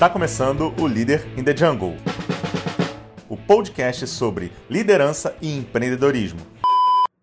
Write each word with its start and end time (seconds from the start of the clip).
Está 0.00 0.08
começando 0.08 0.74
o 0.80 0.88
Líder 0.88 1.26
in 1.38 1.44
the 1.44 1.54
Jungle, 1.54 1.94
o 3.28 3.36
podcast 3.36 4.06
sobre 4.06 4.50
liderança 4.70 5.36
e 5.42 5.54
empreendedorismo. 5.54 6.40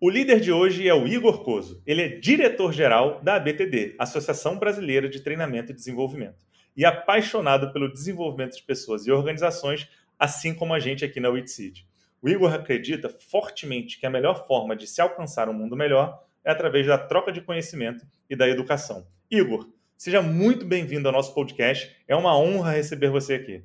O 0.00 0.08
líder 0.08 0.38
de 0.38 0.52
hoje 0.52 0.88
é 0.88 0.94
o 0.94 1.04
Igor 1.04 1.42
Coso. 1.42 1.82
Ele 1.84 2.02
é 2.02 2.08
diretor-geral 2.08 3.20
da 3.20 3.34
ABTD, 3.34 3.96
Associação 3.98 4.60
Brasileira 4.60 5.08
de 5.08 5.18
Treinamento 5.18 5.72
e 5.72 5.74
Desenvolvimento, 5.74 6.46
e 6.76 6.84
apaixonado 6.84 7.72
pelo 7.72 7.92
desenvolvimento 7.92 8.54
de 8.54 8.62
pessoas 8.62 9.08
e 9.08 9.10
organizações, 9.10 9.88
assim 10.16 10.54
como 10.54 10.72
a 10.72 10.78
gente 10.78 11.04
aqui 11.04 11.18
na 11.18 11.30
WITSEED. 11.30 11.84
O 12.22 12.28
Igor 12.28 12.54
acredita 12.54 13.08
fortemente 13.08 13.98
que 13.98 14.06
a 14.06 14.10
melhor 14.10 14.46
forma 14.46 14.76
de 14.76 14.86
se 14.86 15.00
alcançar 15.00 15.48
um 15.48 15.52
mundo 15.52 15.74
melhor 15.74 16.22
é 16.44 16.52
através 16.52 16.86
da 16.86 16.96
troca 16.96 17.32
de 17.32 17.40
conhecimento 17.40 18.06
e 18.30 18.36
da 18.36 18.48
educação. 18.48 19.04
Igor, 19.28 19.66
seja 19.98 20.22
muito 20.22 20.64
bem-vindo 20.64 21.08
ao 21.08 21.12
nosso 21.12 21.34
podcast. 21.34 21.90
É 22.06 22.14
uma 22.14 22.38
honra 22.38 22.70
receber 22.70 23.10
você 23.10 23.34
aqui. 23.34 23.64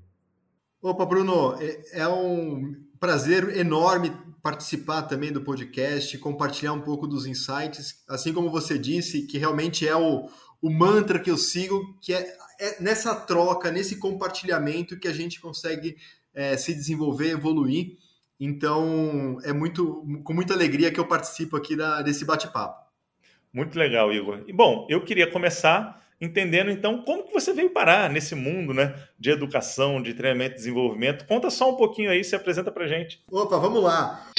Opa, 0.81 1.05
Bruno, 1.05 1.55
é, 1.61 2.01
é 2.01 2.07
um 2.07 2.73
prazer 2.99 3.55
enorme 3.55 4.11
participar 4.41 5.03
também 5.03 5.31
do 5.31 5.41
podcast, 5.41 6.17
compartilhar 6.17 6.73
um 6.73 6.81
pouco 6.81 7.07
dos 7.07 7.27
insights, 7.27 8.03
assim 8.09 8.33
como 8.33 8.49
você 8.49 8.79
disse, 8.79 9.27
que 9.27 9.37
realmente 9.37 9.87
é 9.87 9.95
o, 9.95 10.27
o 10.59 10.69
mantra 10.71 11.19
que 11.19 11.29
eu 11.29 11.37
sigo, 11.37 11.97
que 12.01 12.11
é, 12.13 12.35
é 12.59 12.81
nessa 12.81 13.15
troca, 13.15 13.71
nesse 13.71 13.97
compartilhamento 13.97 14.99
que 14.99 15.07
a 15.07 15.13
gente 15.13 15.39
consegue 15.39 15.95
é, 16.33 16.57
se 16.57 16.73
desenvolver, 16.73 17.29
evoluir. 17.29 17.95
Então, 18.39 19.37
é 19.43 19.53
muito 19.53 20.03
com 20.23 20.33
muita 20.33 20.55
alegria 20.55 20.91
que 20.91 20.99
eu 20.99 21.07
participo 21.07 21.55
aqui 21.55 21.75
da, 21.75 22.01
desse 22.01 22.25
bate-papo. 22.25 22.83
Muito 23.53 23.77
legal, 23.77 24.11
Igor. 24.11 24.43
E 24.47 24.51
bom, 24.51 24.87
eu 24.89 25.05
queria 25.05 25.29
começar 25.31 26.02
entendendo 26.23 26.71
então 26.71 27.03
como 27.03 27.25
que 27.25 27.33
você 27.33 27.53
veio 27.53 27.71
parar 27.71 28.09
nesse 28.09 28.35
mundo, 28.35 28.73
né, 28.73 28.95
de 29.19 29.29
educação, 29.29 30.01
de 30.01 30.13
treinamento 30.13 30.53
e 30.53 30.57
desenvolvimento. 30.57 31.25
Conta 31.25 31.49
só 31.49 31.71
um 31.71 31.75
pouquinho 31.75 32.09
aí, 32.09 32.23
se 32.23 32.35
apresenta 32.35 32.71
pra 32.71 32.87
gente. 32.87 33.21
Opa, 33.31 33.57
vamos 33.57 33.83
lá. 33.83 34.29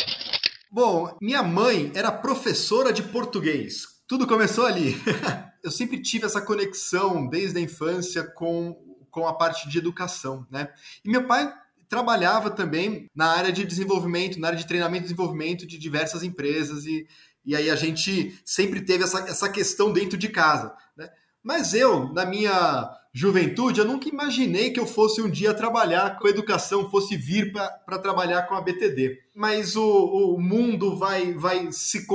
Bom, 0.70 1.16
minha 1.20 1.42
mãe 1.42 1.92
era 1.94 2.10
professora 2.10 2.92
de 2.92 3.02
português. 3.02 3.86
Tudo 4.08 4.26
começou 4.26 4.66
ali. 4.66 4.96
eu 5.62 5.70
sempre 5.70 6.00
tive 6.00 6.26
essa 6.26 6.42
conexão 6.42 7.26
desde 7.26 7.58
a 7.58 7.62
infância 7.62 8.22
com, 8.22 8.74
com 9.10 9.26
a 9.26 9.32
parte 9.32 9.68
de 9.68 9.78
educação, 9.78 10.46
né? 10.50 10.68
E 11.04 11.08
meu 11.08 11.26
pai 11.26 11.52
trabalhava 11.88 12.50
também 12.50 13.08
na 13.14 13.28
área 13.28 13.52
de 13.52 13.64
desenvolvimento, 13.64 14.40
na 14.40 14.48
área 14.48 14.58
de 14.58 14.66
treinamento 14.66 15.04
e 15.04 15.08
desenvolvimento 15.08 15.66
de 15.66 15.78
diversas 15.78 16.22
empresas, 16.22 16.84
e, 16.86 17.06
e 17.44 17.54
aí 17.54 17.70
a 17.70 17.76
gente 17.76 18.38
sempre 18.44 18.80
teve 18.80 19.04
essa, 19.04 19.20
essa 19.20 19.48
questão 19.48 19.92
dentro 19.92 20.18
de 20.18 20.28
casa. 20.28 20.74
Né? 20.96 21.08
Mas 21.44 21.74
eu, 21.74 22.08
na 22.14 22.24
minha 22.24 22.90
juventude, 23.12 23.78
eu 23.78 23.84
nunca 23.84 24.08
imaginei 24.08 24.72
que 24.72 24.80
eu 24.80 24.86
fosse 24.86 25.20
um 25.20 25.30
dia 25.30 25.52
trabalhar 25.52 26.18
com 26.18 26.26
educação, 26.26 26.90
fosse 26.90 27.18
vir 27.18 27.52
para 27.52 27.98
trabalhar 27.98 28.44
com 28.44 28.54
a 28.54 28.62
BTD. 28.62 29.18
Mas 29.36 29.76
o, 29.76 29.84
o 29.84 30.40
mundo 30.40 30.96
vai, 30.96 31.34
vai 31.34 31.70
se 31.70 32.06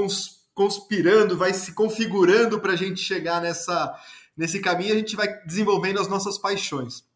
conspirando, 0.56 1.38
vai 1.38 1.54
se 1.54 1.74
configurando 1.74 2.60
para 2.60 2.74
a 2.74 2.76
gente 2.76 3.00
chegar 3.00 3.40
nessa, 3.40 3.96
nesse 4.36 4.60
caminho, 4.60 4.94
a 4.94 4.98
gente 4.98 5.16
vai 5.16 5.28
desenvolvendo 5.46 6.02
as 6.02 6.08
nossas 6.08 6.40
paixões. 6.40 7.08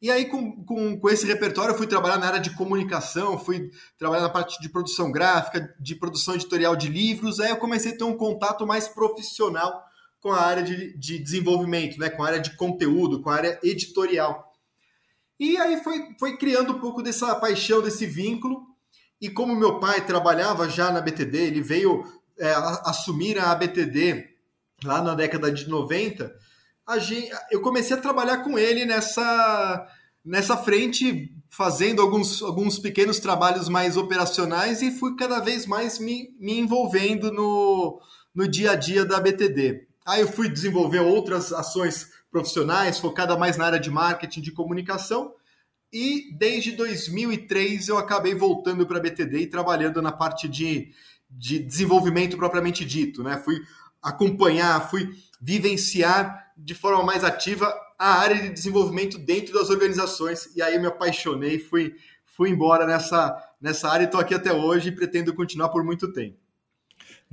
E 0.00 0.10
aí, 0.10 0.26
com, 0.26 0.64
com, 0.64 1.00
com, 1.00 1.08
esse 1.08 1.26
repertório, 1.26 1.72
eu 1.72 1.76
fui 1.76 1.86
trabalhar 1.86 2.18
na 2.18 2.26
área 2.26 2.40
de 2.40 2.54
comunicação, 2.54 3.38
fui 3.38 3.70
trabalhar 3.98 4.22
na 4.22 4.30
parte 4.30 4.60
de 4.60 4.68
produção 4.68 5.10
gráfica, 5.10 5.74
de 5.80 5.94
produção 5.94 6.34
editorial 6.34 6.76
de 6.76 6.88
livros. 6.88 7.40
Aí 7.40 7.50
eu 7.50 7.56
comecei 7.56 7.92
a 7.92 7.96
ter 7.96 8.04
um 8.04 8.16
contato 8.16 8.66
mais 8.66 8.86
profissional 8.86 9.83
com 10.24 10.32
a 10.32 10.40
área 10.40 10.62
de, 10.62 10.96
de 10.96 11.18
desenvolvimento, 11.18 11.98
né? 11.98 12.08
com 12.08 12.22
a 12.22 12.28
área 12.28 12.40
de 12.40 12.56
conteúdo, 12.56 13.20
com 13.20 13.28
a 13.28 13.34
área 13.34 13.60
editorial. 13.62 14.50
E 15.38 15.58
aí 15.58 15.84
foi, 15.84 16.00
foi 16.18 16.38
criando 16.38 16.72
um 16.72 16.78
pouco 16.78 17.02
dessa 17.02 17.34
paixão, 17.34 17.82
desse 17.82 18.06
vínculo. 18.06 18.62
E 19.20 19.28
como 19.28 19.54
meu 19.54 19.78
pai 19.78 20.06
trabalhava 20.06 20.66
já 20.66 20.90
na 20.90 21.02
BTD, 21.02 21.36
ele 21.36 21.60
veio 21.60 22.02
é, 22.38 22.54
assumir 22.86 23.38
a 23.38 23.54
BTD 23.54 24.26
lá 24.82 25.02
na 25.02 25.14
década 25.14 25.52
de 25.52 25.68
90 25.68 26.34
gente, 26.98 27.30
eu 27.50 27.60
comecei 27.60 27.94
a 27.94 28.00
trabalhar 28.00 28.38
com 28.38 28.58
ele 28.58 28.86
nessa, 28.86 29.86
nessa 30.24 30.56
frente, 30.56 31.34
fazendo 31.50 32.00
alguns, 32.00 32.42
alguns 32.42 32.78
pequenos 32.78 33.18
trabalhos 33.18 33.68
mais 33.68 33.98
operacionais 33.98 34.80
e 34.80 34.90
fui 34.90 35.16
cada 35.16 35.38
vez 35.38 35.66
mais 35.66 35.98
me, 35.98 36.34
me 36.40 36.58
envolvendo 36.58 37.30
no, 37.30 38.00
no 38.34 38.48
dia 38.48 38.70
a 38.70 38.74
dia 38.74 39.04
da 39.04 39.20
BTD. 39.20 39.86
Aí 40.04 40.20
eu 40.20 40.28
fui 40.28 40.48
desenvolver 40.48 41.00
outras 41.00 41.52
ações 41.52 42.10
profissionais, 42.30 42.98
focada 42.98 43.36
mais 43.36 43.56
na 43.56 43.66
área 43.66 43.80
de 43.80 43.90
marketing, 43.90 44.40
de 44.40 44.52
comunicação, 44.52 45.34
e 45.92 46.34
desde 46.36 46.72
2003 46.72 47.88
eu 47.88 47.96
acabei 47.96 48.34
voltando 48.34 48.84
para 48.84 48.98
a 48.98 49.00
BTD 49.00 49.38
e 49.38 49.46
trabalhando 49.46 50.02
na 50.02 50.10
parte 50.10 50.48
de, 50.48 50.92
de 51.30 51.60
desenvolvimento 51.60 52.36
propriamente 52.36 52.84
dito. 52.84 53.22
Né? 53.22 53.36
Fui 53.38 53.62
acompanhar, 54.02 54.90
fui 54.90 55.08
vivenciar 55.40 56.52
de 56.56 56.74
forma 56.74 57.04
mais 57.04 57.22
ativa 57.22 57.72
a 57.96 58.18
área 58.18 58.42
de 58.42 58.50
desenvolvimento 58.50 59.16
dentro 59.18 59.54
das 59.54 59.70
organizações. 59.70 60.50
E 60.56 60.60
aí 60.60 60.78
me 60.80 60.88
apaixonei, 60.88 61.60
fui, 61.60 61.94
fui 62.26 62.50
embora 62.50 62.84
nessa, 62.86 63.36
nessa 63.60 63.88
área 63.88 64.02
e 64.02 64.06
estou 64.06 64.20
aqui 64.20 64.34
até 64.34 64.52
hoje 64.52 64.88
e 64.88 64.92
pretendo 64.92 65.32
continuar 65.32 65.68
por 65.68 65.84
muito 65.84 66.12
tempo. 66.12 66.43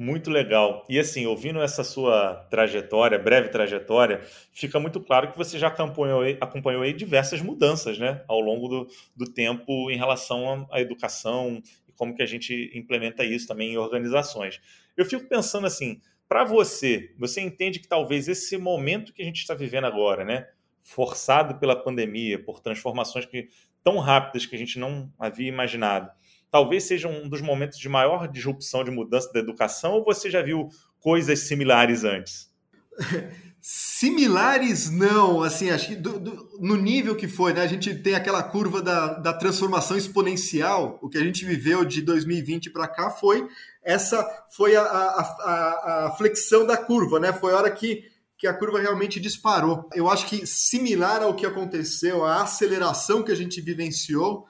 Muito 0.02 0.32
legal. 0.32 0.84
E 0.90 0.98
assim, 0.98 1.28
ouvindo 1.28 1.62
essa 1.62 1.84
sua 1.84 2.34
trajetória, 2.50 3.20
breve 3.20 3.50
trajetória, 3.50 4.20
fica 4.52 4.80
muito 4.80 5.00
claro 5.00 5.32
que 5.32 5.38
você 5.38 5.60
já 5.60 5.68
acompanhou, 5.68 6.24
acompanhou 6.42 6.82
aí 6.82 6.92
diversas 6.92 7.40
mudanças 7.40 8.00
né, 8.00 8.24
ao 8.28 8.40
longo 8.40 8.68
do, 8.68 8.88
do 9.16 9.32
tempo 9.32 9.92
em 9.92 9.98
relação 9.98 10.68
à 10.72 10.82
educação 10.82 11.62
e 11.88 11.92
como 11.92 12.16
que 12.16 12.24
a 12.24 12.26
gente 12.26 12.72
implementa 12.74 13.24
isso 13.24 13.48
também 13.48 13.74
em 13.74 13.78
organizações. 13.78 14.60
Eu 14.98 15.06
fico 15.06 15.30
pensando 15.30 15.68
assim, 15.68 16.02
para 16.28 16.44
você, 16.46 17.14
você 17.16 17.40
entende 17.40 17.80
que 17.80 17.88
talvez 17.88 18.28
esse 18.28 18.58
momento 18.58 19.14
que 19.14 19.22
a 19.22 19.26
gente 19.26 19.42
está 19.42 19.54
vivendo 19.54 19.86
agora, 19.86 20.26
né, 20.26 20.48
forçado 20.82 21.60
pela 21.60 21.76
pandemia, 21.76 22.44
por 22.44 22.60
transformações 22.60 23.28
que, 23.28 23.50
tão 23.84 24.00
rápidas 24.00 24.48
que 24.48 24.56
a 24.56 24.60
gente 24.60 24.80
não 24.80 25.14
havia 25.20 25.48
imaginado, 25.48 26.10
talvez 26.52 26.84
seja 26.84 27.08
um 27.08 27.28
dos 27.28 27.42
momentos 27.42 27.80
de 27.80 27.90
maior 27.90 28.28
disrupção, 28.28 28.84
de 28.84 28.92
mudança 28.92 29.32
da 29.32 29.40
educação, 29.40 29.94
ou 29.94 30.04
você 30.04 30.30
já 30.30 30.42
viu 30.42 30.70
coisas 31.00 31.40
similares 31.40 32.04
antes? 32.04 32.52
Similares 33.64 34.90
não, 34.90 35.44
assim, 35.44 35.70
acho 35.70 35.90
que 35.90 35.96
do, 35.96 36.20
do, 36.20 36.50
no 36.60 36.76
nível 36.76 37.16
que 37.16 37.28
foi, 37.28 37.54
né? 37.54 37.62
A 37.62 37.68
gente 37.68 37.94
tem 37.94 38.16
aquela 38.16 38.42
curva 38.42 38.82
da, 38.82 39.14
da 39.14 39.32
transformação 39.32 39.96
exponencial, 39.96 40.98
o 41.00 41.08
que 41.08 41.20
a 41.20 41.24
gente 41.24 41.46
viveu 41.46 41.86
de 41.86 42.02
2020 42.02 42.72
para 42.72 42.88
cá 42.88 43.12
foi 43.12 43.48
essa 43.84 44.28
foi 44.50 44.76
a, 44.76 44.82
a, 44.82 45.22
a, 45.22 46.06
a, 46.08 46.12
flexão 46.18 46.66
da 46.66 46.78
curva, 46.78 47.20
né? 47.20 47.34
Foi 47.34 47.54
a 47.54 47.58
hora 47.58 47.72
que, 47.72 48.04
que 48.38 48.48
a 48.48 48.54
curva 48.54 48.80
realmente 48.80 49.20
disparou. 49.20 49.88
Eu 49.94 50.10
acho 50.10 50.26
que 50.28 50.46
similar 50.46 51.22
ao 51.22 51.36
que 51.36 51.46
aconteceu, 51.46 52.24
a 52.24 52.42
aceleração 52.42 53.24
que 53.24 53.32
a 53.32 53.36
gente 53.36 53.62
vivenciou, 53.62 54.48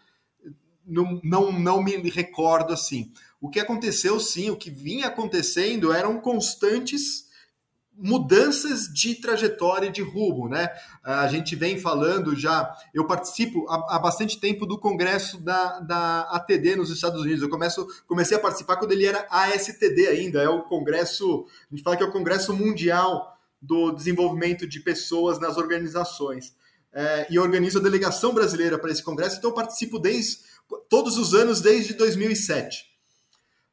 não, 0.86 1.20
não, 1.24 1.52
não 1.52 1.84
me 1.84 2.10
recordo 2.10 2.74
assim. 2.74 3.12
O 3.40 3.50
que 3.50 3.60
aconteceu, 3.60 4.20
sim, 4.20 4.50
o 4.50 4.56
que 4.56 4.70
vinha 4.70 5.08
acontecendo 5.08 5.92
eram 5.92 6.20
constantes 6.20 7.30
mudanças 8.02 8.88
de 8.92 9.16
trajetória 9.16 9.88
e 9.88 9.92
de 9.92 10.02
rumo, 10.02 10.50
né? 10.50 10.70
A 11.04 11.28
gente 11.28 11.56
vem 11.56 11.78
falando 11.78 12.36
já, 12.36 12.76
eu 12.94 13.06
participo 13.06 13.68
há, 13.70 13.96
há, 13.96 14.00
bastante 14.00 14.40
tempo 14.40 14.66
do 14.66 14.80
congresso 14.80 15.40
da, 15.40 15.80
da 15.80 16.22
ATD 16.32 16.76
nos 16.76 16.90
Estados 16.90 17.22
Unidos. 17.22 17.44
Eu 17.44 17.50
começo, 17.50 17.88
comecei 18.08 18.36
a 18.36 18.40
participar 18.40 18.78
quando 18.78 18.94
ele 18.94 19.06
era 19.06 19.28
ASTD 19.30 20.08
ainda, 20.08 20.42
é 20.42 20.50
o 20.50 20.64
congresso, 20.64 21.46
a 21.72 21.76
gente 21.76 21.84
fala 21.84 21.96
que 21.96 22.04
é 22.04 22.06
o 22.06 22.12
congresso 22.12 22.54
mundial 22.56 23.38
do 23.62 23.92
desenvolvimento 23.92 24.66
de 24.68 24.80
pessoas 24.80 25.40
nas 25.40 25.58
organizações. 25.58 26.56
É, 26.94 27.28
e 27.30 27.40
organizo 27.40 27.80
a 27.80 27.82
delegação 27.82 28.34
brasileira 28.34 28.78
para 28.78 28.92
esse 28.92 29.02
congresso, 29.02 29.38
então 29.38 29.52
eu 29.52 29.56
participo 29.56 29.98
desde 29.98 30.40
todos 30.90 31.18
os 31.18 31.34
anos 31.34 31.62
desde 31.62 31.94
2007. 31.94 32.86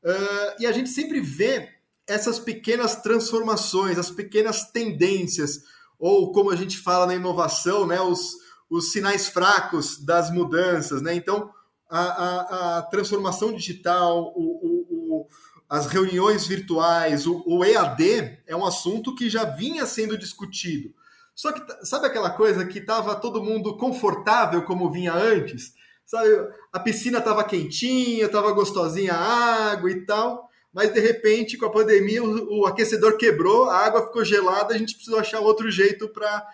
Uh, 0.05 0.61
e 0.61 0.67
a 0.67 0.73
gente 0.73 0.89
sempre 0.89 1.21
vê 1.21 1.69
essas 2.07 2.39
pequenas 2.39 2.97
transformações, 3.03 3.99
as 3.99 4.11
pequenas 4.11 4.71
tendências, 4.71 5.63
ou 5.99 6.33
como 6.33 6.51
a 6.51 6.57
gente 6.57 6.79
fala 6.79 7.07
na 7.07 7.15
inovação, 7.15 7.87
né, 7.87 8.01
os, 8.01 8.37
os 8.71 8.93
sinais 8.93 9.29
fracos 9.29 9.99
das 9.99 10.31
mudanças. 10.31 11.03
Né? 11.03 11.15
Então, 11.15 11.53
a, 11.91 12.01
a, 12.01 12.79
a 12.79 12.83
transformação 12.83 13.53
digital, 13.53 14.33
o, 14.35 14.41
o, 14.41 15.21
o, 15.21 15.29
as 15.69 15.87
reuniões 15.87 16.47
virtuais, 16.47 17.27
o, 17.27 17.65
EAD 17.65 18.39
é 18.47 18.57
um 18.57 18.65
assunto 18.65 19.15
que 19.15 19.29
já 19.29 19.45
vinha 19.45 19.85
sendo 19.85 20.17
discutido. 20.17 20.95
Só 21.39 21.53
que, 21.53 21.87
sabe 21.87 22.07
aquela 22.07 22.31
coisa 22.31 22.67
que 22.67 22.81
estava 22.81 23.15
todo 23.15 23.43
mundo 23.45 23.77
confortável 23.77 24.65
como 24.65 24.91
vinha 24.91 25.15
antes? 25.15 25.73
Sabe, 26.05 26.29
a 26.73 26.81
piscina 26.81 27.19
estava 27.19 27.45
quentinha, 27.45 28.27
estava 28.27 28.51
gostosinha 28.51 29.13
a 29.13 29.71
água 29.73 29.91
e 29.91 30.05
tal 30.05 30.49
mas 30.73 30.93
de 30.93 31.01
repente, 31.01 31.57
com 31.57 31.67
a 31.67 31.73
pandemia, 31.73 32.23
o, 32.23 32.61
o 32.61 32.67
aquecedor 32.67 33.17
quebrou, 33.17 33.69
a 33.69 33.79
água 33.79 34.07
ficou 34.07 34.25
gelada, 34.25 34.75
a 34.75 34.79
gente 34.79 34.95
precisou 34.95 35.19
achar 35.19 35.41
outro 35.41 35.71
jeito 35.71 36.09
para 36.09 36.47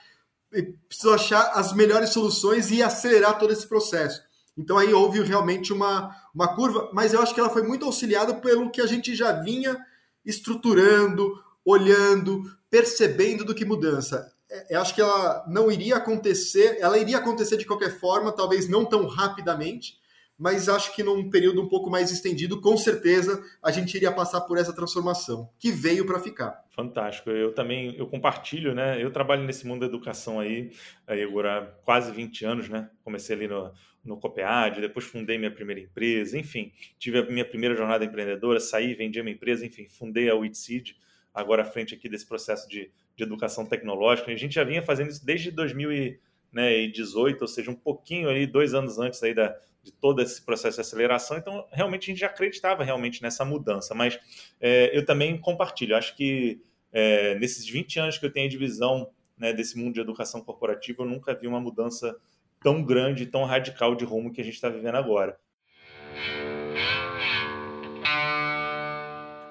precisou 0.88 1.14
achar 1.14 1.50
as 1.54 1.72
melhores 1.72 2.10
soluções 2.10 2.70
e 2.70 2.80
acelerar 2.80 3.38
todo 3.38 3.52
esse 3.52 3.66
processo. 3.66 4.22
Então 4.56 4.78
aí 4.78 4.94
houve 4.94 5.20
realmente 5.20 5.72
uma, 5.72 6.14
uma 6.32 6.54
curva, 6.54 6.88
mas 6.92 7.12
eu 7.12 7.20
acho 7.20 7.34
que 7.34 7.40
ela 7.40 7.50
foi 7.50 7.62
muito 7.62 7.84
auxiliada 7.84 8.32
pelo 8.34 8.70
que 8.70 8.80
a 8.80 8.86
gente 8.86 9.16
já 9.16 9.32
vinha 9.32 9.76
estruturando, 10.24 11.36
olhando, 11.64 12.44
percebendo 12.70 13.44
do 13.44 13.54
que 13.54 13.64
mudança. 13.64 14.32
É, 14.54 14.76
eu 14.76 14.80
acho 14.80 14.94
que 14.94 15.00
ela 15.00 15.44
não 15.48 15.70
iria 15.70 15.96
acontecer, 15.96 16.78
ela 16.80 16.96
iria 16.96 17.18
acontecer 17.18 17.56
de 17.56 17.66
qualquer 17.66 17.98
forma, 17.98 18.30
talvez 18.30 18.68
não 18.68 18.84
tão 18.84 19.04
rapidamente, 19.06 19.98
mas 20.38 20.68
acho 20.68 20.94
que 20.94 21.02
num 21.02 21.28
período 21.28 21.60
um 21.60 21.68
pouco 21.68 21.90
mais 21.90 22.10
estendido, 22.12 22.60
com 22.60 22.76
certeza 22.76 23.42
a 23.62 23.70
gente 23.72 23.94
iria 23.96 24.12
passar 24.12 24.42
por 24.42 24.56
essa 24.56 24.72
transformação, 24.72 25.50
que 25.58 25.72
veio 25.72 26.06
para 26.06 26.20
ficar. 26.20 26.64
Fantástico. 26.70 27.30
Eu 27.30 27.52
também 27.52 27.94
eu 27.96 28.06
compartilho, 28.06 28.74
né? 28.74 29.02
Eu 29.02 29.10
trabalho 29.10 29.44
nesse 29.44 29.66
mundo 29.66 29.80
da 29.80 29.86
educação 29.86 30.38
aí, 30.38 30.72
agora 31.06 31.76
quase 31.84 32.12
20 32.12 32.44
anos, 32.44 32.68
né? 32.68 32.90
Comecei 33.04 33.36
ali 33.36 33.48
no, 33.48 33.72
no 34.04 34.18
Copead, 34.18 34.80
depois 34.80 35.04
fundei 35.04 35.38
minha 35.38 35.52
primeira 35.52 35.80
empresa, 35.80 36.38
enfim, 36.38 36.72
tive 36.98 37.18
a 37.18 37.22
minha 37.26 37.44
primeira 37.44 37.74
jornada 37.74 38.04
empreendedora, 38.04 38.60
saí, 38.60 38.94
vendi 38.94 39.18
a 39.18 39.24
minha 39.24 39.34
empresa, 39.34 39.64
enfim, 39.64 39.88
fundei 39.88 40.28
a 40.28 40.34
WITSEED, 40.34 40.96
agora 41.32 41.62
à 41.62 41.64
frente 41.64 41.94
aqui 41.94 42.08
desse 42.08 42.26
processo 42.26 42.68
de, 42.68 42.90
de 43.16 43.22
educação 43.22 43.64
tecnológica. 43.64 44.30
A 44.30 44.36
gente 44.36 44.54
já 44.54 44.64
vinha 44.64 44.82
fazendo 44.82 45.10
isso 45.10 45.24
desde 45.24 45.50
2018, 45.50 47.42
ou 47.42 47.48
seja, 47.48 47.70
um 47.70 47.74
pouquinho 47.74 48.28
aí, 48.28 48.46
dois 48.46 48.74
anos 48.74 48.98
antes 48.98 49.22
aí 49.22 49.34
da, 49.34 49.56
de 49.82 49.92
todo 49.92 50.20
esse 50.22 50.42
processo 50.44 50.76
de 50.76 50.80
aceleração. 50.80 51.36
Então, 51.36 51.66
realmente, 51.70 52.04
a 52.04 52.06
gente 52.12 52.20
já 52.20 52.26
acreditava 52.26 52.82
realmente 52.82 53.22
nessa 53.22 53.44
mudança. 53.44 53.94
Mas 53.94 54.18
é, 54.60 54.96
eu 54.96 55.04
também 55.04 55.38
compartilho. 55.38 55.96
Acho 55.96 56.16
que 56.16 56.60
é, 56.92 57.34
nesses 57.38 57.68
20 57.68 58.00
anos 58.00 58.18
que 58.18 58.26
eu 58.26 58.32
tenho 58.32 58.48
de 58.48 58.56
visão 58.56 59.10
né, 59.36 59.52
desse 59.52 59.76
mundo 59.78 59.94
de 59.94 60.00
educação 60.00 60.40
corporativa, 60.40 61.02
eu 61.02 61.06
nunca 61.06 61.34
vi 61.34 61.46
uma 61.46 61.60
mudança 61.60 62.16
tão 62.62 62.82
grande, 62.82 63.26
tão 63.26 63.44
radical 63.44 63.94
de 63.94 64.04
rumo 64.04 64.32
que 64.32 64.40
a 64.40 64.44
gente 64.44 64.54
está 64.54 64.68
vivendo 64.68 64.94
agora. 64.96 65.38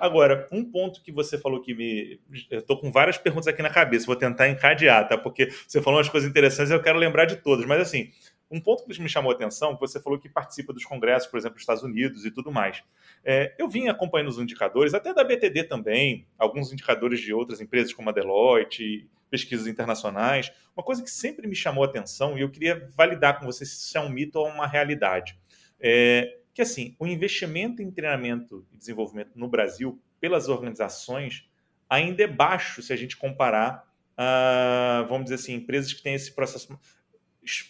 Agora, 0.04 0.50
um 0.52 0.70
ponto 0.70 1.02
que 1.02 1.14
você 1.14 1.38
falou 1.38 1.62
que 1.62 1.74
me. 1.74 2.20
Eu 2.52 2.60
estou 2.60 2.78
com 2.78 2.92
várias 2.92 3.18
perguntas 3.18 3.48
aqui 3.48 3.62
na 3.62 3.70
cabeça, 3.70 4.06
vou 4.06 4.18
tentar 4.18 4.50
encadear, 4.50 5.08
tá? 5.08 5.18
Porque 5.18 5.50
você 5.66 5.82
falou 5.82 5.98
umas 5.98 6.10
coisas 6.10 6.30
interessantes 6.30 6.72
e 6.72 6.74
eu 6.76 6.82
quero 6.82 7.00
lembrar 7.00 7.24
de 7.24 7.38
todas. 7.38 7.66
Mas, 7.66 7.80
assim, 7.80 8.12
um 8.52 8.60
ponto 8.60 8.84
que 8.84 9.02
me 9.02 9.08
chamou 9.08 9.32
a 9.32 9.34
atenção, 9.34 9.78
você 9.80 10.02
falou 10.02 10.20
que 10.20 10.28
participa 10.28 10.74
dos 10.74 10.84
congressos, 10.84 11.30
por 11.30 11.38
exemplo, 11.38 11.54
dos 11.54 11.62
Estados 11.62 11.84
Unidos 11.84 12.26
e 12.26 12.32
tudo 12.32 12.52
mais. 12.52 12.84
É, 13.24 13.56
eu 13.58 13.70
vim 13.70 13.88
acompanhando 13.88 14.28
os 14.28 14.38
indicadores, 14.38 14.94
até 14.94 15.14
da 15.14 15.24
BTD 15.24 15.64
também, 15.64 16.28
alguns 16.38 16.74
indicadores 16.74 17.22
de 17.22 17.34
outras 17.34 17.62
empresas 17.62 17.94
como 17.94 18.10
a 18.10 18.12
Deloitte, 18.12 19.10
pesquisas 19.30 19.68
internacionais. 19.68 20.52
Uma 20.76 20.84
coisa 20.84 21.02
que 21.02 21.10
sempre 21.10 21.48
me 21.48 21.56
chamou 21.56 21.82
a 21.82 21.88
atenção 21.88 22.38
e 22.38 22.42
eu 22.42 22.50
queria 22.50 22.90
validar 22.94 23.40
com 23.40 23.46
você 23.46 23.66
se 23.66 23.78
isso 23.78 23.98
é 23.98 24.02
um 24.02 24.10
mito 24.10 24.38
ou 24.38 24.50
uma 24.50 24.68
realidade. 24.68 25.40
É 25.80 26.43
que 26.54 26.62
assim, 26.62 26.96
o 27.00 27.08
investimento 27.08 27.82
em 27.82 27.90
treinamento 27.90 28.66
e 28.72 28.78
desenvolvimento 28.78 29.32
no 29.36 29.48
Brasil 29.48 30.00
pelas 30.20 30.48
organizações 30.48 31.50
ainda 31.90 32.24
é 32.24 32.28
baixo 32.28 32.82
se 32.82 32.94
a 32.94 32.96
gente 32.96 33.18
comparar, 33.18 33.88
uh, 34.14 35.08
vamos 35.08 35.26
dizer 35.26 35.36
assim, 35.36 35.54
empresas 35.54 35.94
que 35.94 36.02
têm 36.02 36.14
esse 36.14 36.34
processo 36.34 36.78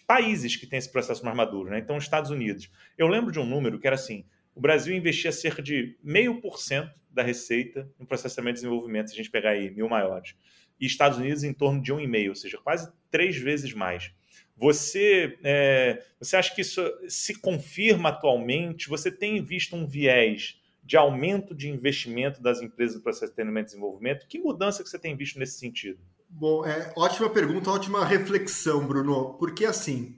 países 0.05 0.55
que 0.55 0.67
têm 0.67 0.77
esse 0.77 0.91
processo 0.91 1.23
mais 1.25 1.35
maduro, 1.35 1.69
né? 1.69 1.79
Então, 1.79 1.97
Estados 1.97 2.29
Unidos. 2.29 2.69
Eu 2.97 3.07
lembro 3.07 3.31
de 3.31 3.39
um 3.39 3.45
número 3.45 3.79
que 3.79 3.87
era 3.87 3.95
assim: 3.95 4.23
o 4.53 4.61
Brasil 4.61 4.95
investia 4.95 5.31
cerca 5.31 5.61
de 5.61 5.97
meio 6.03 6.39
por 6.41 6.59
cento 6.59 6.93
da 7.09 7.23
receita 7.23 7.89
no 7.99 8.05
processamento 8.05 8.59
e 8.59 8.61
desenvolvimento, 8.61 9.07
se 9.07 9.13
a 9.13 9.17
gente 9.17 9.31
pegar 9.31 9.51
aí 9.51 9.71
mil 9.71 9.89
maiores. 9.89 10.35
E 10.79 10.85
Estados 10.85 11.17
Unidos 11.17 11.43
em 11.43 11.53
torno 11.53 11.81
de 11.81 11.93
um 11.93 11.99
e 11.99 12.07
meio, 12.07 12.29
ou 12.29 12.35
seja, 12.35 12.57
quase 12.57 12.91
três 13.09 13.37
vezes 13.37 13.73
mais. 13.73 14.11
Você, 14.55 15.37
é, 15.43 16.03
você 16.19 16.35
acha 16.35 16.53
que 16.53 16.61
isso 16.61 16.81
se 17.07 17.35
confirma 17.39 18.09
atualmente? 18.09 18.87
Você 18.87 19.11
tem 19.11 19.43
visto 19.43 19.75
um 19.75 19.85
viés 19.85 20.59
de 20.83 20.97
aumento 20.97 21.55
de 21.55 21.69
investimento 21.69 22.41
das 22.41 22.61
empresas 22.61 23.01
de 23.01 23.31
treinamento 23.31 23.67
e 23.67 23.71
desenvolvimento? 23.71 24.27
Que 24.27 24.39
mudança 24.39 24.83
que 24.83 24.89
você 24.89 24.99
tem 24.99 25.15
visto 25.15 25.39
nesse 25.39 25.57
sentido? 25.57 25.99
Bom, 26.29 26.65
é, 26.65 26.91
ótima 26.95 27.29
pergunta, 27.29 27.69
ótima 27.69 28.05
reflexão, 28.05 28.85
Bruno, 28.85 29.35
porque 29.37 29.65
assim, 29.65 30.17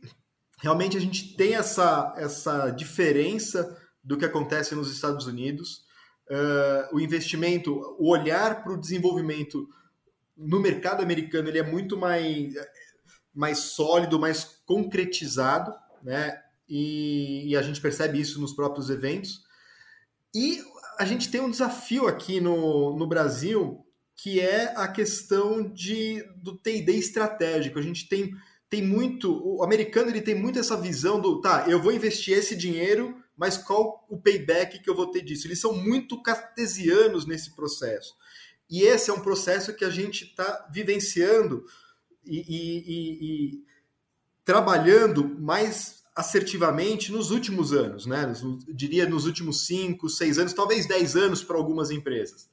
realmente 0.62 0.98
a 0.98 1.00
gente 1.00 1.36
tem 1.36 1.56
essa, 1.56 2.14
essa 2.18 2.70
diferença 2.72 3.78
do 4.04 4.18
que 4.18 4.26
acontece 4.26 4.76
nos 4.76 4.92
Estados 4.92 5.28
Unidos. 5.28 5.84
Uh, 6.30 6.96
o 6.96 7.00
investimento, 7.00 7.96
o 8.00 8.10
olhar 8.10 8.64
para 8.64 8.74
o 8.74 8.80
desenvolvimento 8.80 9.68
no 10.36 10.60
mercado 10.60 11.02
americano 11.02 11.48
ele 11.48 11.60
é 11.60 11.64
muito 11.64 11.98
mais, 11.98 12.54
mais 13.36 13.60
sólido, 13.60 14.20
mais 14.20 14.62
concretizado, 14.66 15.74
né? 16.02 16.42
E, 16.68 17.50
e, 17.50 17.56
a 17.56 17.62
gente 17.62 17.80
percebe 17.82 18.20
isso 18.20 18.42
nos 18.42 18.54
próprios 18.54 18.90
eventos. 18.90 19.44
E 20.34 20.60
a 20.98 21.06
gente 21.06 21.30
tem 21.30 21.42
um 21.42 21.52
desafio 21.52 22.08
aqui 22.08 22.40
no, 22.40 22.98
no 22.98 23.06
Brasil 23.06 23.86
que 24.16 24.40
é 24.40 24.74
a 24.78 24.88
questão 24.88 25.62
de, 25.72 26.24
do 26.38 26.58
T&D 26.58 26.94
estratégico. 26.94 27.78
A 27.78 27.82
gente 27.82 28.08
tem, 28.08 28.32
tem 28.70 28.82
muito... 28.82 29.30
O 29.46 29.64
americano 29.64 30.10
ele 30.10 30.22
tem 30.22 30.34
muito 30.34 30.58
essa 30.58 30.80
visão 30.80 31.20
do, 31.20 31.42
tá, 31.42 31.66
eu 31.68 31.82
vou 31.82 31.92
investir 31.92 32.38
esse 32.38 32.56
dinheiro, 32.56 33.16
mas 33.36 33.58
qual 33.58 34.06
o 34.10 34.18
payback 34.18 34.80
que 34.80 34.90
eu 34.90 34.96
vou 34.96 35.12
ter 35.12 35.22
disso? 35.22 35.46
Eles 35.46 35.60
são 35.60 35.74
muito 35.74 36.24
cartesianos 36.24 37.28
nesse 37.28 37.56
processo. 37.56 38.16
E 38.70 38.84
esse 38.84 39.10
é 39.10 39.14
um 39.14 39.20
processo 39.20 39.76
que 39.76 39.84
a 39.86 39.90
gente 39.90 40.24
está 40.24 40.68
vivenciando 40.72 41.66
e, 42.26 42.44
e, 42.48 43.54
e, 43.58 43.64
trabalhando 44.44 45.38
mais 45.40 46.04
assertivamente 46.16 47.12
nos 47.12 47.32
últimos 47.32 47.74
anos, 47.74 48.06
né? 48.06 48.32
Diria 48.74 49.08
nos 49.08 49.26
últimos 49.26 49.66
cinco, 49.66 50.10
seis 50.10 50.38
anos, 50.38 50.54
talvez 50.54 50.88
dez 50.88 51.16
anos 51.16 51.44
para 51.44 51.58
algumas 51.58 51.92
empresas 51.92 52.50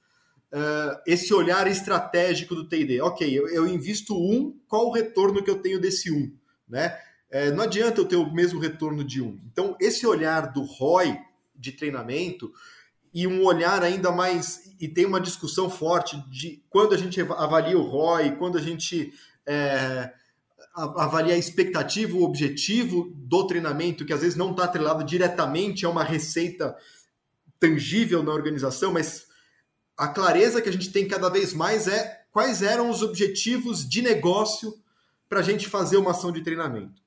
uh, 0.52 1.00
esse 1.06 1.32
olhar 1.32 1.66
estratégico 1.66 2.54
do 2.54 2.68
TD. 2.68 3.00
Ok, 3.00 3.26
eu, 3.26 3.48
eu, 3.48 3.66
invisto 3.66 4.14
um, 4.14 4.58
qual 4.68 4.86
o 4.86 4.92
retorno 4.92 5.42
que 5.42 5.50
eu 5.50 5.60
tenho 5.60 5.80
desse 5.80 6.12
um? 6.12 6.32
Né? 6.68 6.96
Uh, 7.30 7.54
não 7.54 7.64
adianta 7.64 8.00
eu 8.00 8.04
ter 8.04 8.16
o 8.16 8.32
mesmo 8.32 8.60
retorno 8.60 9.02
de 9.02 9.22
um. 9.22 9.40
Então, 9.50 9.76
esse 9.80 10.06
olhar 10.06 10.52
do 10.52 10.62
ROI 10.62 11.18
de 11.56 11.72
treinamento 11.72 12.52
e 13.14 13.26
um 13.26 13.44
olhar 13.44 13.82
ainda 13.82 14.12
mais. 14.12 14.74
E 14.80 14.88
tem 14.88 15.06
uma 15.06 15.20
discussão 15.20 15.70
forte 15.70 16.16
de 16.30 16.62
quando 16.68 16.94
a 16.94 16.98
gente 16.98 17.20
avalia 17.20 17.78
o 17.78 17.82
ROI, 17.82 18.36
quando 18.36 18.58
a 18.58 18.60
gente. 18.60 19.12
É, 19.46 20.12
avalia 20.74 21.34
a 21.34 21.38
expectativa, 21.38 22.16
o 22.16 22.22
objetivo 22.22 23.12
do 23.14 23.46
treinamento, 23.46 24.04
que 24.04 24.12
às 24.12 24.20
vezes 24.20 24.36
não 24.36 24.52
está 24.52 24.64
atrelado 24.64 25.04
diretamente 25.04 25.84
a 25.84 25.90
uma 25.90 26.02
receita 26.02 26.76
tangível 27.60 28.22
na 28.22 28.32
organização, 28.32 28.92
mas 28.92 29.26
a 29.96 30.08
clareza 30.08 30.60
que 30.60 30.68
a 30.68 30.72
gente 30.72 30.90
tem 30.90 31.06
cada 31.06 31.28
vez 31.28 31.52
mais 31.52 31.86
é 31.86 32.24
quais 32.32 32.62
eram 32.62 32.90
os 32.90 33.02
objetivos 33.02 33.88
de 33.88 34.02
negócio 34.02 34.74
para 35.28 35.40
a 35.40 35.42
gente 35.42 35.68
fazer 35.68 35.96
uma 35.96 36.10
ação 36.10 36.32
de 36.32 36.42
treinamento. 36.42 37.00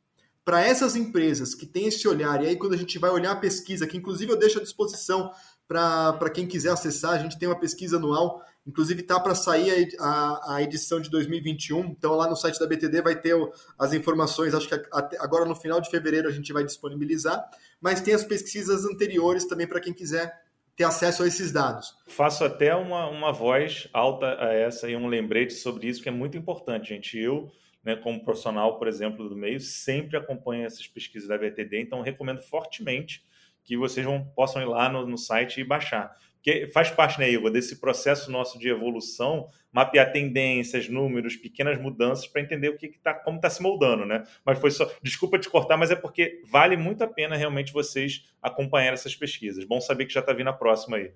Para 0.44 0.62
essas 0.62 0.96
empresas 0.96 1.56
que 1.56 1.65
têm 1.65 1.88
esse 1.88 2.08
olhar, 2.08 2.44
e 2.44 2.48
aí 2.48 2.56
quando 2.56 2.74
a 2.74 2.77
gente 2.77 3.00
vai 3.00 3.10
olhar 3.10 3.32
a 3.32 3.36
pesquisa, 3.36 3.88
que 3.88 3.98
inclusive 3.98 4.32
eu 4.32 4.38
deixo 4.38 4.60
à 4.60 4.62
disposição 4.62 5.32
para 5.68 6.30
quem 6.30 6.48
quiser 6.48 6.72
acessar, 6.72 7.13
a 7.13 7.18
gente 7.18 7.39
tem 7.39 7.50
uma 7.50 7.60
pesquisa 7.60 7.98
anual, 7.98 8.46
inclusive 8.65 9.01
está 9.01 9.19
para 9.19 9.36
sair 9.36 9.95
a, 10.00 10.55
a, 10.55 10.63
edição 10.63 11.00
de 11.00 11.10
2021, 11.10 11.86
então 11.86 12.15
lá 12.15 12.27
no 12.27 12.36
site 12.36 12.60
da 12.60 12.65
BTD 12.65 13.01
vai 13.01 13.15
ter 13.15 13.36
as 13.77 13.93
informações, 13.93 14.53
acho 14.53 14.67
que 14.67 14.75
agora 15.19 15.45
no 15.45 15.55
final 15.55 15.79
de 15.79 15.89
fevereiro 15.89 16.27
a 16.27 16.31
gente 16.31 16.51
vai 16.51 16.63
disponibilizar, 16.63 17.48
mas 17.79 18.01
tem 18.01 18.13
as 18.13 18.24
pesquisas 18.24 18.84
anteriores 18.86 19.45
também 19.45 19.67
para 19.67 19.79
quem 19.79 19.93
quiser 19.93 20.34
ter 20.75 20.84
acesso 20.84 21.24
a 21.24 21.27
esses 21.27 21.51
dados. 21.51 21.95
Faço 22.07 22.43
até 22.43 22.75
uma, 22.75 23.07
uma 23.07 23.31
voz 23.31 23.88
alta 23.93 24.38
a 24.43 24.51
essa 24.51 24.89
e 24.89 24.95
um 24.95 25.07
lembrete 25.07 25.53
sobre 25.53 25.88
isso, 25.88 26.01
que 26.01 26.10
é 26.10 26.12
muito 26.12 26.38
importante, 26.38 26.89
gente. 26.89 27.17
Eu, 27.17 27.50
né, 27.84 27.95
como 27.95 28.25
profissional, 28.25 28.77
por 28.77 28.88
exemplo, 28.88 29.29
do 29.29 29.36
meio, 29.36 29.60
sempre 29.60 30.17
acompanho 30.17 30.65
essas 30.65 30.86
pesquisas 30.88 31.29
da 31.29 31.38
VTD, 31.38 31.79
então 31.79 32.01
recomendo 32.01 32.41
fortemente 32.41 33.24
que 33.63 33.77
vocês 33.77 34.05
vão, 34.05 34.24
possam 34.36 34.62
ir 34.62 34.65
lá 34.65 34.89
no, 34.89 35.07
no 35.07 35.17
site 35.17 35.62
e 35.62 35.63
baixar 35.63 36.15
que 36.45 36.67
faz 36.67 36.91
parte, 36.91 37.19
né, 37.19 37.27
Igor, 37.27 37.49
desse 37.49 37.77
processo 37.77 38.29
nosso 38.29 38.59
de 38.59 38.69
evolução, 38.69 39.47
mapear 39.73 40.11
tendências, 40.11 40.87
números, 40.87 41.35
pequenas 41.35 41.81
mudanças 41.81 42.27
para 42.27 42.39
entender 42.39 42.69
o 42.69 42.77
que, 42.77 42.87
que 42.87 42.99
tá, 42.99 43.15
como 43.15 43.37
está 43.37 43.49
se 43.49 43.63
moldando, 43.63 44.05
né? 44.05 44.23
Mas 44.45 44.59
foi 44.59 44.69
só, 44.69 44.87
desculpa 45.01 45.39
te 45.39 45.49
cortar, 45.49 45.75
mas 45.75 45.89
é 45.89 45.95
porque 45.95 46.43
vale 46.45 46.77
muito 46.77 47.03
a 47.03 47.07
pena 47.07 47.35
realmente 47.35 47.73
vocês 47.73 48.29
acompanhar 48.39 48.93
essas 48.93 49.15
pesquisas. 49.15 49.65
Bom 49.65 49.81
saber 49.81 50.05
que 50.05 50.13
já 50.13 50.19
está 50.19 50.33
vindo 50.33 50.51
a 50.51 50.53
próxima 50.53 50.97
aí. 50.97 51.11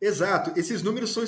Exato, 0.00 0.56
esses 0.56 0.84
números 0.84 1.12
são 1.12 1.24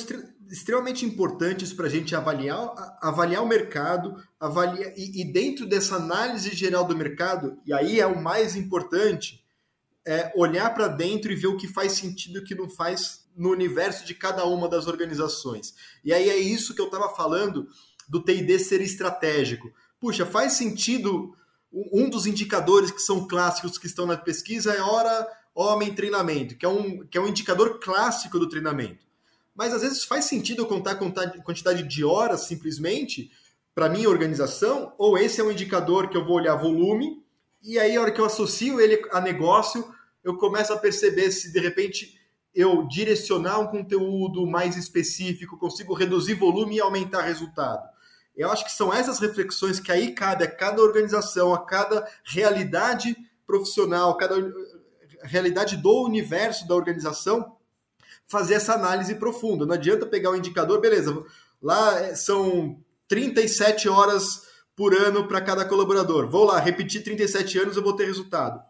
extremamente 0.48 1.04
importantes 1.04 1.72
para 1.72 1.86
a 1.86 1.90
gente 1.90 2.14
avaliar, 2.14 2.96
avaliar 3.02 3.42
o 3.42 3.48
mercado, 3.48 4.22
avaliar 4.38 4.92
e, 4.96 5.20
e 5.20 5.24
dentro 5.24 5.66
dessa 5.66 5.96
análise 5.96 6.54
geral 6.54 6.84
do 6.84 6.96
mercado, 6.96 7.58
e 7.66 7.72
aí 7.72 7.98
é 7.98 8.06
o 8.06 8.22
mais 8.22 8.54
importante, 8.54 9.44
é 10.06 10.32
olhar 10.36 10.72
para 10.72 10.86
dentro 10.86 11.32
e 11.32 11.34
ver 11.34 11.48
o 11.48 11.56
que 11.56 11.66
faz 11.66 11.92
sentido 11.94 12.38
e 12.38 12.40
o 12.40 12.44
que 12.44 12.54
não 12.54 12.70
faz 12.70 13.21
no 13.36 13.50
universo 13.50 14.04
de 14.04 14.14
cada 14.14 14.44
uma 14.44 14.68
das 14.68 14.86
organizações. 14.86 15.74
E 16.04 16.12
aí 16.12 16.28
é 16.28 16.36
isso 16.36 16.74
que 16.74 16.80
eu 16.80 16.86
estava 16.86 17.08
falando 17.14 17.66
do 18.08 18.22
TD 18.22 18.58
ser 18.58 18.80
estratégico. 18.80 19.72
puxa, 19.98 20.26
faz 20.26 20.54
sentido 20.54 21.34
um 21.72 22.10
dos 22.10 22.26
indicadores 22.26 22.90
que 22.90 23.00
são 23.00 23.26
clássicos 23.26 23.78
que 23.78 23.86
estão 23.86 24.04
na 24.04 24.16
pesquisa 24.16 24.72
é 24.72 24.82
hora 24.82 25.26
homem 25.54 25.94
treinamento, 25.94 26.56
que 26.56 26.66
é 26.66 26.68
um, 26.68 27.06
que 27.06 27.16
é 27.16 27.20
um 27.20 27.28
indicador 27.28 27.78
clássico 27.78 28.38
do 28.38 28.48
treinamento. 28.48 29.04
Mas 29.54 29.72
às 29.72 29.82
vezes 29.82 30.04
faz 30.04 30.24
sentido 30.24 30.62
eu 30.62 30.66
contar 30.66 30.92
a 30.92 31.42
quantidade 31.42 31.82
de 31.82 32.04
horas 32.04 32.42
simplesmente 32.42 33.30
para 33.74 33.88
minha 33.88 34.08
organização, 34.08 34.94
ou 34.98 35.16
esse 35.16 35.40
é 35.40 35.44
um 35.44 35.50
indicador 35.50 36.08
que 36.08 36.16
eu 36.16 36.24
vou 36.24 36.36
olhar 36.36 36.56
volume, 36.56 37.22
e 37.62 37.78
aí 37.78 37.96
a 37.96 38.00
hora 38.00 38.10
que 38.10 38.20
eu 38.20 38.24
associo 38.24 38.80
ele 38.80 39.02
a 39.10 39.20
negócio, 39.20 39.94
eu 40.24 40.36
começo 40.36 40.72
a 40.72 40.78
perceber 40.78 41.30
se 41.30 41.52
de 41.52 41.60
repente 41.60 42.18
eu 42.54 42.86
direcionar 42.86 43.60
um 43.60 43.66
conteúdo 43.66 44.46
mais 44.46 44.76
específico, 44.76 45.58
consigo 45.58 45.94
reduzir 45.94 46.34
volume 46.34 46.76
e 46.76 46.80
aumentar 46.80 47.22
resultado. 47.22 47.88
Eu 48.36 48.50
acho 48.50 48.64
que 48.64 48.72
são 48.72 48.92
essas 48.92 49.18
reflexões 49.18 49.78
que 49.78 49.92
aí 49.92 50.12
cabe 50.12 50.44
a 50.44 50.50
cada 50.50 50.82
organização, 50.82 51.54
a 51.54 51.64
cada 51.64 52.06
realidade 52.24 53.16
profissional, 53.46 54.16
cada 54.16 54.34
realidade 55.22 55.76
do 55.76 56.04
universo 56.04 56.66
da 56.66 56.74
organização, 56.74 57.56
fazer 58.26 58.54
essa 58.54 58.74
análise 58.74 59.14
profunda. 59.14 59.66
Não 59.66 59.74
adianta 59.74 60.06
pegar 60.06 60.30
o 60.30 60.32
um 60.32 60.36
indicador, 60.36 60.80
beleza, 60.80 61.24
lá 61.60 62.00
é, 62.00 62.14
são 62.14 62.82
37 63.08 63.88
horas 63.88 64.42
por 64.74 64.94
ano 64.94 65.28
para 65.28 65.40
cada 65.40 65.64
colaborador. 65.64 66.28
Vou 66.28 66.44
lá, 66.44 66.58
repetir 66.58 67.04
37 67.04 67.58
anos, 67.58 67.76
eu 67.76 67.82
vou 67.82 67.94
ter 67.94 68.06
resultado. 68.06 68.62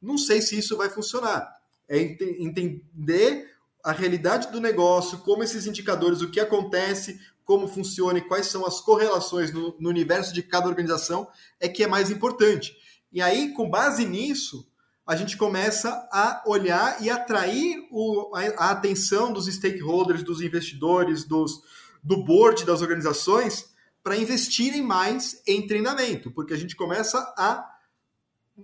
Não 0.00 0.16
sei 0.16 0.40
se 0.40 0.58
isso 0.58 0.76
vai 0.76 0.88
funcionar. 0.88 1.61
É 1.94 1.98
entender 1.98 3.50
a 3.84 3.92
realidade 3.92 4.50
do 4.50 4.62
negócio, 4.62 5.18
como 5.18 5.42
esses 5.42 5.66
indicadores, 5.66 6.22
o 6.22 6.30
que 6.30 6.40
acontece, 6.40 7.20
como 7.44 7.68
funciona 7.68 8.18
e 8.18 8.26
quais 8.26 8.46
são 8.46 8.64
as 8.64 8.80
correlações 8.80 9.52
no, 9.52 9.76
no 9.78 9.90
universo 9.90 10.32
de 10.32 10.42
cada 10.42 10.68
organização 10.68 11.28
é 11.60 11.68
que 11.68 11.82
é 11.82 11.86
mais 11.86 12.10
importante. 12.10 12.74
E 13.12 13.20
aí, 13.20 13.52
com 13.52 13.68
base 13.68 14.06
nisso, 14.06 14.66
a 15.06 15.14
gente 15.14 15.36
começa 15.36 15.90
a 16.10 16.42
olhar 16.46 17.02
e 17.02 17.10
atrair 17.10 17.86
o, 17.90 18.34
a, 18.34 18.40
a, 18.40 18.70
atenção 18.70 19.30
dos 19.30 19.44
stakeholders, 19.44 20.22
dos 20.22 20.40
investidores, 20.40 21.24
dos, 21.24 21.60
do 22.02 22.24
board 22.24 22.64
das 22.64 22.80
organizações 22.80 23.70
para 24.02 24.16
investirem 24.16 24.80
mais 24.80 25.42
em 25.46 25.66
treinamento, 25.66 26.30
porque 26.30 26.54
a 26.54 26.56
gente 26.56 26.74
começa 26.74 27.18
a 27.36 27.70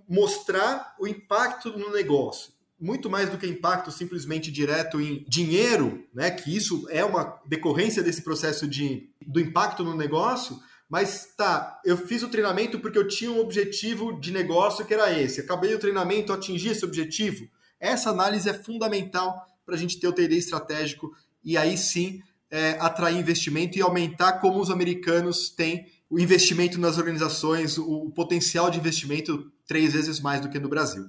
mostrar 0.07 0.95
o 0.99 1.07
impacto 1.07 1.77
no 1.77 1.91
negócio 1.91 2.57
muito 2.79 3.09
mais 3.09 3.29
do 3.29 3.37
que 3.37 3.45
impacto 3.45 3.91
simplesmente 3.91 4.51
direto 4.51 5.01
em 5.01 5.25
dinheiro, 5.27 6.05
né, 6.13 6.31
que 6.31 6.55
isso 6.55 6.87
é 6.89 7.03
uma 7.03 7.39
decorrência 7.45 8.01
desse 8.01 8.21
processo 8.21 8.67
de, 8.67 9.09
do 9.25 9.39
impacto 9.39 9.83
no 9.83 9.95
negócio, 9.95 10.57
mas 10.89 11.33
tá, 11.37 11.79
eu 11.85 11.97
fiz 11.97 12.23
o 12.23 12.29
treinamento 12.29 12.79
porque 12.79 12.97
eu 12.97 13.07
tinha 13.07 13.31
um 13.31 13.39
objetivo 13.39 14.19
de 14.19 14.31
negócio 14.31 14.85
que 14.85 14.93
era 14.93 15.11
esse. 15.11 15.41
Acabei 15.41 15.75
o 15.75 15.79
treinamento, 15.79 16.33
atingi 16.33 16.69
esse 16.69 16.83
objetivo. 16.83 17.47
Essa 17.79 18.09
análise 18.09 18.49
é 18.49 18.53
fundamental 18.53 19.45
para 19.65 19.75
a 19.75 19.77
gente 19.77 19.99
ter 19.99 20.07
o 20.07 20.13
TD 20.13 20.35
estratégico 20.35 21.11
e 21.43 21.55
aí 21.55 21.77
sim 21.77 22.21
é, 22.49 22.71
atrair 22.79 23.17
investimento 23.19 23.77
e 23.77 23.81
aumentar 23.81 24.39
como 24.39 24.59
os 24.59 24.71
americanos 24.71 25.49
têm 25.49 25.85
o 26.09 26.19
investimento 26.19 26.79
nas 26.79 26.97
organizações, 26.97 27.77
o, 27.77 28.05
o 28.05 28.11
potencial 28.11 28.71
de 28.71 28.79
investimento 28.79 29.51
três 29.67 29.93
vezes 29.93 30.19
mais 30.19 30.41
do 30.41 30.49
que 30.49 30.57
no 30.57 30.67
Brasil. 30.67 31.05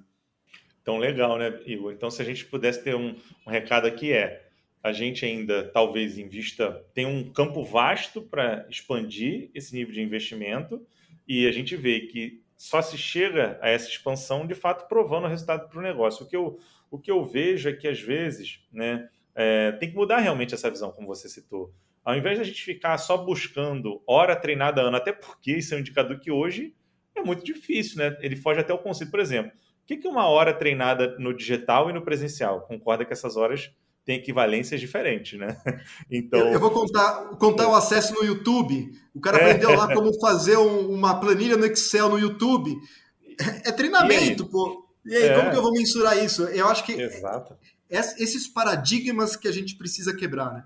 Então, 0.82 0.98
legal, 0.98 1.38
né, 1.38 1.60
Igor? 1.66 1.92
Então, 1.92 2.10
se 2.10 2.22
a 2.22 2.24
gente 2.24 2.44
pudesse 2.46 2.82
ter 2.82 2.94
um, 2.94 3.14
um 3.46 3.50
recado 3.50 3.86
aqui 3.86 4.12
é 4.12 4.46
a 4.82 4.92
gente 4.92 5.24
ainda 5.24 5.68
talvez 5.68 6.16
invista, 6.16 6.84
tem 6.94 7.04
um 7.04 7.30
campo 7.30 7.62
vasto 7.62 8.22
para 8.22 8.66
expandir 8.70 9.50
esse 9.54 9.74
nível 9.74 9.92
de 9.92 10.00
investimento 10.00 10.84
e 11.28 11.46
a 11.46 11.52
gente 11.52 11.76
vê 11.76 12.00
que 12.00 12.42
só 12.56 12.80
se 12.80 12.96
chega 12.96 13.58
a 13.60 13.68
essa 13.68 13.88
expansão 13.88 14.46
de 14.46 14.54
fato 14.54 14.88
provando 14.88 15.24
o 15.24 15.28
resultado 15.28 15.68
para 15.68 15.78
o 15.78 15.82
negócio. 15.82 16.24
O 16.24 16.28
que, 16.28 16.36
eu, 16.36 16.58
o 16.90 16.98
que 16.98 17.10
eu 17.10 17.24
vejo 17.24 17.68
é 17.68 17.72
que 17.72 17.86
às 17.86 18.00
vezes 18.00 18.60
né, 18.72 19.08
é, 19.34 19.72
tem 19.72 19.90
que 19.90 19.96
mudar 19.96 20.18
realmente 20.18 20.54
essa 20.54 20.70
visão, 20.70 20.90
como 20.90 21.06
você 21.06 21.28
citou. 21.28 21.72
Ao 22.02 22.16
invés 22.16 22.36
de 22.36 22.42
a 22.42 22.46
gente 22.46 22.62
ficar 22.62 22.96
só 22.96 23.18
buscando 23.18 24.02
hora 24.06 24.34
treinada 24.34 24.80
ano, 24.80 24.96
até 24.96 25.12
porque 25.12 25.52
isso 25.52 25.74
é 25.74 25.76
um 25.76 25.80
indicador 25.80 26.18
que 26.18 26.30
hoje 26.30 26.74
é 27.14 27.20
muito 27.20 27.44
difícil, 27.44 27.98
né? 27.98 28.16
Ele 28.20 28.36
foge 28.36 28.60
até 28.60 28.72
o 28.72 28.78
conceito. 28.78 29.10
Por 29.10 29.20
exemplo, 29.20 29.52
o 29.98 30.00
que 30.00 30.06
é 30.06 30.10
uma 30.10 30.28
hora 30.28 30.52
treinada 30.52 31.16
no 31.18 31.34
digital 31.34 31.90
e 31.90 31.92
no 31.92 32.02
presencial? 32.02 32.62
Concorda 32.62 33.04
que 33.04 33.12
essas 33.12 33.36
horas 33.36 33.70
têm 34.04 34.16
equivalências 34.16 34.80
diferentes, 34.80 35.38
né? 35.38 35.56
Então. 36.10 36.40
Eu, 36.40 36.54
eu 36.54 36.60
vou 36.60 36.70
contar, 36.70 37.36
contar 37.38 37.68
o 37.68 37.74
acesso 37.74 38.14
no 38.14 38.24
YouTube. 38.24 38.90
O 39.14 39.20
cara 39.20 39.38
é. 39.38 39.44
aprendeu 39.44 39.76
lá 39.76 39.92
como 39.92 40.12
fazer 40.20 40.56
um, 40.56 40.90
uma 40.92 41.18
planilha 41.20 41.56
no 41.56 41.66
Excel 41.66 42.08
no 42.08 42.18
YouTube. 42.18 42.76
É 43.64 43.72
treinamento, 43.72 44.44
e 44.44 44.48
pô. 44.48 44.86
E 45.06 45.16
aí, 45.16 45.24
é. 45.24 45.34
como 45.34 45.50
que 45.50 45.56
eu 45.56 45.62
vou 45.62 45.72
mensurar 45.72 46.18
isso? 46.22 46.44
Eu 46.44 46.68
acho 46.68 46.84
que 46.84 46.92
Exato. 46.92 47.56
esses 47.88 48.46
paradigmas 48.46 49.34
que 49.34 49.48
a 49.48 49.52
gente 49.52 49.76
precisa 49.76 50.14
quebrar, 50.14 50.52
né? 50.52 50.64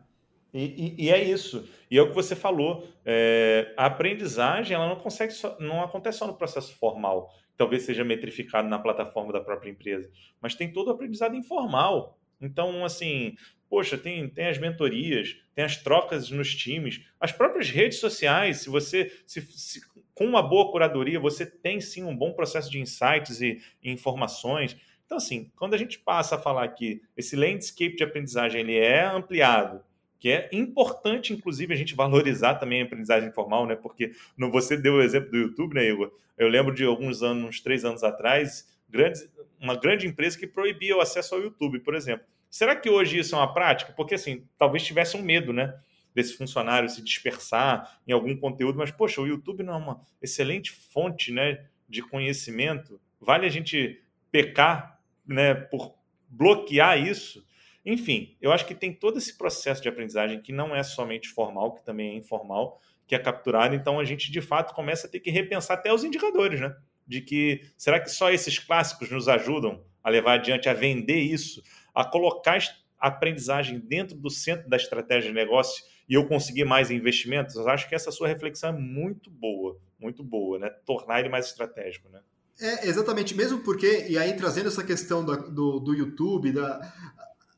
E, 0.53 0.95
e, 0.99 1.05
e, 1.05 1.11
é 1.11 1.23
isso. 1.23 1.69
E 1.91 1.99
é 1.99 2.03
o 2.03 2.09
que 2.09 2.15
você 2.15 2.37
falou. 2.37 2.87
É, 3.05 3.73
a 3.77 3.87
aprendizagem 3.87 4.75
ela 4.75 4.89
não 4.89 4.97
consegue 4.97 5.33
só, 5.33 5.57
não 5.59 5.83
acontece 5.83 6.19
só 6.19 6.27
no 6.27 6.35
processo 6.35 6.75
formal 6.77 7.33
talvez 7.57 7.83
seja 7.83 8.05
metrificado 8.05 8.69
na 8.69 8.79
plataforma 8.79 9.33
da 9.33 9.41
própria 9.41 9.71
empresa, 9.71 10.11
mas 10.41 10.55
tem 10.55 10.73
todo 10.73 10.89
o 10.89 10.91
aprendizado 10.91 11.37
informal. 11.37 12.19
Então, 12.41 12.85
assim, 12.85 13.37
poxa, 13.69 13.97
tem, 13.97 14.29
tem 14.29 14.47
as 14.47 14.59
mentorias, 14.59 15.37
tem 15.55 15.65
as 15.65 15.77
trocas 15.77 16.31
nos 16.31 16.55
times, 16.55 17.05
as 17.19 17.33
próprias 17.33 17.71
redes 17.71 17.99
sociais. 17.99 18.59
Se 18.59 18.69
você, 18.69 19.13
se, 19.27 19.41
se, 19.43 19.81
com 20.15 20.27
uma 20.27 20.43
boa 20.43 20.71
curadoria, 20.71 21.19
você 21.19 21.47
tem 21.47 21.81
sim 21.81 22.05
um 22.05 22.17
bom 22.17 22.33
processo 22.33 22.71
de 22.71 22.81
insights 22.81 23.41
e, 23.41 23.61
e 23.83 23.91
informações. 23.91 24.77
Então, 25.07 25.19
assim, 25.19 25.51
quando 25.57 25.75
a 25.75 25.79
gente 25.79 25.99
passa 25.99 26.37
a 26.37 26.39
falar 26.39 26.69
que 26.69 27.03
esse 27.17 27.37
landscape 27.37 27.97
de 27.97 28.05
aprendizagem 28.05 28.61
ele 28.61 28.77
é 28.77 29.05
ampliado, 29.05 29.83
que 30.19 30.31
é 30.31 30.49
importante, 30.53 31.33
inclusive, 31.33 31.73
a 31.75 31.77
gente 31.77 31.95
valorizar 31.95 32.55
também 32.55 32.83
a 32.83 32.85
aprendizagem 32.85 33.29
informal, 33.29 33.67
né? 33.67 33.77
Porque 33.77 34.13
no, 34.37 34.51
você 34.51 34.77
deu 34.77 34.95
o 34.95 35.03
exemplo 35.03 35.31
do 35.31 35.37
YouTube, 35.37 35.75
né, 35.75 35.85
Igor? 35.89 36.13
Eu 36.37 36.49
lembro 36.49 36.75
de 36.75 36.85
alguns 36.85 37.23
anos, 37.23 37.45
uns 37.45 37.61
três 37.61 37.85
anos 37.85 38.03
atrás, 38.03 38.67
grandes, 38.89 39.29
uma 39.61 39.77
grande 39.77 40.07
empresa 40.07 40.39
que 40.39 40.47
proibia 40.47 40.97
o 40.97 41.01
acesso 41.01 41.35
ao 41.35 41.43
YouTube, 41.43 41.81
por 41.81 41.95
exemplo. 41.95 42.27
Será 42.51 42.77
que 42.77 42.89
hoje 42.89 43.19
isso 43.19 43.35
é 43.35 43.39
uma 43.39 43.53
prática? 43.53 43.93
Porque, 43.93 44.15
assim, 44.15 44.45
talvez 44.57 44.85
tivesse 44.85 45.17
um 45.17 45.23
medo, 45.23 45.53
né? 45.53 45.75
Desse 46.15 46.37
funcionário 46.37 46.89
se 46.89 47.03
dispersar 47.03 47.99
em 48.07 48.13
algum 48.13 48.37
conteúdo, 48.37 48.79
mas, 48.79 48.91
poxa, 48.91 49.21
o 49.21 49.27
YouTube 49.27 49.63
não 49.63 49.75
é 49.75 49.77
uma 49.77 50.01
excelente 50.23 50.71
fonte 50.71 51.33
né, 51.33 51.67
de 51.89 52.01
conhecimento. 52.03 53.01
Vale 53.21 53.47
a 53.47 53.51
gente 53.51 54.01
pecar 54.31 55.01
né, 55.27 55.55
por 55.55 55.95
bloquear 56.29 56.99
isso 56.99 57.45
enfim, 57.85 58.37
eu 58.41 58.51
acho 58.51 58.67
que 58.67 58.75
tem 58.75 58.93
todo 58.93 59.19
esse 59.19 59.37
processo 59.37 59.83
de 59.83 59.89
aprendizagem 59.89 60.41
que 60.41 60.53
não 60.53 60.75
é 60.75 60.83
somente 60.83 61.29
formal, 61.29 61.75
que 61.75 61.85
também 61.85 62.13
é 62.13 62.15
informal, 62.15 62.81
que 63.07 63.15
é 63.15 63.19
capturado. 63.19 63.75
Então 63.75 64.01
a 64.01 64.05
gente 64.05 64.31
de 64.31 64.41
fato 64.41 64.75
começa 64.75 65.07
a 65.07 65.11
ter 65.11 65.21
que 65.21 65.31
repensar 65.31 65.75
até 65.75 65.93
os 65.93 66.03
indicadores, 66.03 66.61
né? 66.61 66.75
De 67.07 67.21
que 67.21 67.61
será 67.77 68.01
que 68.01 68.11
só 68.11 68.31
esses 68.31 68.59
clássicos 68.59 69.11
nos 69.11 69.29
ajudam 69.29 69.85
a 70.03 70.09
levar 70.09 70.35
adiante, 70.35 70.69
a 70.69 70.75
vender 70.75 71.19
isso, 71.19 71.63
a 71.95 72.05
colocar 72.05 72.59
a 72.99 73.09
aprendizagem 73.09 73.79
dentro 73.79 74.17
do 74.17 74.31
centro 74.31 74.69
da 74.69 74.77
estratégia 74.77 75.29
de 75.31 75.35
negócio 75.35 75.85
e 76.09 76.15
eu 76.15 76.27
conseguir 76.27 76.65
mais 76.65 76.91
investimentos? 76.91 77.55
Eu 77.57 77.69
acho 77.69 77.87
que 77.87 77.95
essa 77.95 78.11
sua 78.11 78.29
reflexão 78.29 78.71
é 78.71 78.73
muito 78.73 79.31
boa, 79.31 79.79
muito 79.99 80.25
boa, 80.25 80.59
né? 80.59 80.71
Tornar 80.87 81.21
ele 81.21 81.29
mais 81.29 81.47
estratégico, 81.47 82.09
né? 82.09 82.21
É, 82.59 82.87
exatamente, 82.87 83.35
mesmo 83.35 83.59
porque, 83.59 84.07
e 84.09 84.17
aí 84.17 84.33
trazendo 84.35 84.69
essa 84.69 84.85
questão 84.85 85.25
do, 85.25 85.51
do, 85.51 85.81
do 85.81 85.93
YouTube, 85.93 86.53
da, 86.53 86.79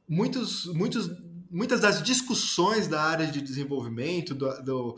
muitos, 0.08 0.66
muitos, 0.66 1.10
muitas 1.50 1.80
das 1.80 2.02
discussões 2.02 2.86
da 2.88 3.02
área 3.02 3.26
de 3.26 3.40
desenvolvimento, 3.40 4.34
do, 4.34 4.62
do, 4.62 4.96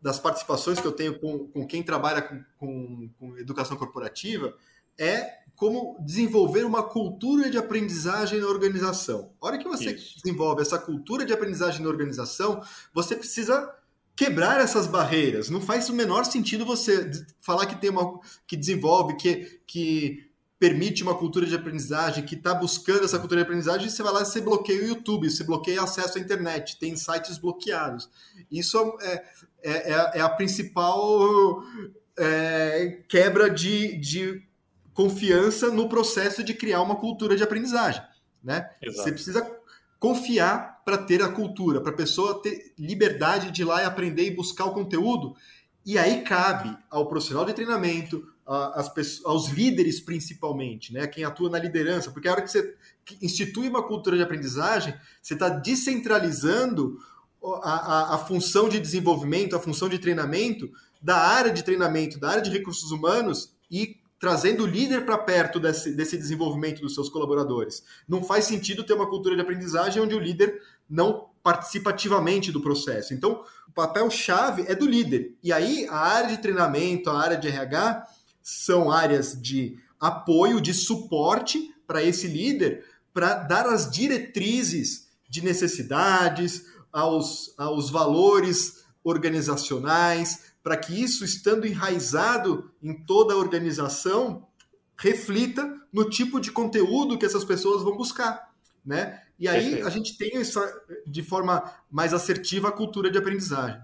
das 0.00 0.18
participações 0.18 0.80
que 0.80 0.86
eu 0.86 0.92
tenho 0.92 1.18
com, 1.18 1.48
com 1.48 1.66
quem 1.66 1.82
trabalha 1.82 2.22
com, 2.22 2.44
com, 2.58 3.10
com 3.18 3.38
educação 3.38 3.76
corporativa, 3.76 4.54
é 4.98 5.44
como 5.56 5.96
desenvolver 6.04 6.64
uma 6.64 6.82
cultura 6.82 7.48
de 7.50 7.56
aprendizagem 7.56 8.40
na 8.40 8.46
organização. 8.46 9.32
A 9.40 9.46
hora 9.46 9.58
que 9.58 9.68
você 9.68 9.92
Isso. 9.92 10.16
desenvolve 10.22 10.62
essa 10.62 10.78
cultura 10.78 11.24
de 11.24 11.32
aprendizagem 11.32 11.82
na 11.82 11.88
organização, 11.88 12.62
você 12.92 13.16
precisa 13.16 13.72
quebrar 14.16 14.60
essas 14.60 14.86
barreiras. 14.86 15.48
Não 15.48 15.60
faz 15.60 15.88
o 15.88 15.94
menor 15.94 16.24
sentido 16.24 16.64
você 16.64 17.10
falar 17.40 17.66
que 17.66 17.80
tem 17.80 17.90
uma 17.90 18.20
que 18.46 18.56
desenvolve, 18.56 19.16
que, 19.16 19.60
que 19.66 20.30
permite 20.64 21.02
uma 21.02 21.14
cultura 21.14 21.44
de 21.44 21.54
aprendizagem, 21.54 22.24
que 22.24 22.34
está 22.34 22.54
buscando 22.54 23.04
essa 23.04 23.18
cultura 23.18 23.42
de 23.42 23.44
aprendizagem, 23.44 23.90
você 23.90 24.02
vai 24.02 24.14
lá 24.14 24.22
e 24.22 24.24
você 24.24 24.40
bloqueia 24.40 24.82
o 24.82 24.86
YouTube, 24.86 25.28
você 25.28 25.44
bloqueia 25.44 25.82
acesso 25.82 26.16
à 26.16 26.20
internet, 26.22 26.78
tem 26.78 26.96
sites 26.96 27.36
bloqueados. 27.36 28.08
Isso 28.50 28.96
é, 29.02 29.24
é, 29.62 29.92
é, 29.92 30.10
é 30.14 30.20
a 30.22 30.28
principal 30.30 31.62
é, 32.16 33.02
quebra 33.06 33.50
de, 33.50 33.98
de 33.98 34.42
confiança 34.94 35.70
no 35.70 35.86
processo 35.86 36.42
de 36.42 36.54
criar 36.54 36.80
uma 36.80 36.96
cultura 36.96 37.36
de 37.36 37.42
aprendizagem. 37.42 38.02
Né? 38.42 38.66
Você 38.86 39.12
precisa 39.12 39.46
confiar 40.00 40.82
para 40.82 40.96
ter 40.96 41.22
a 41.22 41.28
cultura, 41.28 41.78
para 41.82 41.92
a 41.92 41.96
pessoa 41.96 42.40
ter 42.40 42.72
liberdade 42.78 43.50
de 43.50 43.60
ir 43.60 43.66
lá 43.66 43.82
e 43.82 43.84
aprender 43.84 44.24
e 44.24 44.34
buscar 44.34 44.64
o 44.64 44.72
conteúdo 44.72 45.36
E 45.84 45.98
aí 45.98 46.22
cabe 46.22 46.74
ao 46.90 47.06
profissional 47.06 47.44
de 47.44 47.52
treinamento, 47.52 48.32
aos 48.46 49.48
líderes 49.48 50.00
principalmente, 50.00 50.92
né? 50.92 51.06
quem 51.06 51.24
atua 51.24 51.48
na 51.48 51.58
liderança, 51.58 52.10
porque 52.10 52.28
a 52.28 52.32
hora 52.32 52.42
que 52.42 52.50
você 52.50 52.74
institui 53.22 53.68
uma 53.68 53.82
cultura 53.82 54.16
de 54.16 54.22
aprendizagem, 54.22 54.94
você 55.22 55.34
está 55.34 55.48
descentralizando 55.48 56.98
a, 57.62 57.70
a, 57.70 58.14
a, 58.14 58.18
função 58.18 58.68
de 58.68 58.78
desenvolvimento, 58.80 59.54
a 59.54 59.60
função 59.60 59.88
de 59.88 59.98
treinamento 59.98 60.70
da 61.02 61.16
área 61.16 61.52
de 61.52 61.62
treinamento, 61.62 62.18
da 62.18 62.30
área 62.30 62.42
de 62.42 62.50
recursos 62.50 62.90
humanos 62.90 63.54
e 63.70 63.98
trazendo 64.18 64.64
o 64.64 64.66
líder 64.66 65.04
para 65.04 65.18
perto 65.18 65.60
desse, 65.60 65.92
desse 65.92 66.16
desenvolvimento 66.16 66.80
dos 66.80 66.94
seus 66.94 67.10
colaboradores. 67.10 67.82
Não 68.08 68.22
faz 68.22 68.46
sentido 68.46 68.82
ter 68.82 68.94
uma 68.94 69.08
cultura 69.08 69.34
de 69.34 69.42
aprendizagem 69.42 70.02
onde 70.02 70.14
o 70.14 70.18
líder 70.18 70.62
não 70.88 71.26
participa 71.42 71.90
ativamente 71.90 72.50
do 72.50 72.62
processo. 72.62 73.12
Então, 73.12 73.44
o 73.68 73.72
papel-chave 73.72 74.64
é 74.66 74.74
do 74.74 74.86
líder. 74.86 75.34
E 75.42 75.52
aí, 75.52 75.86
a 75.90 75.98
área 75.98 76.30
de 76.30 76.38
treinamento, 76.38 77.10
a 77.10 77.20
área 77.20 77.36
de 77.36 77.48
RH, 77.48 78.06
são 78.44 78.90
áreas 78.90 79.40
de 79.40 79.78
apoio, 79.98 80.60
de 80.60 80.74
suporte 80.74 81.74
para 81.86 82.02
esse 82.02 82.28
líder, 82.28 82.84
para 83.12 83.34
dar 83.34 83.66
as 83.66 83.90
diretrizes 83.90 85.08
de 85.28 85.42
necessidades, 85.42 86.66
aos, 86.92 87.54
aos 87.58 87.90
valores 87.90 88.84
organizacionais, 89.02 90.52
para 90.62 90.76
que 90.76 91.02
isso, 91.02 91.24
estando 91.24 91.66
enraizado 91.66 92.70
em 92.82 92.94
toda 92.94 93.34
a 93.34 93.36
organização, 93.36 94.46
reflita 94.96 95.80
no 95.92 96.08
tipo 96.08 96.38
de 96.38 96.52
conteúdo 96.52 97.18
que 97.18 97.26
essas 97.26 97.44
pessoas 97.44 97.82
vão 97.82 97.96
buscar, 97.96 98.52
né? 98.84 99.22
E 99.38 99.48
aí 99.48 99.62
Perfeito. 99.62 99.86
a 99.86 99.90
gente 99.90 100.16
tem 100.16 100.36
essa, 100.36 100.82
de 101.06 101.22
forma 101.22 101.72
mais 101.90 102.14
assertiva 102.14 102.68
a 102.68 102.72
cultura 102.72 103.10
de 103.10 103.18
aprendizagem. 103.18 103.80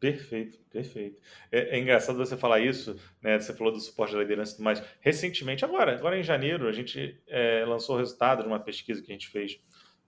Perfeito, 0.00 0.58
perfeito. 0.70 1.20
É, 1.52 1.76
é, 1.76 1.78
engraçado 1.78 2.16
você 2.16 2.34
falar 2.34 2.58
isso, 2.60 2.98
né? 3.20 3.38
Você 3.38 3.52
falou 3.52 3.70
do 3.70 3.78
suporte 3.78 4.14
da 4.14 4.20
liderança 4.20 4.52
e 4.52 4.56
tudo 4.56 4.64
mais. 4.64 4.82
Recentemente, 4.98 5.62
agora, 5.62 5.94
agora 5.94 6.18
em 6.18 6.22
janeiro, 6.22 6.66
a 6.66 6.72
gente 6.72 7.20
é, 7.28 7.66
lançou 7.66 7.96
o 7.96 7.98
resultado 7.98 8.42
de 8.42 8.48
uma 8.48 8.58
pesquisa 8.58 9.02
que 9.02 9.12
a 9.12 9.14
gente 9.14 9.28
fez, 9.28 9.60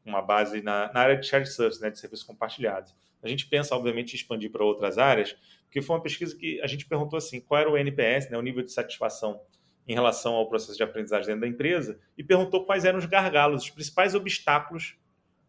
uma 0.03 0.23
base 0.23 0.63
na, 0.63 0.91
na 0.95 1.01
área 1.01 1.17
de 1.19 1.27
shared 1.27 1.47
service, 1.47 1.79
né? 1.81 1.91
De 1.91 1.99
serviços 1.99 2.25
compartilhados. 2.25 2.97
A 3.23 3.29
gente 3.29 3.47
pensa, 3.47 3.77
obviamente, 3.77 4.15
em 4.15 4.17
expandir 4.17 4.51
para 4.51 4.65
outras 4.65 4.97
áreas, 4.97 5.37
porque 5.65 5.83
foi 5.83 5.95
uma 5.95 6.03
pesquisa 6.03 6.35
que 6.35 6.59
a 6.63 6.67
gente 6.67 6.87
perguntou 6.87 7.19
assim, 7.19 7.39
qual 7.39 7.61
era 7.61 7.71
o 7.71 7.77
NPS, 7.77 8.31
né? 8.31 8.39
O 8.39 8.43
nível 8.43 8.65
de 8.65 8.73
satisfação 8.73 9.43
em 9.87 9.93
relação 9.93 10.33
ao 10.33 10.49
processo 10.49 10.77
de 10.77 10.83
aprendizagem 10.83 11.27
dentro 11.27 11.43
da 11.43 11.49
empresa, 11.49 12.01
e 12.17 12.25
perguntou 12.25 12.65
quais 12.65 12.87
eram 12.87 12.99
os 12.99 13.05
gargalos, 13.05 13.65
os 13.65 13.71
principais 13.71 14.15
obstáculos 14.15 14.97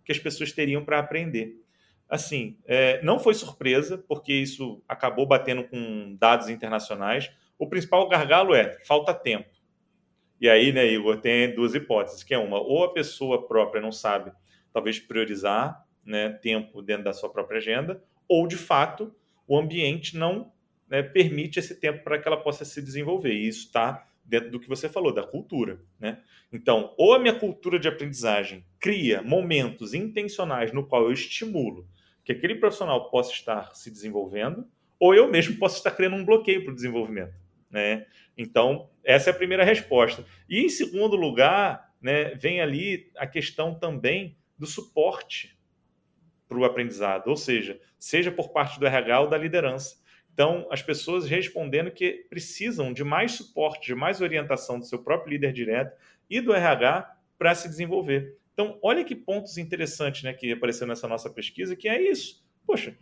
que 0.03 0.11
as 0.11 0.19
pessoas 0.19 0.51
teriam 0.51 0.83
para 0.83 0.99
aprender 0.99 1.62
assim, 2.09 2.57
é, 2.65 3.01
não 3.03 3.19
foi 3.19 3.33
surpresa, 3.33 3.97
porque 3.97 4.33
isso 4.33 4.81
acabou 4.87 5.25
batendo 5.25 5.63
com 5.63 6.15
dados 6.19 6.49
internacionais. 6.49 7.31
O 7.57 7.67
principal 7.67 8.07
gargalo 8.07 8.53
é 8.53 8.77
falta 8.85 9.13
tempo. 9.13 9.49
E 10.39 10.49
aí, 10.49 10.71
né, 10.73 10.85
Igor, 10.85 11.21
tem 11.21 11.55
duas 11.55 11.73
hipóteses, 11.73 12.23
que 12.23 12.33
é 12.33 12.37
uma, 12.37 12.59
ou 12.59 12.83
a 12.83 12.93
pessoa 12.93 13.47
própria 13.47 13.81
não 13.81 13.91
sabe, 13.91 14.31
talvez, 14.73 14.99
priorizar 14.99 15.85
né, 16.05 16.29
tempo 16.29 16.81
dentro 16.81 17.05
da 17.05 17.13
sua 17.13 17.29
própria 17.29 17.59
agenda, 17.59 18.03
ou, 18.27 18.45
de 18.47 18.57
fato, 18.57 19.15
o 19.47 19.57
ambiente 19.57 20.17
não 20.17 20.51
né, 20.89 21.01
permite 21.01 21.59
esse 21.59 21.79
tempo 21.79 22.03
para 22.03 22.19
que 22.19 22.27
ela 22.27 22.37
possa 22.37 22.65
se 22.65 22.81
desenvolver. 22.81 23.33
E 23.33 23.47
isso 23.47 23.67
está 23.67 24.05
dentro 24.23 24.51
do 24.51 24.59
que 24.59 24.69
você 24.69 24.87
falou, 24.87 25.13
da 25.13 25.23
cultura. 25.23 25.81
Né? 25.99 26.21
Então, 26.51 26.93
ou 26.97 27.13
a 27.13 27.19
minha 27.19 27.37
cultura 27.37 27.79
de 27.79 27.87
aprendizagem 27.87 28.65
cria 28.79 29.21
momentos 29.21 29.93
intencionais 29.93 30.71
no 30.71 30.85
qual 30.85 31.03
eu 31.03 31.11
estimulo 31.11 31.87
que 32.23 32.31
aquele 32.31 32.55
profissional 32.55 33.09
possa 33.09 33.33
estar 33.33 33.75
se 33.75 33.91
desenvolvendo, 33.91 34.65
ou 34.99 35.13
eu 35.13 35.29
mesmo 35.29 35.57
posso 35.57 35.77
estar 35.77 35.91
criando 35.91 36.15
um 36.15 36.25
bloqueio 36.25 36.63
para 36.63 36.71
o 36.71 36.75
desenvolvimento. 36.75 37.35
Né? 37.69 38.05
Então, 38.37 38.89
essa 39.03 39.29
é 39.29 39.33
a 39.33 39.35
primeira 39.35 39.63
resposta. 39.63 40.25
E, 40.47 40.61
em 40.61 40.69
segundo 40.69 41.15
lugar, 41.15 41.93
né, 42.01 42.35
vem 42.35 42.61
ali 42.61 43.11
a 43.17 43.27
questão 43.27 43.75
também 43.75 44.37
do 44.57 44.65
suporte 44.65 45.57
para 46.47 46.57
o 46.57 46.65
aprendizado, 46.65 47.27
ou 47.27 47.35
seja, 47.35 47.79
seja 47.97 48.31
por 48.31 48.49
parte 48.49 48.79
do 48.79 48.85
RH 48.85 49.21
ou 49.21 49.27
da 49.27 49.37
liderança. 49.37 50.01
Então, 50.33 50.67
as 50.71 50.81
pessoas 50.81 51.27
respondendo 51.27 51.91
que 51.91 52.25
precisam 52.29 52.91
de 52.91 53.03
mais 53.03 53.33
suporte, 53.33 53.87
de 53.87 53.95
mais 53.95 54.19
orientação 54.19 54.79
do 54.79 54.85
seu 54.85 54.99
próprio 54.99 55.31
líder 55.31 55.53
direto 55.53 55.95
e 56.29 56.41
do 56.41 56.53
RH 56.53 57.17
para 57.37 57.53
se 57.53 57.69
desenvolver. 57.69 58.35
Então, 58.53 58.79
olha 58.81 59.03
que 59.03 59.15
pontos 59.15 59.57
interessantes 59.57 60.23
né, 60.23 60.33
que 60.33 60.51
apareceram 60.51 60.89
nessa 60.89 61.07
nossa 61.07 61.29
pesquisa, 61.29 61.75
que 61.75 61.87
é 61.87 62.01
isso. 62.01 62.43
Poxa, 62.65 62.97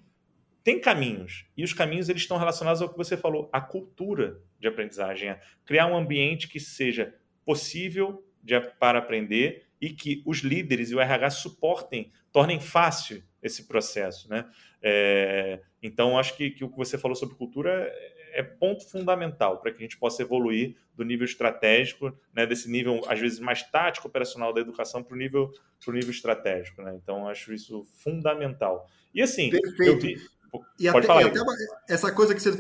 tem 0.64 0.80
caminhos, 0.80 1.46
e 1.56 1.64
os 1.64 1.74
caminhos 1.74 2.10
eles 2.10 2.22
estão 2.22 2.38
relacionados 2.38 2.82
ao 2.82 2.90
que 2.90 2.98
você 2.98 3.16
falou, 3.16 3.50
a 3.52 3.62
cultura 3.62 4.42
de 4.60 4.68
aprendizagem, 4.68 5.30
é 5.30 5.42
criar 5.66 5.88
um 5.88 5.96
ambiente 5.96 6.48
que 6.48 6.60
seja 6.60 7.16
possível 7.46 8.24
de, 8.44 8.60
para 8.60 9.00
aprender 9.00 9.68
e 9.80 9.90
que 9.90 10.22
os 10.26 10.40
líderes 10.40 10.92
e 10.92 10.96
o 10.96 11.00
RH 11.00 11.32
suportem, 11.32 12.12
tornem 12.32 12.60
fácil 12.60 13.24
esse 13.42 13.68
processo. 13.68 14.30
Né? 14.30 14.46
É, 14.82 15.62
então, 15.82 16.18
acho 16.18 16.36
que, 16.36 16.52
que 16.52 16.64
o 16.64 16.70
que 16.70 16.78
você 16.78 16.98
falou 16.98 17.16
sobre 17.16 17.36
cultura 17.36 17.92
é 18.34 18.42
ponto 18.42 18.88
fundamental 18.90 19.60
para 19.60 19.72
que 19.72 19.78
a 19.78 19.82
gente 19.82 19.98
possa 19.98 20.22
evoluir 20.22 20.76
do 20.96 21.04
nível 21.04 21.26
estratégico, 21.26 22.18
né, 22.34 22.46
desse 22.46 22.70
nível, 22.70 23.02
às 23.08 23.20
vezes, 23.20 23.40
mais 23.40 23.64
tático, 23.64 24.08
operacional 24.08 24.54
da 24.54 24.62
educação 24.62 25.04
para 25.04 25.16
o 25.16 25.18
nível, 25.18 25.52
nível 25.88 26.12
estratégico. 26.12 26.82
Né? 26.82 26.98
Então, 27.02 27.28
acho 27.28 27.54
isso 27.54 27.86
fundamental. 28.04 28.88
E 29.14 29.22
assim, 29.22 29.50
Perfeito. 29.50 30.00
vi. 30.00 30.22
E 30.78 30.88
até, 30.88 31.08
e 31.08 31.24
até 31.28 31.40
essa 31.88 32.12
coisa 32.12 32.36
que 32.36 32.42
você 32.42 32.52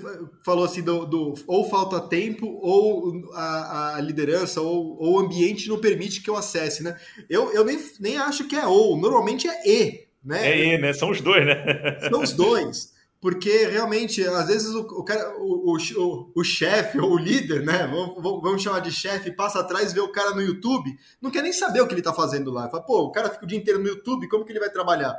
falou 0.46 0.64
assim 0.64 0.82
do, 0.82 1.06
do 1.06 1.34
ou 1.46 1.70
falta 1.70 2.00
tempo 2.00 2.48
ou 2.48 3.30
a, 3.34 3.96
a 3.98 4.02
liderança 4.02 4.62
ou, 4.62 4.98
ou, 4.98 5.16
o 5.16 5.20
ambiente 5.20 5.68
não 5.68 5.78
permite 5.78 6.22
que 6.22 6.30
eu 6.30 6.38
acesse, 6.38 6.84
né? 6.84 6.98
Eu, 7.30 7.52
eu 7.52 7.66
nem, 7.66 7.78
nem 8.00 8.18
acho 8.18 8.48
que 8.48 8.56
é 8.56 8.66
ou, 8.66 8.96
normalmente 8.96 9.46
é 9.46 9.68
e, 9.68 10.08
né? 10.24 10.74
É 10.74 10.78
né? 10.78 10.94
São 10.94 11.10
os 11.10 11.22
dois, 11.22 11.46
né? 11.46 12.00
São 12.10 12.22
os 12.22 12.34
dois 12.34 12.92
porque 13.22 13.68
realmente, 13.68 14.26
às 14.26 14.48
vezes, 14.48 14.74
o, 14.74 14.82
o, 14.82 15.04
cara, 15.04 15.38
o, 15.38 15.78
o, 15.78 16.32
o 16.36 16.44
chefe 16.44 17.00
ou 17.00 17.14
o 17.14 17.20
líder, 17.20 17.64
né? 17.64 17.86
Vamos, 17.86 18.42
vamos 18.42 18.64
chamar 18.64 18.80
de 18.80 18.92
chefe, 18.92 19.30
passa 19.32 19.60
atrás, 19.60 19.94
vê 19.94 20.00
o 20.00 20.12
cara 20.12 20.32
no 20.32 20.42
YouTube, 20.42 20.92
não 21.22 21.30
quer 21.30 21.44
nem 21.44 21.54
saber 21.54 21.82
o 21.82 21.88
que 21.88 21.94
ele 21.94 22.02
está 22.02 22.12
fazendo 22.12 22.50
lá. 22.50 22.68
Fala, 22.68 22.82
pô, 22.82 23.04
o 23.04 23.12
cara 23.12 23.30
fica 23.30 23.46
o 23.46 23.48
dia 23.48 23.60
inteiro 23.60 23.80
no 23.80 23.88
YouTube, 23.88 24.28
como 24.28 24.44
que 24.44 24.52
ele 24.52 24.60
vai 24.60 24.72
trabalhar? 24.72 25.16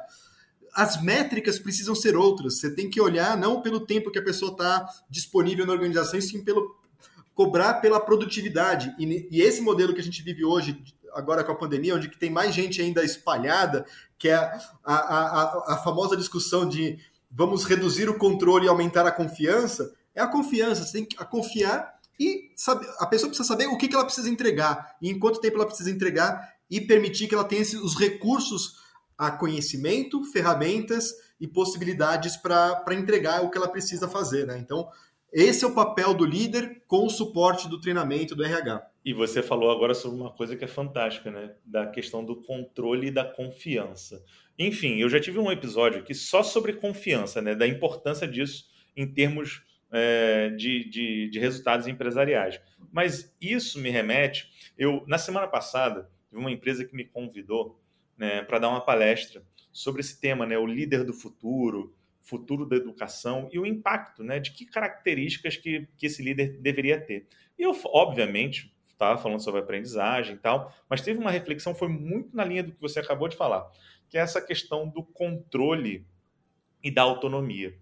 As 0.74 1.00
métricas 1.00 1.60
precisam 1.60 1.94
ser 1.94 2.16
outras. 2.16 2.58
Você 2.58 2.74
tem 2.74 2.90
que 2.90 3.00
olhar 3.00 3.36
não 3.36 3.62
pelo 3.62 3.78
tempo 3.78 4.10
que 4.10 4.18
a 4.18 4.24
pessoa 4.24 4.50
está 4.50 4.84
disponível 5.08 5.64
na 5.64 5.72
organização, 5.72 6.20
sim 6.20 6.42
pelo 6.42 6.74
cobrar 7.34 7.74
pela 7.74 8.00
produtividade. 8.00 8.92
E, 8.98 9.28
e 9.30 9.40
esse 9.40 9.60
modelo 9.60 9.94
que 9.94 10.00
a 10.00 10.04
gente 10.04 10.22
vive 10.22 10.44
hoje, 10.44 10.82
agora 11.14 11.44
com 11.44 11.52
a 11.52 11.56
pandemia, 11.56 11.94
onde 11.94 12.08
tem 12.08 12.30
mais 12.30 12.52
gente 12.52 12.82
ainda 12.82 13.04
espalhada, 13.04 13.86
que 14.22 14.28
é 14.28 14.36
a, 14.36 14.60
a, 14.84 15.74
a, 15.74 15.76
famosa 15.78 16.16
discussão 16.16 16.68
de 16.68 16.96
vamos 17.28 17.64
reduzir 17.64 18.08
o 18.08 18.16
controle 18.16 18.66
e 18.66 18.68
aumentar 18.68 19.04
a 19.04 19.10
confiança, 19.10 19.92
é 20.14 20.22
a 20.22 20.28
confiança. 20.28 20.84
Você 20.84 20.92
tem 20.92 21.04
que 21.04 21.16
confiar 21.24 21.92
e 22.20 22.52
saber, 22.54 22.88
a 23.00 23.06
pessoa 23.06 23.28
precisa 23.28 23.48
saber 23.48 23.66
o 23.66 23.76
que, 23.76 23.88
que 23.88 23.96
ela 23.96 24.04
precisa 24.04 24.30
entregar 24.30 24.94
e 25.02 25.10
em 25.10 25.18
quanto 25.18 25.40
tempo 25.40 25.56
ela 25.56 25.66
precisa 25.66 25.90
entregar 25.90 26.54
e 26.70 26.80
permitir 26.80 27.26
que 27.26 27.34
ela 27.34 27.42
tenha 27.42 27.62
os 27.62 27.98
recursos 27.98 28.76
a 29.18 29.28
conhecimento, 29.28 30.22
ferramentas 30.26 31.12
e 31.40 31.48
possibilidades 31.48 32.36
para 32.36 32.94
entregar 32.94 33.42
o 33.42 33.50
que 33.50 33.58
ela 33.58 33.66
precisa 33.66 34.06
fazer. 34.06 34.46
Né? 34.46 34.56
Então, 34.56 34.88
esse 35.32 35.64
é 35.64 35.66
o 35.66 35.74
papel 35.74 36.12
do 36.12 36.26
líder 36.26 36.82
com 36.86 37.06
o 37.06 37.10
suporte 37.10 37.68
do 37.68 37.80
treinamento 37.80 38.34
do 38.34 38.44
RH. 38.44 38.86
E 39.04 39.14
você 39.14 39.42
falou 39.42 39.70
agora 39.70 39.94
sobre 39.94 40.20
uma 40.20 40.30
coisa 40.30 40.54
que 40.56 40.64
é 40.64 40.68
fantástica, 40.68 41.30
né? 41.30 41.54
Da 41.64 41.86
questão 41.86 42.24
do 42.24 42.36
controle 42.36 43.08
e 43.08 43.10
da 43.10 43.24
confiança. 43.24 44.22
Enfim, 44.58 44.98
eu 44.98 45.08
já 45.08 45.18
tive 45.18 45.38
um 45.38 45.50
episódio 45.50 46.00
aqui 46.00 46.14
só 46.14 46.42
sobre 46.42 46.74
confiança, 46.74 47.40
né? 47.40 47.54
Da 47.54 47.66
importância 47.66 48.28
disso 48.28 48.66
em 48.94 49.06
termos 49.06 49.62
é, 49.90 50.50
de, 50.50 50.88
de, 50.88 51.30
de, 51.30 51.38
resultados 51.38 51.86
empresariais. 51.86 52.60
Mas 52.92 53.34
isso 53.40 53.80
me 53.80 53.90
remete. 53.90 54.50
Eu, 54.76 55.02
na 55.06 55.18
semana 55.18 55.48
passada, 55.48 56.10
tive 56.28 56.40
uma 56.40 56.50
empresa 56.50 56.84
que 56.84 56.94
me 56.94 57.04
convidou 57.04 57.80
né, 58.16 58.42
para 58.42 58.58
dar 58.58 58.68
uma 58.68 58.80
palestra 58.80 59.42
sobre 59.72 60.00
esse 60.00 60.20
tema, 60.20 60.46
né? 60.46 60.58
O 60.58 60.66
líder 60.66 61.04
do 61.04 61.14
futuro, 61.14 61.94
futuro 62.22 62.64
da 62.64 62.76
educação 62.76 63.48
e 63.52 63.58
o 63.58 63.66
impacto, 63.66 64.22
né? 64.22 64.38
De 64.40 64.52
que 64.52 64.64
características 64.64 65.56
que, 65.56 65.88
que 65.96 66.06
esse 66.06 66.22
líder 66.22 66.58
deveria 66.60 67.00
ter. 67.00 67.26
E 67.58 67.62
eu, 67.62 67.78
obviamente, 67.86 68.74
estava 68.86 69.20
falando 69.20 69.42
sobre 69.42 69.60
aprendizagem 69.60 70.36
e 70.36 70.38
tal, 70.38 70.72
mas 70.88 71.02
teve 71.02 71.18
uma 71.18 71.30
reflexão, 71.30 71.74
foi 71.74 71.88
muito 71.88 72.34
na 72.36 72.44
linha 72.44 72.62
do 72.62 72.72
que 72.72 72.80
você 72.80 73.00
acabou 73.00 73.28
de 73.28 73.36
falar 73.36 73.68
que 74.12 74.18
é 74.18 74.20
essa 74.20 74.42
questão 74.42 74.86
do 74.86 75.02
controle 75.02 76.06
e 76.84 76.90
da 76.90 77.00
autonomia. 77.00 77.74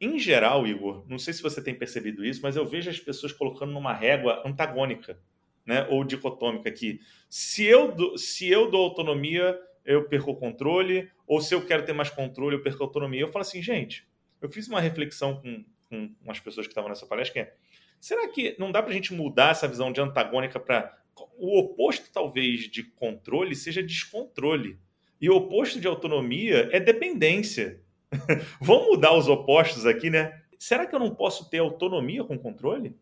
Em 0.00 0.18
geral, 0.18 0.66
Igor, 0.66 1.04
não 1.08 1.16
sei 1.16 1.32
se 1.32 1.40
você 1.40 1.62
tem 1.62 1.76
percebido 1.76 2.24
isso, 2.24 2.42
mas 2.42 2.56
eu 2.56 2.66
vejo 2.66 2.90
as 2.90 2.98
pessoas 2.98 3.32
colocando 3.32 3.70
numa 3.70 3.92
régua 3.92 4.42
antagônica, 4.44 5.16
né, 5.64 5.86
ou 5.88 6.02
dicotômica 6.02 6.68
aqui. 6.68 6.98
Se 7.30 7.64
eu, 7.64 7.94
do, 7.94 8.18
se 8.18 8.48
eu 8.48 8.68
dou 8.68 8.82
autonomia, 8.82 9.56
eu 9.86 10.08
perco 10.08 10.32
o 10.32 10.36
controle, 10.36 11.10
ou 11.26 11.40
se 11.40 11.54
eu 11.54 11.64
quero 11.64 11.84
ter 11.84 11.92
mais 11.92 12.10
controle, 12.10 12.56
eu 12.56 12.62
perco 12.62 12.82
a 12.82 12.86
autonomia. 12.86 13.20
Eu 13.20 13.28
falo 13.28 13.42
assim, 13.42 13.62
gente, 13.62 14.06
eu 14.42 14.50
fiz 14.50 14.68
uma 14.68 14.80
reflexão 14.80 15.40
com, 15.40 15.64
com 15.88 16.30
as 16.30 16.40
pessoas 16.40 16.66
que 16.66 16.72
estavam 16.72 16.90
nessa 16.90 17.06
palestra, 17.06 17.32
que 17.32 17.38
é, 17.40 17.54
será 18.00 18.28
que 18.28 18.56
não 18.58 18.72
dá 18.72 18.82
para 18.82 18.90
a 18.90 18.94
gente 18.94 19.14
mudar 19.14 19.52
essa 19.52 19.68
visão 19.68 19.92
de 19.92 20.00
antagônica 20.00 20.58
para 20.60 20.96
o 21.38 21.58
oposto, 21.58 22.10
talvez, 22.12 22.68
de 22.70 22.82
controle 22.82 23.54
seja 23.54 23.82
descontrole. 23.82 24.78
E 25.20 25.30
o 25.30 25.36
oposto 25.36 25.80
de 25.80 25.86
autonomia 25.86 26.68
é 26.72 26.78
dependência. 26.78 27.80
Vamos 28.60 28.88
mudar 28.88 29.14
os 29.14 29.28
opostos 29.28 29.86
aqui, 29.86 30.10
né? 30.10 30.42
Será 30.58 30.86
que 30.86 30.94
eu 30.94 30.98
não 30.98 31.14
posso 31.14 31.48
ter 31.48 31.58
autonomia 31.58 32.24
com 32.24 32.38
controle? 32.38 32.94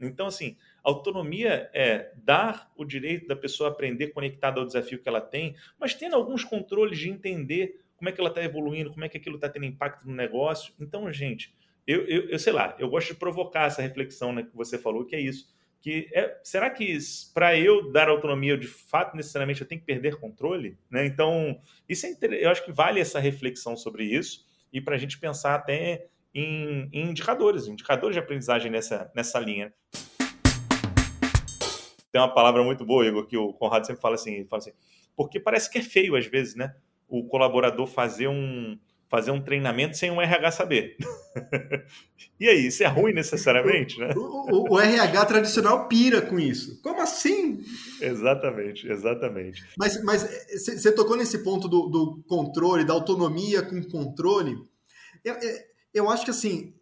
Então, 0.00 0.26
assim, 0.26 0.56
autonomia 0.82 1.70
é 1.72 2.12
dar 2.16 2.70
o 2.76 2.84
direito 2.84 3.26
da 3.26 3.36
pessoa 3.36 3.70
aprender 3.70 4.08
conectada 4.08 4.60
ao 4.60 4.66
desafio 4.66 4.98
que 4.98 5.08
ela 5.08 5.20
tem, 5.20 5.54
mas 5.78 5.94
tendo 5.94 6.16
alguns 6.16 6.44
controles 6.44 6.98
de 6.98 7.08
entender 7.08 7.80
como 7.96 8.08
é 8.08 8.12
que 8.12 8.20
ela 8.20 8.30
está 8.30 8.42
evoluindo, 8.42 8.90
como 8.90 9.04
é 9.04 9.08
que 9.08 9.18
aquilo 9.18 9.36
está 9.36 9.48
tendo 9.48 9.66
impacto 9.66 10.08
no 10.08 10.14
negócio. 10.14 10.72
Então, 10.80 11.12
gente, 11.12 11.54
eu, 11.86 12.06
eu, 12.06 12.28
eu, 12.30 12.38
sei 12.38 12.52
lá, 12.52 12.74
eu 12.78 12.88
gosto 12.88 13.08
de 13.08 13.14
provocar 13.14 13.66
essa 13.66 13.82
reflexão 13.82 14.32
né, 14.32 14.42
que 14.42 14.56
você 14.56 14.78
falou, 14.78 15.04
que 15.04 15.14
é 15.14 15.20
isso. 15.20 15.52
Que 15.80 16.08
é, 16.12 16.38
será 16.42 16.70
que 16.70 16.96
para 17.34 17.58
eu 17.58 17.90
dar 17.90 18.08
autonomia, 18.08 18.52
eu, 18.52 18.56
de 18.56 18.66
fato, 18.66 19.16
necessariamente, 19.16 19.60
eu 19.60 19.68
tenho 19.68 19.80
que 19.80 19.86
perder 19.86 20.16
controle? 20.16 20.78
Né? 20.90 21.06
Então, 21.06 21.60
isso 21.88 22.06
é, 22.06 22.16
eu 22.44 22.50
acho 22.50 22.64
que 22.64 22.72
vale 22.72 23.00
essa 23.00 23.18
reflexão 23.18 23.76
sobre 23.76 24.04
isso 24.04 24.46
e 24.72 24.80
para 24.80 24.94
a 24.94 24.98
gente 24.98 25.18
pensar 25.18 25.54
até 25.54 26.06
em, 26.34 26.88
em, 26.92 27.10
indicadores, 27.10 27.66
indicadores 27.66 28.14
de 28.14 28.20
aprendizagem 28.20 28.70
nessa, 28.70 29.10
nessa 29.14 29.38
linha. 29.38 29.72
Tem 32.12 32.20
uma 32.20 32.32
palavra 32.32 32.62
muito 32.62 32.84
boa, 32.84 33.06
Igor, 33.06 33.26
que 33.26 33.36
o 33.36 33.52
Conrado 33.52 33.86
sempre 33.86 34.02
fala 34.02 34.14
assim, 34.14 34.44
fala 34.46 34.60
assim, 34.60 34.72
porque 35.16 35.38
parece 35.38 35.70
que 35.70 35.78
é 35.78 35.82
feio 35.82 36.16
às 36.16 36.26
vezes, 36.26 36.54
né? 36.54 36.74
O 37.08 37.24
colaborador 37.24 37.86
fazer 37.86 38.28
um, 38.28 38.78
fazer 39.10 39.32
um 39.32 39.42
treinamento 39.42 39.96
sem 39.96 40.10
um 40.10 40.22
RH 40.22 40.52
saber. 40.52 40.96
e 42.38 42.48
aí, 42.48 42.68
isso 42.68 42.84
é 42.84 42.86
ruim 42.86 43.12
necessariamente, 43.12 43.98
né? 43.98 44.14
O, 44.16 44.70
o, 44.70 44.74
o, 44.74 44.80
RH 44.80 45.26
tradicional 45.26 45.88
pira 45.88 46.22
com 46.22 46.38
isso. 46.38 46.80
Como 46.80 47.00
assim? 47.00 47.60
Exatamente, 48.00 48.88
exatamente. 48.88 49.64
Mas 49.76 50.00
você 50.48 50.92
tocou 50.92 51.16
nesse 51.16 51.38
ponto 51.42 51.66
do, 51.66 51.88
do, 51.88 52.22
controle, 52.28 52.84
da 52.84 52.94
autonomia 52.94 53.62
com 53.62 53.82
controle. 53.82 54.56
Eu, 55.24 55.36
eu 55.92 56.08
acho 56.08 56.24
que 56.24 56.30
assim, 56.30 56.72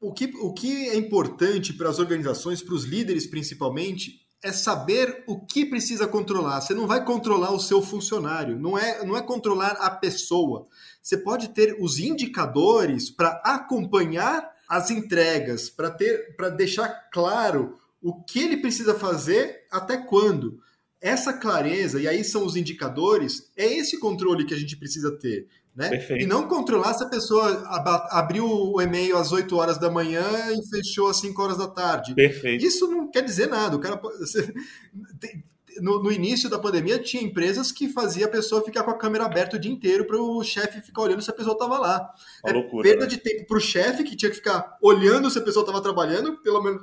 o 0.00 0.10
que, 0.10 0.32
o 0.40 0.54
que 0.54 0.88
é 0.88 0.96
importante 0.96 1.74
para 1.74 1.90
as 1.90 1.98
organizações, 1.98 2.62
para 2.62 2.74
os 2.74 2.84
líderes 2.84 3.26
principalmente, 3.26 4.21
é 4.42 4.50
saber 4.50 5.22
o 5.26 5.38
que 5.38 5.64
precisa 5.64 6.06
controlar. 6.06 6.60
Você 6.60 6.74
não 6.74 6.86
vai 6.86 7.04
controlar 7.04 7.52
o 7.52 7.60
seu 7.60 7.80
funcionário, 7.80 8.58
não 8.58 8.76
é, 8.76 9.04
não 9.04 9.16
é 9.16 9.22
controlar 9.22 9.72
a 9.80 9.88
pessoa. 9.90 10.66
Você 11.00 11.16
pode 11.16 11.50
ter 11.50 11.76
os 11.80 11.98
indicadores 11.98 13.08
para 13.08 13.40
acompanhar 13.44 14.50
as 14.68 14.90
entregas, 14.90 15.70
para 15.70 15.90
ter, 15.90 16.34
para 16.36 16.48
deixar 16.48 16.88
claro 17.12 17.78
o 18.02 18.20
que 18.22 18.40
ele 18.40 18.56
precisa 18.56 18.94
fazer 18.94 19.66
até 19.70 19.96
quando. 19.96 20.58
Essa 21.00 21.32
clareza, 21.32 22.00
e 22.00 22.08
aí 22.08 22.24
são 22.24 22.44
os 22.44 22.56
indicadores, 22.56 23.50
é 23.56 23.66
esse 23.66 23.98
controle 23.98 24.44
que 24.44 24.54
a 24.54 24.56
gente 24.56 24.76
precisa 24.76 25.10
ter. 25.18 25.48
Né? 25.74 26.06
E 26.20 26.26
não 26.26 26.46
controlar 26.46 26.92
se 26.92 27.02
a 27.02 27.08
pessoa 27.08 27.64
abriu 28.10 28.44
o 28.46 28.80
e-mail 28.80 29.16
às 29.16 29.32
8 29.32 29.56
horas 29.56 29.78
da 29.78 29.90
manhã 29.90 30.22
e 30.50 30.68
fechou 30.68 31.08
às 31.08 31.16
5 31.16 31.42
horas 31.42 31.56
da 31.56 31.66
tarde. 31.66 32.14
Perfeito. 32.14 32.62
Isso 32.62 32.86
não 32.88 33.10
quer 33.10 33.22
dizer 33.22 33.48
nada. 33.48 33.74
O 33.74 33.80
cara 33.80 33.98
no, 35.80 36.02
no, 36.02 36.12
início 36.12 36.50
da 36.50 36.58
pandemia 36.58 36.98
tinha 36.98 37.22
empresas 37.22 37.72
que 37.72 37.88
fazia 37.88 38.26
a 38.26 38.28
pessoa 38.28 38.62
ficar 38.62 38.82
com 38.82 38.90
a 38.90 38.98
câmera 38.98 39.24
aberta 39.24 39.56
o 39.56 39.58
dia 39.58 39.72
inteiro 39.72 40.06
para 40.06 40.20
o 40.20 40.44
chefe 40.44 40.82
ficar 40.82 41.02
olhando 41.02 41.22
se 41.22 41.30
a 41.30 41.34
pessoa 41.34 41.54
estava 41.54 41.78
lá. 41.78 42.14
Uma 42.44 42.50
é 42.50 42.52
loucura, 42.52 42.82
perda 42.82 43.04
né? 43.04 43.06
de 43.06 43.16
tempo 43.16 43.46
para 43.46 43.56
o 43.56 43.60
chefe 43.60 44.04
que 44.04 44.14
tinha 44.14 44.30
que 44.30 44.36
ficar 44.36 44.76
olhando 44.82 45.30
se 45.30 45.38
a 45.38 45.42
pessoa 45.42 45.62
estava 45.62 45.80
trabalhando, 45.80 46.36
pelo 46.42 46.62
menos 46.62 46.82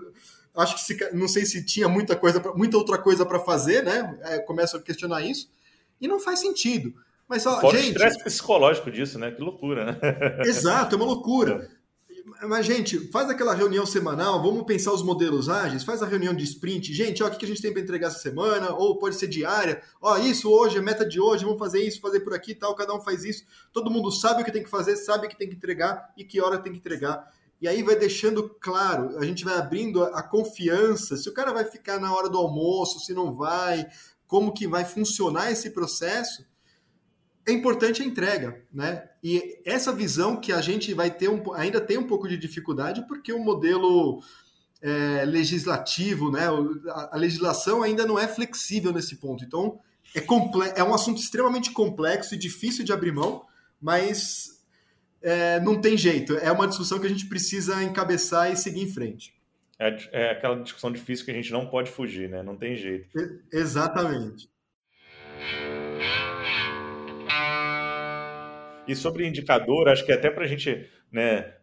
acho 0.56 0.76
que 0.76 0.82
se, 0.82 1.14
não 1.14 1.28
sei 1.28 1.46
se 1.46 1.64
tinha 1.64 1.88
muita 1.88 2.16
coisa, 2.16 2.42
muita 2.56 2.76
outra 2.76 2.98
coisa 2.98 3.24
para 3.24 3.40
fazer, 3.40 3.84
né? 3.84 4.20
É, 4.24 4.40
começo 4.40 4.76
a 4.78 4.82
questionar 4.82 5.22
isso 5.22 5.48
e 6.02 6.08
não 6.08 6.20
faz 6.20 6.40
sentido. 6.40 6.94
Mas, 7.30 7.46
ó, 7.46 7.62
Fora 7.62 7.78
gente... 7.78 7.90
o 7.90 7.92
estresse 7.92 8.24
psicológico 8.24 8.90
disso, 8.90 9.20
né? 9.20 9.30
Que 9.30 9.40
loucura, 9.40 9.86
né? 9.86 10.00
Exato, 10.44 10.96
é 10.96 10.98
uma 10.98 11.06
loucura. 11.06 11.70
Mas, 12.48 12.66
gente, 12.66 13.12
faz 13.12 13.30
aquela 13.30 13.54
reunião 13.54 13.86
semanal, 13.86 14.42
vamos 14.42 14.64
pensar 14.64 14.92
os 14.92 15.04
modelos 15.04 15.48
ágeis, 15.48 15.84
faz 15.84 16.02
a 16.02 16.08
reunião 16.08 16.34
de 16.34 16.44
sprint. 16.44 16.92
Gente, 16.92 17.22
ó, 17.22 17.28
o 17.28 17.32
que 17.32 17.46
a 17.46 17.48
gente 17.48 17.62
tem 17.62 17.72
para 17.72 17.82
entregar 17.82 18.08
essa 18.08 18.20
semana? 18.20 18.74
Ou 18.74 18.98
pode 18.98 19.16
ser 19.16 19.28
diária. 19.28 19.82
Ó, 20.02 20.18
isso 20.18 20.50
hoje, 20.50 20.78
é 20.78 20.82
meta 20.82 21.08
de 21.08 21.20
hoje, 21.20 21.46
vamos 21.46 21.60
fazer 21.60 21.82
isso, 21.84 22.02
fazer 22.02 22.22
por 22.22 22.34
aqui 22.34 22.56
tal, 22.56 22.74
cada 22.76 22.96
um 22.96 23.02
faz 23.02 23.24
isso. 23.24 23.46
Todo 23.72 23.92
mundo 23.92 24.12
sabe 24.12 24.42
o 24.42 24.46
que 24.46 24.52
tem 24.52 24.64
que 24.64 24.70
fazer, 24.70 24.96
sabe 24.96 25.28
o 25.28 25.30
que 25.30 25.38
tem 25.38 25.50
que 25.50 25.56
entregar 25.56 26.12
e 26.18 26.24
que 26.24 26.42
hora 26.42 26.58
tem 26.58 26.72
que 26.72 26.80
entregar. 26.80 27.32
E 27.62 27.68
aí 27.68 27.84
vai 27.84 27.96
deixando 27.96 28.50
claro, 28.60 29.18
a 29.20 29.26
gente 29.26 29.46
vai 29.46 29.56
abrindo 29.56 30.04
a 30.04 30.24
confiança, 30.24 31.16
se 31.18 31.30
o 31.30 31.34
cara 31.34 31.52
vai 31.52 31.66
ficar 31.66 32.00
na 32.00 32.16
hora 32.16 32.30
do 32.30 32.38
almoço, 32.38 33.00
se 33.00 33.14
não 33.14 33.34
vai, 33.34 33.86
como 34.26 34.54
que 34.54 34.68
vai 34.68 34.86
funcionar 34.86 35.52
esse 35.52 35.70
processo 35.72 36.49
é 37.48 37.52
importante 37.52 38.02
a 38.02 38.06
entrega, 38.06 38.62
né? 38.74 39.10
E 39.24 39.60
essa 39.66 39.92
visão 39.92 40.40
que 40.40 40.52
a 40.52 40.62
gente 40.62 40.94
vai 40.94 41.12
ter 41.12 41.30
um, 41.30 41.54
ainda 41.54 41.82
tem 41.82 41.98
um 41.98 42.08
pouco 42.08 42.28
de 42.28 42.38
dificuldade 42.38 43.06
porque 43.08 43.34
o 43.34 43.40
modelo 43.40 44.22
é, 44.82 45.26
legislativo, 45.26 46.32
né? 46.32 46.48
A, 46.90 47.16
a, 47.16 47.18
legislação 47.18 47.84
ainda 47.84 48.06
não 48.06 48.18
é 48.18 48.28
flexível 48.28 48.94
nesse 48.94 49.18
ponto. 49.18 49.44
Então 49.44 49.80
é, 50.16 50.80
é 50.80 50.84
um 50.84 50.94
assunto 50.94 51.20
extremamente 51.20 51.72
complexo 51.72 52.36
e 52.36 52.38
difícil 52.38 52.84
de 52.84 52.94
abrir 52.94 53.12
mão, 53.12 53.46
mas 53.82 54.62
é, 55.22 55.60
não 55.60 55.80
tem 55.82 55.98
jeito. 55.98 56.38
É 56.38 56.52
uma 56.52 56.68
discussão 56.68 57.00
que 57.00 57.08
a 57.08 57.10
gente 57.10 57.26
precisa 57.28 57.84
encabeçar 57.84 58.52
e 58.52 58.56
seguir 58.56 58.82
em 58.82 58.92
frente. 58.92 59.34
É, 59.78 59.98
é 60.12 60.32
aquela 60.32 60.62
discussão 60.62 60.92
difícil 60.92 61.26
que 61.26 61.32
a 61.32 61.36
gente 61.36 61.52
não 61.52 61.66
pode 61.66 61.90
fugir, 61.90 62.30
né? 62.30 62.44
Não 62.44 62.56
tem 62.56 62.76
jeito. 62.76 63.10
exatamente. 63.52 64.50
E 68.90 68.96
sobre 68.96 69.28
indicador, 69.28 69.88
acho 69.88 70.04
que 70.04 70.12
até 70.12 70.32
para 70.32 70.44
a 70.44 70.48
gente 70.48 70.90
né, 71.12 71.54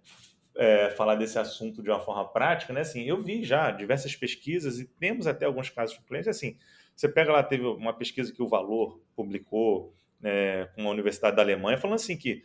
é, 0.54 0.90
falar 0.90 1.16
desse 1.16 1.36
assunto 1.40 1.82
de 1.82 1.90
uma 1.90 1.98
forma 1.98 2.24
prática, 2.24 2.72
né? 2.72 2.82
Assim, 2.82 3.02
eu 3.02 3.20
vi 3.20 3.42
já 3.42 3.72
diversas 3.72 4.14
pesquisas 4.14 4.78
e 4.78 4.84
temos 4.84 5.26
até 5.26 5.44
alguns 5.44 5.68
casos 5.68 5.96
de 5.96 6.04
clientes. 6.04 6.28
Assim, 6.28 6.56
você 6.94 7.08
pega 7.08 7.32
lá, 7.32 7.42
teve 7.42 7.64
uma 7.64 7.92
pesquisa 7.92 8.32
que 8.32 8.40
o 8.40 8.46
Valor 8.46 9.00
publicou 9.16 9.92
né, 10.20 10.66
com 10.66 10.82
uma 10.82 10.90
universidade 10.90 11.34
da 11.34 11.42
Alemanha, 11.42 11.76
falando 11.76 11.96
assim 11.96 12.16
que 12.16 12.44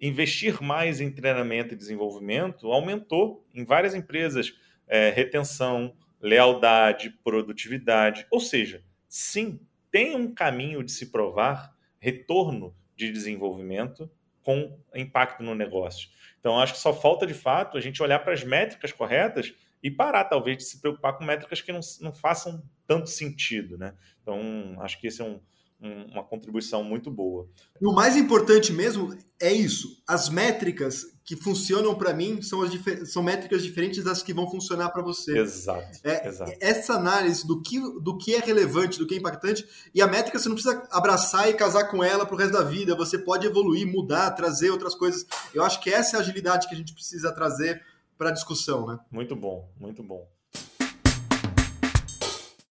investir 0.00 0.62
mais 0.62 0.98
em 0.98 1.10
treinamento 1.10 1.74
e 1.74 1.76
desenvolvimento 1.76 2.72
aumentou 2.72 3.46
em 3.52 3.66
várias 3.66 3.94
empresas 3.94 4.58
é, 4.88 5.10
retenção, 5.10 5.94
lealdade, 6.22 7.10
produtividade. 7.22 8.26
Ou 8.30 8.40
seja, 8.40 8.82
sim, 9.06 9.60
tem 9.90 10.16
um 10.16 10.32
caminho 10.32 10.82
de 10.82 10.90
se 10.90 11.12
provar 11.12 11.76
retorno 11.98 12.74
de 12.96 13.12
desenvolvimento 13.12 14.10
com 14.42 14.78
impacto 14.94 15.42
no 15.42 15.54
negócio. 15.54 16.08
Então, 16.40 16.58
acho 16.58 16.72
que 16.74 16.78
só 16.78 16.92
falta, 16.92 17.26
de 17.26 17.34
fato, 17.34 17.78
a 17.78 17.80
gente 17.80 18.02
olhar 18.02 18.18
para 18.18 18.32
as 18.32 18.42
métricas 18.42 18.92
corretas 18.92 19.54
e 19.82 19.90
parar, 19.90 20.24
talvez, 20.24 20.58
de 20.58 20.64
se 20.64 20.80
preocupar 20.80 21.16
com 21.16 21.24
métricas 21.24 21.60
que 21.60 21.72
não, 21.72 21.80
não 22.00 22.12
façam 22.12 22.62
tanto 22.86 23.08
sentido. 23.08 23.78
Né? 23.78 23.94
Então, 24.22 24.76
acho 24.80 25.00
que 25.00 25.06
esse 25.06 25.20
é 25.20 25.24
um, 25.24 25.40
um, 25.82 26.12
uma 26.12 26.22
contribuição 26.22 26.84
muito 26.84 27.10
boa. 27.10 27.48
E 27.80 27.86
o 27.86 27.92
mais 27.92 28.16
importante 28.16 28.72
mesmo 28.72 29.16
é 29.40 29.52
isso. 29.52 30.00
As 30.06 30.28
métricas 30.28 31.04
que 31.24 31.36
funcionam 31.36 31.94
para 31.94 32.12
mim 32.12 32.40
são, 32.42 32.62
as 32.62 32.72
são 33.10 33.22
métricas 33.22 33.62
diferentes 33.62 34.04
das 34.04 34.22
que 34.22 34.32
vão 34.32 34.50
funcionar 34.50 34.90
para 34.90 35.02
você. 35.02 35.38
Exato, 35.38 35.98
é, 36.04 36.28
exato. 36.28 36.52
Essa 36.60 36.94
análise 36.94 37.46
do 37.46 37.60
que, 37.60 37.78
do 38.00 38.16
que 38.16 38.34
é 38.34 38.38
relevante, 38.38 38.98
do 38.98 39.06
que 39.06 39.14
é 39.14 39.18
impactante, 39.18 39.66
e 39.94 40.00
a 40.00 40.06
métrica 40.06 40.38
você 40.38 40.48
não 40.48 40.56
precisa 40.56 40.86
abraçar 40.90 41.48
e 41.48 41.54
casar 41.54 41.88
com 41.88 42.02
ela 42.02 42.24
para 42.24 42.34
o 42.34 42.38
resto 42.38 42.52
da 42.52 42.62
vida. 42.62 42.94
Você 42.94 43.18
pode 43.18 43.46
evoluir, 43.46 43.86
mudar, 43.86 44.30
trazer 44.32 44.70
outras 44.70 44.94
coisas. 44.94 45.26
Eu 45.52 45.64
acho 45.64 45.80
que 45.80 45.90
essa 45.90 46.16
é 46.16 46.18
a 46.18 46.22
agilidade 46.22 46.68
que 46.68 46.74
a 46.74 46.78
gente 46.78 46.94
precisa 46.94 47.32
trazer 47.32 47.82
para 48.16 48.28
a 48.28 48.32
discussão. 48.32 48.86
Né? 48.86 48.98
Muito 49.10 49.34
bom, 49.34 49.68
muito 49.78 50.02
bom. 50.02 50.28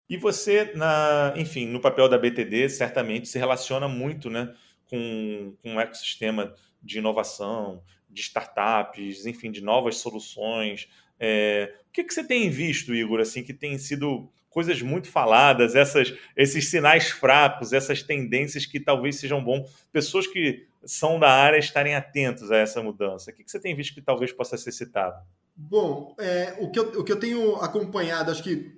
E 0.10 0.18
você, 0.18 0.72
na, 0.76 1.34
enfim, 1.36 1.66
no 1.66 1.82
papel 1.82 2.08
da 2.08 2.18
BTD, 2.18 2.70
certamente 2.70 3.28
se 3.28 3.40
relaciona 3.40 3.88
muito 3.88 4.30
né, 4.30 4.54
com, 4.86 5.56
com 5.62 5.74
um 5.74 5.80
ecossistema 5.80 6.54
de 6.82 7.00
inovação, 7.00 7.82
de 8.10 8.22
startups, 8.22 9.26
enfim, 9.26 9.52
de 9.52 9.62
novas 9.62 9.98
soluções. 9.98 10.88
É, 11.20 11.74
o 11.90 11.92
que, 11.92 12.04
que 12.04 12.14
você 12.14 12.24
tem 12.24 12.50
visto, 12.50 12.94
Igor, 12.94 13.20
assim, 13.20 13.44
que 13.44 13.54
tem 13.54 13.78
sido 13.78 14.30
coisas 14.50 14.82
muito 14.82 15.10
faladas, 15.10 15.76
essas, 15.76 16.14
esses 16.38 16.70
sinais 16.70 17.10
fracos, 17.10 17.74
essas 17.74 18.02
tendências 18.02 18.66
que 18.66 18.80
talvez 18.80 19.18
sejam 19.18 19.44
bom, 19.44 19.68
pessoas 19.92 20.28
que 20.28 20.66
são 20.86 21.20
da 21.20 21.30
área 21.30 21.58
estarem 21.58 21.94
atentos 21.94 22.52
a 22.52 22.58
essa 22.58 22.82
mudança. 22.82 23.32
O 23.32 23.34
que, 23.34 23.44
que 23.44 23.52
você 23.52 23.60
tem 23.60 23.76
visto 23.76 23.94
que 23.94 24.02
talvez 24.02 24.32
possa 24.32 24.56
ser 24.56 24.72
citado? 24.72 25.18
Bom, 25.54 26.16
é, 26.20 26.56
o, 26.60 26.72
que 26.72 26.80
eu, 26.80 26.84
o 27.02 27.04
que 27.04 27.12
eu 27.12 27.20
tenho 27.20 27.56
acompanhado, 27.56 28.32
acho 28.32 28.44
que 28.44 28.72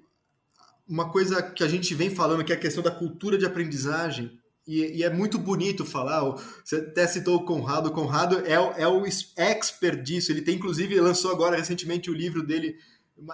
uma 0.88 1.10
coisa 1.10 1.41
que 1.41 1.63
a 1.63 1.67
gente 1.67 1.93
vem 1.93 2.10
falando, 2.10 2.43
que 2.43 2.52
é 2.54 2.56
a 2.56 2.60
questão 2.60 2.84
da 2.84 2.91
cultura 2.91 3.38
de 3.38 3.45
aprendizagem, 3.45 4.39
e, 4.67 4.97
e, 4.97 5.04
é 5.04 5.10
muito 5.10 5.38
bonito 5.38 5.86
falar. 5.86 6.21
Você 6.63 6.76
até 6.76 7.08
citou 7.08 7.38
o 7.38 7.45
Conrado. 7.45 7.88
O 7.88 7.91
Conrado 7.91 8.39
é, 8.39 8.54
é 8.54 8.88
o 8.88 9.06
expert 9.38 10.04
disso. 10.04 10.30
Ele 10.30 10.41
tem, 10.41 10.56
inclusive, 10.56 11.00
lançou 11.00 11.32
agora 11.32 11.56
recentemente 11.56 12.12
o 12.12 12.13
livro 12.13 12.45
dele 12.45 12.76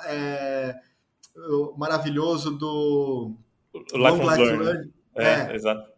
é, 0.06 0.76
maravilhoso 1.76 2.52
do 2.52 3.36
o 3.74 3.80
Life 3.80 3.98
Long 3.98 4.30
Life 4.30 4.42
Learning. 4.42 4.64
Learning. 4.64 4.94
É, 5.16 5.24
é, 5.24 5.56
exato. 5.56 5.92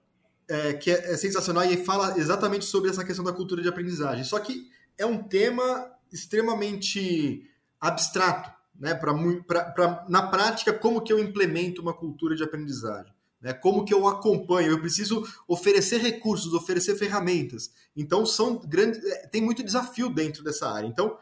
É, 0.47 0.73
que 0.73 0.91
é, 0.91 1.11
é 1.11 1.17
sensacional 1.17 1.65
e 1.65 1.77
fala 1.77 2.17
exatamente 2.17 2.63
sobre 2.63 2.89
essa 2.89 3.03
questão 3.03 3.25
da 3.25 3.33
cultura 3.33 3.61
de 3.61 3.67
aprendizagem. 3.67 4.23
Só 4.23 4.39
que 4.39 4.69
é 4.97 5.05
um 5.05 5.21
tema 5.21 5.91
extremamente 6.13 7.43
abstrato, 7.79 8.54
né? 8.79 8.93
Pra, 8.93 9.13
pra, 9.47 9.63
pra, 9.71 10.05
na 10.07 10.27
prática, 10.27 10.73
como 10.73 11.01
que 11.01 11.11
eu 11.11 11.19
implemento 11.19 11.81
uma 11.81 11.93
cultura 11.93 12.35
de 12.35 12.43
aprendizagem? 12.43 13.13
Né? 13.41 13.53
Como 13.53 13.85
que 13.85 13.93
eu 13.93 14.07
acompanho? 14.07 14.71
Eu 14.71 14.79
preciso 14.79 15.23
oferecer 15.47 15.99
recursos, 15.99 16.53
oferecer 16.53 16.95
ferramentas. 16.95 17.71
Então, 17.95 18.25
são 18.25 18.57
grandes, 18.57 19.03
é, 19.03 19.27
tem 19.27 19.41
muito 19.41 19.63
desafio 19.63 20.09
dentro 20.09 20.43
dessa 20.43 20.69
área. 20.69 20.87
Então, 20.87 21.17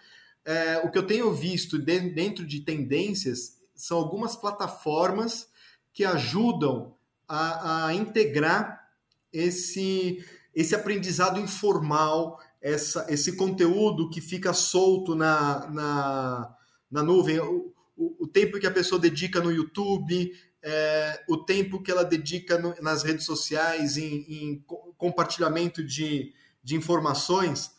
é, 0.45 0.77
o 0.79 0.91
que 0.91 0.97
eu 0.97 1.07
tenho 1.07 1.33
visto 1.33 1.77
dentro 1.77 2.45
de 2.45 2.61
tendências 2.61 3.57
são 3.75 3.97
algumas 3.97 4.35
plataformas 4.35 5.49
que 5.93 6.03
ajudam 6.03 6.95
a, 7.27 7.87
a 7.87 7.93
integrar 7.93 8.89
esse, 9.31 10.23
esse 10.53 10.75
aprendizado 10.75 11.39
informal, 11.39 12.39
essa, 12.61 13.05
esse 13.09 13.35
conteúdo 13.35 14.09
que 14.09 14.21
fica 14.21 14.53
solto 14.53 15.15
na, 15.15 15.69
na, 15.69 16.55
na 16.93 17.01
nuvem, 17.01 17.39
o, 17.39 17.73
o, 17.97 18.23
o 18.23 18.27
tempo 18.27 18.59
que 18.59 18.67
a 18.67 18.71
pessoa 18.71 19.01
dedica 19.01 19.41
no 19.41 19.51
YouTube, 19.51 20.31
é, 20.61 21.23
o 21.27 21.37
tempo 21.37 21.81
que 21.81 21.91
ela 21.91 22.05
dedica 22.05 22.57
no, 22.59 22.75
nas 22.81 23.01
redes 23.01 23.25
sociais 23.25 23.97
em, 23.97 24.25
em 24.29 24.65
compartilhamento 24.95 25.83
de, 25.83 26.33
de 26.63 26.75
informações, 26.75 27.71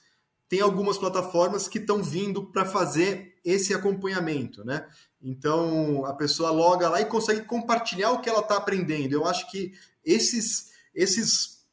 tem 0.49 0.61
algumas 0.61 0.99
plataformas 0.99 1.69
que 1.69 1.79
estão 1.79 2.03
vindo 2.03 2.45
para 2.47 2.65
fazer 2.65 3.37
esse 3.45 3.73
acompanhamento, 3.73 4.65
né? 4.65 4.87
Então 5.23 6.05
a 6.05 6.13
pessoa 6.13 6.51
loga 6.51 6.89
lá 6.89 7.01
e 7.01 7.07
consegue 7.07 7.43
compartilhar 7.43 8.11
o 8.11 8.21
que 8.21 8.29
ela 8.29 8.41
está 8.41 8.57
aprendendo. 8.57 9.13
Eu 9.13 9.25
acho 9.27 9.51
que 9.51 9.73
esses, 10.05 10.73
esses 10.95 11.65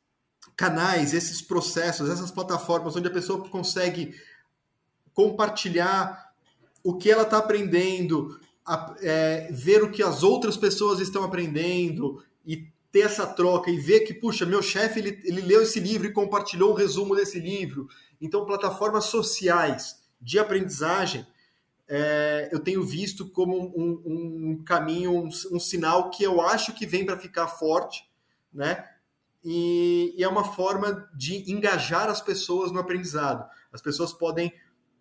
canais, 0.56 1.14
esses 1.14 1.42
processos, 1.42 2.08
essas 2.08 2.30
plataformas 2.30 2.96
onde 2.96 3.08
a 3.08 3.12
pessoa 3.12 3.50
consegue 3.50 4.16
compartilhar 5.14 6.31
o 6.84 6.98
que 6.98 7.10
ela 7.10 7.24
está 7.24 7.38
aprendendo, 7.38 8.40
a, 8.66 8.96
é, 9.02 9.50
ver 9.52 9.84
o 9.84 9.92
que 9.92 10.04
as 10.04 10.24
outras 10.24 10.58
pessoas 10.58 11.00
estão 11.00 11.24
aprendendo 11.24 12.24
e 12.46 12.68
ter 12.92 13.02
essa 13.02 13.26
troca 13.26 13.72
e 13.72 13.78
ver 13.78 14.02
que, 14.02 14.14
puxa, 14.14 14.46
meu 14.46 14.62
chefe 14.62 15.00
ele, 15.00 15.20
ele 15.24 15.42
leu 15.42 15.62
esse 15.62 15.80
livro 15.80 16.08
e 16.08 16.14
compartilhou 16.14 16.72
o 16.72 16.76
resumo 16.76 17.16
desse 17.16 17.40
livro. 17.40 17.88
Então, 18.20 18.46
plataformas 18.46 19.06
sociais 19.06 20.02
de 20.22 20.38
aprendizagem 20.38 21.26
é, 21.94 22.48
eu 22.54 22.60
tenho 22.62 22.82
visto 22.82 23.28
como 23.28 23.58
um, 23.78 24.02
um 24.06 24.64
caminho, 24.64 25.12
um, 25.12 25.28
um, 25.28 25.60
sinal 25.60 26.10
que 26.10 26.24
eu 26.24 26.40
acho 26.40 26.74
que 26.74 26.86
vem 26.86 27.06
para 27.06 27.18
ficar 27.18 27.50
forte, 27.50 28.10
né? 28.54 28.88
E, 29.44 30.16
e, 30.18 30.24
é 30.24 30.28
uma 30.28 30.46
forma 30.46 31.10
de 31.14 31.52
engajar 31.52 32.08
as 32.08 32.22
pessoas 32.22 32.72
no 32.72 32.80
aprendizado. 32.80 33.46
As 33.74 33.82
pessoas 33.82 34.14
podem 34.14 34.54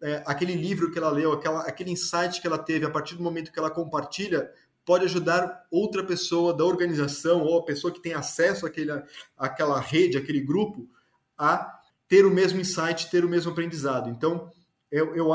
é, 0.03 0.23
aquele 0.27 0.55
livro 0.55 0.91
que 0.91 0.99
ela 0.99 1.11
leu, 1.11 1.33
aquela, 1.33 1.61
aquele 1.63 1.91
insight 1.91 2.41
que 2.41 2.47
ela 2.47 2.59
teve 2.59 2.87
a 2.87 2.91
partir 2.91 3.15
do 3.15 3.23
momento 3.23 3.53
que 3.53 3.59
ela 3.59 3.71
compartilha, 3.71 4.51
pode 4.85 5.05
ajudar 5.05 5.67
outra 5.71 6.05
pessoa 6.05 6.55
da 6.55 6.65
organização 6.65 7.43
ou 7.43 7.59
a 7.59 7.65
pessoa 7.65 7.93
que 7.93 8.01
tem 8.01 8.15
acesso 8.15 8.67
àquele, 8.67 8.91
àquela 9.37 9.79
rede, 9.79 10.17
àquele 10.17 10.41
grupo, 10.41 10.89
a 11.37 11.81
ter 12.09 12.27
o 12.27 12.31
mesmo 12.31 12.61
insight, 12.61 13.11
ter 13.11 13.25
o 13.25 13.29
mesmo 13.29 13.53
aprendizado. 13.53 14.11
Então, 14.11 14.51
eu, 14.91 15.15
eu, 15.15 15.29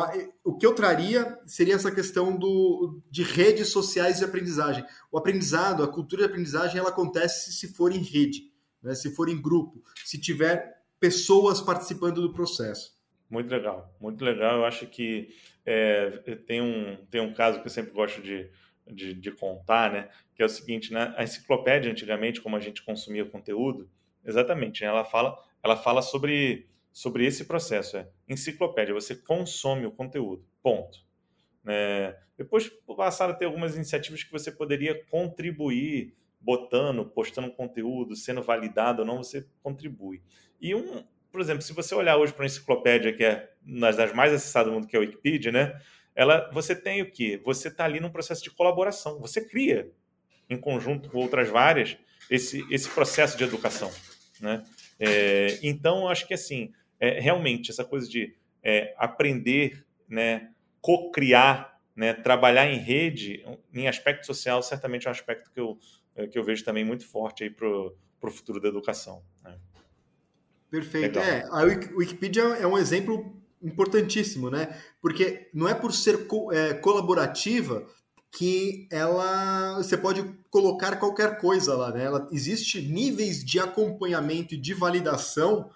o 0.43 0.57
que 0.57 0.65
eu 0.65 0.75
traria 0.75 1.39
seria 1.45 1.75
essa 1.75 1.89
questão 1.89 2.35
do, 2.35 3.01
de 3.09 3.23
redes 3.23 3.69
sociais 3.69 4.17
de 4.17 4.25
aprendizagem. 4.25 4.85
O 5.09 5.17
aprendizado, 5.17 5.81
a 5.83 5.87
cultura 5.87 6.23
de 6.23 6.29
aprendizagem, 6.29 6.77
ela 6.77 6.89
acontece 6.89 7.53
se 7.53 7.69
for 7.73 7.93
em 7.93 8.03
rede, 8.03 8.51
né? 8.83 8.93
se 8.93 9.15
for 9.15 9.29
em 9.29 9.41
grupo, 9.41 9.81
se 10.03 10.19
tiver 10.19 10.75
pessoas 10.99 11.61
participando 11.61 12.21
do 12.21 12.33
processo. 12.33 12.94
Muito 13.29 13.49
legal, 13.49 13.93
muito 13.99 14.23
legal. 14.23 14.57
Eu 14.57 14.65
acho 14.65 14.85
que 14.87 15.29
é, 15.65 16.11
tem, 16.47 16.61
um, 16.61 16.95
tem 17.09 17.21
um 17.21 17.33
caso 17.33 17.59
que 17.59 17.65
eu 17.65 17.71
sempre 17.71 17.91
gosto 17.91 18.21
de, 18.21 18.49
de, 18.87 19.13
de, 19.13 19.31
contar, 19.31 19.91
né? 19.91 20.09
Que 20.35 20.43
é 20.43 20.45
o 20.45 20.49
seguinte, 20.49 20.93
né? 20.93 21.13
A 21.17 21.23
enciclopédia, 21.23 21.91
antigamente, 21.91 22.39
como 22.41 22.55
a 22.55 22.59
gente 22.59 22.83
consumia 22.83 23.25
conteúdo, 23.25 23.89
exatamente, 24.23 24.83
né, 24.83 24.87
ela 24.87 25.05
fala, 25.05 25.37
ela 25.63 25.75
fala 25.75 26.01
sobre, 26.01 26.67
sobre 26.91 27.25
esse 27.25 27.45
processo. 27.45 27.97
É 27.97 28.07
enciclopédia, 28.27 28.93
você 28.93 29.15
consome 29.15 29.85
o 29.85 29.91
conteúdo, 29.91 30.45
ponto. 30.61 30.99
É, 31.67 32.17
depois 32.37 32.69
passaram 32.95 33.33
a 33.33 33.37
ter 33.37 33.45
algumas 33.45 33.75
iniciativas 33.75 34.23
que 34.23 34.31
você 34.31 34.51
poderia 34.51 35.03
contribuir, 35.05 36.15
botando, 36.39 37.05
postando 37.05 37.51
conteúdo, 37.51 38.15
sendo 38.15 38.43
validado 38.43 39.01
ou 39.01 39.07
não, 39.07 39.17
você 39.17 39.47
contribui. 39.63 40.21
E 40.61 40.75
um, 40.75 41.03
por 41.35 41.41
exemplo, 41.41 41.61
se 41.61 41.73
você 41.73 41.93
olhar 41.93 42.15
hoje 42.15 42.31
para 42.31 42.43
a 42.43 42.45
enciclopédia, 42.45 43.11
que 43.11 43.21
é 43.21 43.51
uma 43.61 43.91
das 43.91 44.13
mais 44.13 44.31
acessadas 44.31 44.71
do 44.71 44.73
mundo, 44.73 44.87
que 44.87 44.95
é 44.95 44.99
a 44.99 45.01
Wikipedia, 45.01 45.51
né? 45.51 45.77
Ela, 46.15 46.49
você 46.53 46.73
tem 46.73 47.01
o 47.01 47.11
quê? 47.11 47.41
Você 47.43 47.67
está 47.67 47.83
ali 47.83 47.99
num 47.99 48.09
processo 48.09 48.41
de 48.41 48.49
colaboração. 48.49 49.19
Você 49.19 49.45
cria, 49.45 49.91
em 50.49 50.57
conjunto 50.57 51.09
com 51.09 51.17
outras 51.17 51.49
várias, 51.49 51.97
esse, 52.31 52.65
esse 52.71 52.89
processo 52.89 53.37
de 53.37 53.43
educação, 53.43 53.91
né? 54.39 54.63
É, 54.97 55.59
então, 55.61 56.07
acho 56.07 56.25
que 56.25 56.33
assim, 56.33 56.71
é, 57.01 57.19
realmente 57.19 57.69
essa 57.69 57.83
coisa 57.83 58.07
de 58.07 58.33
é, 58.63 58.95
aprender, 58.97 59.85
né, 60.07 60.53
co-criar, 60.79 61.81
né, 61.93 62.13
trabalhar 62.13 62.65
em 62.65 62.77
rede, 62.77 63.43
em 63.73 63.89
aspecto 63.89 64.25
social, 64.25 64.63
certamente 64.63 65.05
é 65.05 65.09
um 65.09 65.11
aspecto 65.11 65.51
que 65.51 65.59
eu, 65.59 65.77
que 66.31 66.39
eu 66.39 66.45
vejo 66.45 66.63
também 66.63 66.85
muito 66.85 67.05
forte 67.05 67.43
aí 67.43 67.49
para 67.49 67.67
o 67.67 68.31
futuro 68.31 68.61
da 68.61 68.69
educação. 68.69 69.21
Né? 69.43 69.59
Perfeito. 70.69 71.19
É, 71.19 71.47
a 71.49 71.61
Wikipedia 71.61 72.43
é 72.43 72.67
um 72.67 72.77
exemplo 72.77 73.33
importantíssimo, 73.61 74.49
né? 74.49 74.77
Porque 75.01 75.49
não 75.53 75.67
é 75.67 75.73
por 75.73 75.93
ser 75.93 76.27
co 76.27 76.51
é, 76.51 76.73
colaborativa 76.73 77.85
que 78.31 78.87
ela 78.91 79.77
você 79.77 79.95
pode 79.95 80.23
colocar 80.49 80.97
qualquer 80.97 81.39
coisa 81.39 81.75
lá, 81.75 81.91
né? 81.91 82.03
Ela, 82.03 82.27
existe 82.31 82.81
níveis 82.81 83.43
de 83.43 83.59
acompanhamento 83.59 84.53
e 84.53 84.57
de 84.57 84.73
validação 84.73 85.69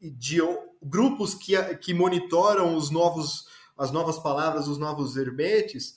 de 0.00 0.38
grupos 0.82 1.34
que, 1.34 1.56
que 1.76 1.92
monitoram 1.92 2.76
os 2.76 2.90
novos 2.90 3.48
as 3.76 3.90
novas 3.90 4.18
palavras, 4.18 4.68
os 4.68 4.76
novos 4.76 5.14
verbetes, 5.14 5.96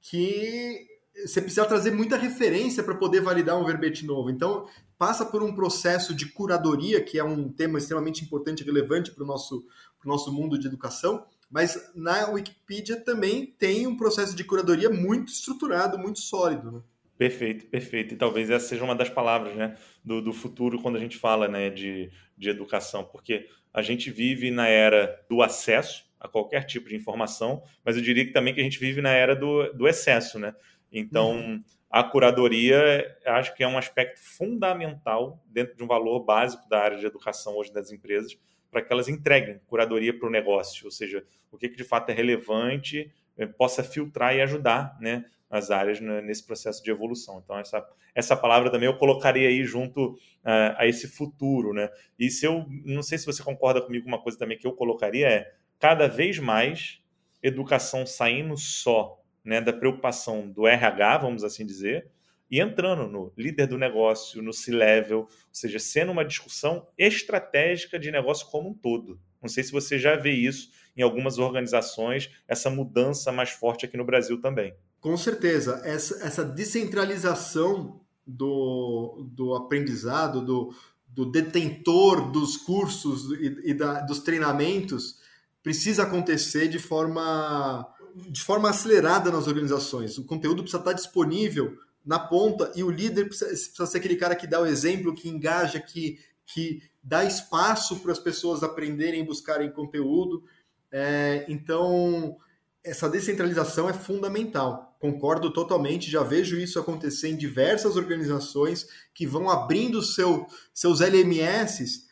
que 0.00 0.86
você 1.26 1.40
precisa 1.40 1.64
trazer 1.64 1.90
muita 1.90 2.16
referência 2.16 2.82
para 2.82 2.94
poder 2.94 3.20
validar 3.20 3.58
um 3.58 3.64
verbete 3.64 4.06
novo. 4.06 4.30
Então, 4.30 4.68
passa 4.98 5.24
por 5.24 5.42
um 5.42 5.54
processo 5.54 6.14
de 6.14 6.26
curadoria, 6.26 7.02
que 7.02 7.18
é 7.18 7.24
um 7.24 7.48
tema 7.48 7.78
extremamente 7.78 8.24
importante 8.24 8.60
e 8.60 8.64
relevante 8.64 9.10
para 9.10 9.24
o 9.24 9.26
nosso, 9.26 9.66
nosso 10.04 10.32
mundo 10.32 10.58
de 10.58 10.66
educação, 10.66 11.26
mas 11.50 11.92
na 11.94 12.28
Wikipedia 12.28 12.96
também 12.96 13.46
tem 13.46 13.86
um 13.86 13.96
processo 13.96 14.34
de 14.34 14.44
curadoria 14.44 14.90
muito 14.90 15.32
estruturado, 15.32 15.98
muito 15.98 16.20
sólido. 16.20 16.70
Né? 16.72 16.80
Perfeito, 17.16 17.66
perfeito. 17.66 18.14
E 18.14 18.16
talvez 18.16 18.50
essa 18.50 18.66
seja 18.66 18.84
uma 18.84 18.94
das 18.94 19.08
palavras 19.08 19.54
né, 19.54 19.76
do, 20.04 20.20
do 20.20 20.32
futuro 20.32 20.80
quando 20.80 20.96
a 20.96 21.00
gente 21.00 21.16
fala 21.16 21.46
né, 21.46 21.70
de, 21.70 22.10
de 22.36 22.48
educação, 22.48 23.04
porque 23.04 23.48
a 23.72 23.82
gente 23.82 24.10
vive 24.10 24.50
na 24.50 24.68
era 24.68 25.24
do 25.28 25.42
acesso 25.42 26.04
a 26.18 26.28
qualquer 26.28 26.64
tipo 26.64 26.88
de 26.88 26.96
informação, 26.96 27.62
mas 27.84 27.96
eu 27.96 28.02
diria 28.02 28.24
que 28.24 28.32
também 28.32 28.54
que 28.54 28.60
a 28.60 28.64
gente 28.64 28.78
vive 28.78 29.02
na 29.02 29.10
era 29.10 29.36
do, 29.36 29.72
do 29.74 29.86
excesso, 29.86 30.38
né? 30.38 30.54
Então, 30.90 31.32
uhum 31.32 31.62
a 31.94 32.02
curadoria 32.02 33.16
acho 33.24 33.54
que 33.54 33.62
é 33.62 33.68
um 33.68 33.78
aspecto 33.78 34.18
fundamental 34.18 35.40
dentro 35.46 35.76
de 35.76 35.84
um 35.84 35.86
valor 35.86 36.24
básico 36.24 36.68
da 36.68 36.80
área 36.80 36.98
de 36.98 37.06
educação 37.06 37.54
hoje 37.54 37.72
das 37.72 37.92
empresas 37.92 38.36
para 38.68 38.82
que 38.82 38.92
elas 38.92 39.06
entreguem 39.06 39.60
curadoria 39.68 40.12
para 40.18 40.26
o 40.26 40.30
negócio, 40.30 40.86
ou 40.86 40.90
seja, 40.90 41.24
o 41.52 41.56
que, 41.56 41.68
que 41.68 41.76
de 41.76 41.84
fato 41.84 42.10
é 42.10 42.12
relevante, 42.12 43.12
eh, 43.38 43.46
possa 43.46 43.84
filtrar 43.84 44.34
e 44.34 44.42
ajudar 44.42 44.98
né, 45.00 45.24
as 45.48 45.70
áreas 45.70 46.00
nesse 46.00 46.44
processo 46.44 46.82
de 46.82 46.90
evolução. 46.90 47.40
Então, 47.44 47.56
essa, 47.56 47.86
essa 48.12 48.36
palavra 48.36 48.72
também 48.72 48.88
eu 48.88 48.98
colocaria 48.98 49.46
aí 49.46 49.62
junto 49.62 50.14
uh, 50.14 50.74
a 50.76 50.88
esse 50.88 51.06
futuro. 51.06 51.72
Né? 51.72 51.88
E 52.18 52.28
se 52.28 52.44
eu, 52.44 52.66
não 52.84 53.04
sei 53.04 53.18
se 53.18 53.26
você 53.26 53.40
concorda 53.40 53.80
comigo, 53.80 54.08
uma 54.08 54.20
coisa 54.20 54.36
também 54.36 54.58
que 54.58 54.66
eu 54.66 54.72
colocaria 54.72 55.28
é 55.28 55.54
cada 55.78 56.08
vez 56.08 56.40
mais 56.40 57.00
educação 57.40 58.04
saindo 58.04 58.56
só 58.56 59.23
né, 59.44 59.60
da 59.60 59.72
preocupação 59.72 60.50
do 60.50 60.66
RH, 60.66 61.18
vamos 61.18 61.44
assim 61.44 61.66
dizer, 61.66 62.10
e 62.50 62.60
entrando 62.60 63.08
no 63.08 63.32
líder 63.36 63.66
do 63.66 63.78
negócio, 63.78 64.42
no 64.42 64.52
C-level, 64.52 65.20
ou 65.20 65.28
seja, 65.52 65.78
sendo 65.78 66.12
uma 66.12 66.24
discussão 66.24 66.86
estratégica 66.96 67.98
de 67.98 68.10
negócio 68.10 68.46
como 68.50 68.70
um 68.70 68.74
todo. 68.74 69.18
Não 69.42 69.48
sei 69.48 69.62
se 69.62 69.72
você 69.72 69.98
já 69.98 70.16
vê 70.16 70.32
isso 70.32 70.70
em 70.96 71.02
algumas 71.02 71.38
organizações, 71.38 72.30
essa 72.46 72.70
mudança 72.70 73.32
mais 73.32 73.50
forte 73.50 73.84
aqui 73.84 73.96
no 73.96 74.04
Brasil 74.04 74.40
também. 74.40 74.74
Com 75.00 75.16
certeza, 75.16 75.82
essa, 75.84 76.24
essa 76.24 76.44
descentralização 76.44 78.00
do, 78.26 79.28
do 79.32 79.54
aprendizado, 79.54 80.40
do, 80.40 80.74
do 81.06 81.30
detentor 81.30 82.30
dos 82.30 82.56
cursos 82.56 83.30
e, 83.38 83.70
e 83.70 83.74
da, 83.74 84.00
dos 84.00 84.20
treinamentos 84.20 85.22
precisa 85.62 86.02
acontecer 86.02 86.68
de 86.68 86.78
forma, 86.78 87.86
de 88.14 88.40
forma 88.40 88.70
acelerada 88.70 89.30
nas 89.30 89.46
organizações. 89.46 90.16
O 90.18 90.24
conteúdo 90.24 90.62
precisa 90.62 90.80
estar 90.80 90.92
disponível 90.92 91.76
na 92.04 92.18
ponta 92.18 92.70
e 92.76 92.84
o 92.84 92.90
líder 92.90 93.26
precisa, 93.26 93.50
precisa 93.50 93.86
ser 93.86 93.98
aquele 93.98 94.16
cara 94.16 94.36
que 94.36 94.46
dá 94.46 94.60
o 94.60 94.66
exemplo, 94.66 95.14
que 95.14 95.28
engaja, 95.28 95.80
que, 95.80 96.18
que 96.46 96.82
dá 97.02 97.24
espaço 97.24 98.00
para 98.00 98.12
as 98.12 98.18
pessoas 98.18 98.62
aprenderem, 98.62 99.24
buscarem 99.24 99.70
conteúdo. 99.70 100.44
É, 100.92 101.44
então, 101.48 102.36
essa 102.84 103.08
descentralização 103.08 103.88
é 103.88 103.92
fundamental. 103.92 104.96
Concordo 105.00 105.52
totalmente, 105.52 106.10
já 106.10 106.22
vejo 106.22 106.56
isso 106.56 106.78
acontecer 106.78 107.28
em 107.28 107.36
diversas 107.36 107.96
organizações 107.96 108.86
que 109.14 109.26
vão 109.26 109.50
abrindo 109.50 110.02
seu, 110.02 110.46
seus 110.72 111.00
LMS. 111.00 112.04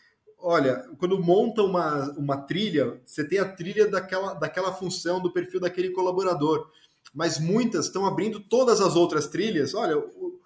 Olha, 0.44 0.84
quando 0.98 1.22
monta 1.22 1.62
uma, 1.62 2.10
uma 2.18 2.36
trilha, 2.36 3.00
você 3.06 3.22
tem 3.22 3.38
a 3.38 3.48
trilha 3.48 3.88
daquela, 3.88 4.34
daquela 4.34 4.72
função, 4.72 5.20
do 5.20 5.32
perfil 5.32 5.60
daquele 5.60 5.90
colaborador. 5.90 6.68
Mas 7.14 7.38
muitas 7.38 7.86
estão 7.86 8.04
abrindo 8.04 8.40
todas 8.40 8.80
as 8.80 8.96
outras 8.96 9.28
trilhas. 9.28 9.72
Olha, 9.72 9.96
o, 9.96 10.40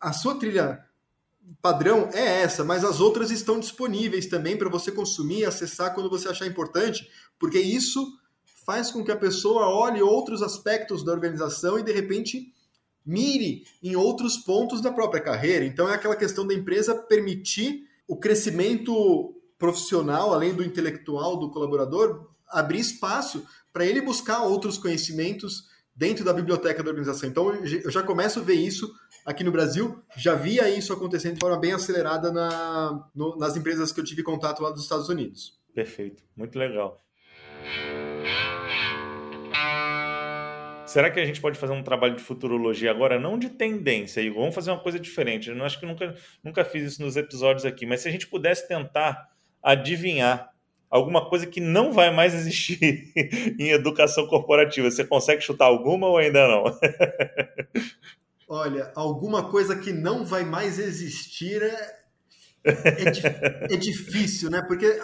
a 0.00 0.12
sua 0.12 0.34
trilha 0.34 0.84
padrão 1.62 2.10
é 2.12 2.42
essa, 2.42 2.64
mas 2.64 2.84
as 2.84 3.00
outras 3.00 3.30
estão 3.30 3.60
disponíveis 3.60 4.26
também 4.26 4.56
para 4.56 4.68
você 4.68 4.90
consumir 4.90 5.44
acessar 5.44 5.94
quando 5.94 6.10
você 6.10 6.28
achar 6.28 6.46
importante, 6.46 7.08
porque 7.38 7.60
isso 7.60 8.04
faz 8.64 8.90
com 8.90 9.04
que 9.04 9.12
a 9.12 9.16
pessoa 9.16 9.68
olhe 9.68 10.02
outros 10.02 10.42
aspectos 10.42 11.04
da 11.04 11.12
organização 11.12 11.78
e 11.78 11.84
de 11.84 11.92
repente 11.92 12.52
mire 13.04 13.64
em 13.80 13.94
outros 13.94 14.36
pontos 14.36 14.80
da 14.80 14.90
própria 14.90 15.22
carreira. 15.22 15.64
Então 15.64 15.88
é 15.88 15.94
aquela 15.94 16.16
questão 16.16 16.44
da 16.44 16.52
empresa 16.52 16.92
permitir 16.92 17.84
o 18.08 18.16
crescimento 18.16 19.35
profissional, 19.58 20.32
além 20.32 20.54
do 20.54 20.64
intelectual 20.64 21.38
do 21.38 21.50
colaborador, 21.50 22.28
abrir 22.48 22.80
espaço 22.80 23.46
para 23.72 23.84
ele 23.84 24.00
buscar 24.00 24.42
outros 24.42 24.78
conhecimentos 24.78 25.64
dentro 25.94 26.24
da 26.24 26.32
biblioteca 26.32 26.82
da 26.82 26.90
organização. 26.90 27.28
Então 27.28 27.54
eu 27.54 27.90
já 27.90 28.02
começo 28.02 28.38
a 28.38 28.42
ver 28.42 28.54
isso 28.54 28.92
aqui 29.24 29.42
no 29.42 29.50
Brasil, 29.50 30.02
já 30.16 30.34
via 30.34 30.68
isso 30.68 30.92
acontecendo 30.92 31.34
de 31.34 31.40
forma 31.40 31.58
bem 31.58 31.72
acelerada 31.72 32.30
na, 32.30 33.08
no, 33.14 33.36
nas 33.36 33.56
empresas 33.56 33.90
que 33.92 34.00
eu 34.00 34.04
tive 34.04 34.22
contato 34.22 34.62
lá 34.62 34.70
dos 34.70 34.82
Estados 34.82 35.08
Unidos. 35.08 35.58
Perfeito, 35.74 36.22
muito 36.36 36.58
legal. 36.58 37.00
Será 40.86 41.10
que 41.10 41.18
a 41.18 41.24
gente 41.24 41.40
pode 41.40 41.58
fazer 41.58 41.72
um 41.72 41.82
trabalho 41.82 42.14
de 42.14 42.22
futurologia 42.22 42.90
agora, 42.90 43.18
não 43.18 43.36
de 43.36 43.50
tendência, 43.50 44.20
e 44.20 44.30
vamos 44.30 44.54
fazer 44.54 44.70
uma 44.70 44.80
coisa 44.80 45.00
diferente? 45.00 45.50
Eu 45.50 45.64
acho 45.64 45.80
que 45.80 45.84
nunca, 45.84 46.14
nunca 46.42 46.64
fiz 46.64 46.92
isso 46.92 47.02
nos 47.02 47.16
episódios 47.16 47.66
aqui, 47.66 47.84
mas 47.84 48.00
se 48.00 48.08
a 48.08 48.12
gente 48.12 48.28
pudesse 48.28 48.68
tentar 48.68 49.28
adivinhar 49.66 50.48
alguma 50.88 51.28
coisa 51.28 51.44
que 51.44 51.60
não 51.60 51.92
vai 51.92 52.14
mais 52.14 52.32
existir 52.32 53.12
em 53.58 53.70
educação 53.70 54.28
corporativa, 54.28 54.88
você 54.88 55.04
consegue 55.04 55.42
chutar 55.42 55.66
alguma 55.66 56.06
ou 56.06 56.16
ainda 56.16 56.46
não? 56.46 56.64
Olha, 58.48 58.92
alguma 58.94 59.50
coisa 59.50 59.74
que 59.74 59.92
não 59.92 60.24
vai 60.24 60.44
mais 60.44 60.78
existir 60.78 61.60
é, 61.62 61.98
é, 62.64 63.74
é 63.74 63.76
difícil, 63.76 64.48
né? 64.48 64.62
Porque 64.62 65.00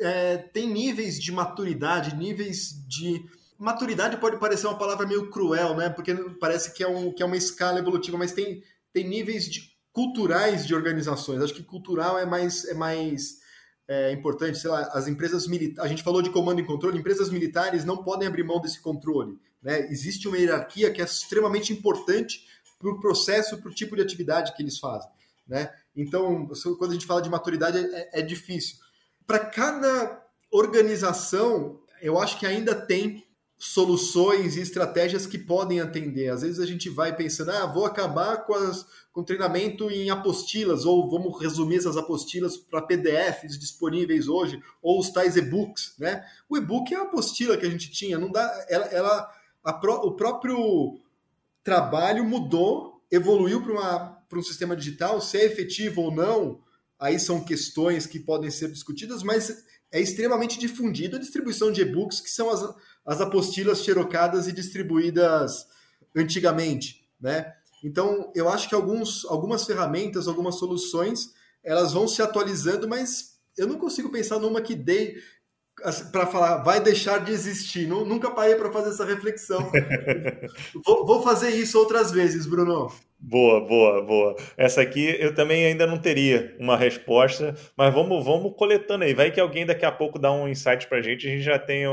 é, 0.00 0.38
tem 0.38 0.66
níveis 0.66 1.20
de 1.20 1.30
maturidade, 1.30 2.16
níveis 2.16 2.82
de 2.88 3.22
maturidade 3.58 4.16
pode 4.16 4.38
parecer 4.38 4.66
uma 4.66 4.78
palavra 4.78 5.06
meio 5.06 5.28
cruel, 5.28 5.76
né? 5.76 5.90
Porque 5.90 6.14
parece 6.40 6.72
que 6.72 6.82
é, 6.82 6.88
um, 6.88 7.12
que 7.12 7.22
é 7.22 7.26
uma 7.26 7.36
escala 7.36 7.78
evolutiva, 7.78 8.16
mas 8.16 8.32
tem, 8.32 8.62
tem 8.90 9.06
níveis 9.06 9.50
de, 9.50 9.70
culturais 9.92 10.66
de 10.66 10.74
organizações. 10.74 11.42
Acho 11.42 11.52
que 11.52 11.62
cultural 11.62 12.18
é 12.18 12.24
mais, 12.24 12.64
é 12.64 12.72
mais 12.72 13.46
é, 13.88 14.12
importante. 14.12 14.58
Sei 14.58 14.70
lá, 14.70 14.82
as 14.92 15.08
empresas 15.08 15.46
militares. 15.46 15.84
A 15.84 15.88
gente 15.88 16.02
falou 16.02 16.20
de 16.20 16.30
comando 16.30 16.60
e 16.60 16.64
controle. 16.64 16.98
Empresas 16.98 17.30
militares 17.30 17.84
não 17.84 18.04
podem 18.04 18.28
abrir 18.28 18.44
mão 18.44 18.60
desse 18.60 18.80
controle. 18.80 19.38
Né? 19.62 19.90
Existe 19.90 20.28
uma 20.28 20.38
hierarquia 20.38 20.92
que 20.92 21.00
é 21.00 21.04
extremamente 21.04 21.72
importante 21.72 22.46
para 22.78 22.90
o 22.90 23.00
processo, 23.00 23.58
para 23.58 23.70
o 23.70 23.74
tipo 23.74 23.96
de 23.96 24.02
atividade 24.02 24.54
que 24.54 24.62
eles 24.62 24.78
fazem. 24.78 25.10
Né? 25.46 25.70
Então, 25.96 26.46
quando 26.78 26.90
a 26.90 26.94
gente 26.94 27.06
fala 27.06 27.22
de 27.22 27.30
maturidade, 27.30 27.78
é, 27.78 28.20
é 28.20 28.22
difícil. 28.22 28.76
Para 29.26 29.40
cada 29.40 30.22
organização, 30.50 31.80
eu 32.00 32.18
acho 32.18 32.38
que 32.38 32.46
ainda 32.46 32.74
tem 32.74 33.26
soluções 33.58 34.56
e 34.56 34.60
estratégias 34.60 35.26
que 35.26 35.36
podem 35.36 35.80
atender. 35.80 36.28
Às 36.28 36.42
vezes 36.42 36.60
a 36.60 36.66
gente 36.66 36.88
vai 36.88 37.14
pensando, 37.16 37.50
ah, 37.50 37.66
vou 37.66 37.84
acabar 37.84 38.44
com, 38.44 38.54
as, 38.54 38.86
com 39.12 39.24
treinamento 39.24 39.90
em 39.90 40.10
apostilas, 40.10 40.84
ou 40.84 41.10
vamos 41.10 41.40
resumir 41.40 41.78
essas 41.78 41.96
apostilas 41.96 42.56
para 42.56 42.82
PDFs 42.82 43.58
disponíveis 43.58 44.28
hoje, 44.28 44.62
ou 44.80 45.00
os 45.00 45.10
tais 45.10 45.36
e-books, 45.36 45.94
né? 45.98 46.24
O 46.48 46.56
e-book 46.56 46.94
é 46.94 46.98
a 46.98 47.02
apostila 47.02 47.56
que 47.56 47.66
a 47.66 47.70
gente 47.70 47.90
tinha, 47.90 48.16
não 48.16 48.30
dá, 48.30 48.66
ela, 48.68 48.86
ela 48.86 49.34
a, 49.64 49.72
o 50.04 50.12
próprio 50.12 51.00
trabalho 51.64 52.24
mudou, 52.24 53.02
evoluiu 53.10 53.60
para 53.60 54.38
um 54.38 54.42
sistema 54.42 54.76
digital, 54.76 55.20
se 55.20 55.36
é 55.36 55.44
efetivo 55.44 56.02
ou 56.02 56.14
não, 56.14 56.60
aí 56.96 57.18
são 57.18 57.44
questões 57.44 58.06
que 58.06 58.20
podem 58.20 58.50
ser 58.50 58.70
discutidas, 58.70 59.22
mas 59.22 59.64
é 59.90 60.00
extremamente 60.00 60.58
difundida 60.58 61.16
a 61.16 61.20
distribuição 61.20 61.72
de 61.72 61.80
e-books, 61.80 62.20
que 62.20 62.30
são 62.30 62.50
as, 62.50 62.62
as 63.06 63.20
apostilas 63.20 63.82
xerocadas 63.82 64.46
e 64.46 64.52
distribuídas 64.52 65.66
antigamente, 66.16 67.08
né? 67.20 67.54
Então, 67.82 68.32
eu 68.34 68.48
acho 68.48 68.68
que 68.68 68.74
alguns, 68.74 69.24
algumas 69.26 69.64
ferramentas, 69.64 70.26
algumas 70.26 70.56
soluções, 70.56 71.32
elas 71.62 71.92
vão 71.92 72.08
se 72.08 72.20
atualizando, 72.20 72.88
mas 72.88 73.38
eu 73.56 73.66
não 73.66 73.78
consigo 73.78 74.10
pensar 74.10 74.38
numa 74.38 74.60
que 74.60 74.74
dê 74.74 75.16
para 76.10 76.26
falar, 76.26 76.58
vai 76.58 76.80
deixar 76.80 77.18
de 77.18 77.32
existir. 77.32 77.86
Nunca 77.86 78.30
parei 78.30 78.54
para 78.56 78.70
fazer 78.70 78.90
essa 78.90 79.04
reflexão. 79.04 79.70
vou, 80.84 81.06
vou, 81.06 81.22
fazer 81.22 81.50
isso 81.50 81.78
outras 81.78 82.10
vezes, 82.10 82.46
Bruno. 82.46 82.90
Boa, 83.20 83.60
boa, 83.60 84.00
boa. 84.00 84.36
Essa 84.56 84.80
aqui 84.80 85.16
eu 85.18 85.34
também 85.34 85.66
ainda 85.66 85.88
não 85.88 85.98
teria 85.98 86.54
uma 86.60 86.76
resposta, 86.76 87.52
mas 87.76 87.92
vamos, 87.92 88.24
vamos 88.24 88.54
coletando 88.56 89.02
aí. 89.02 89.12
Vai 89.12 89.32
que 89.32 89.40
alguém 89.40 89.66
daqui 89.66 89.84
a 89.84 89.90
pouco 89.90 90.20
dá 90.20 90.30
um 90.30 90.46
insight 90.46 90.86
pra 90.86 91.02
gente 91.02 91.26
e 91.26 91.28
a 91.28 91.32
gente 91.32 91.42
já 91.42 91.58
tem 91.58 91.84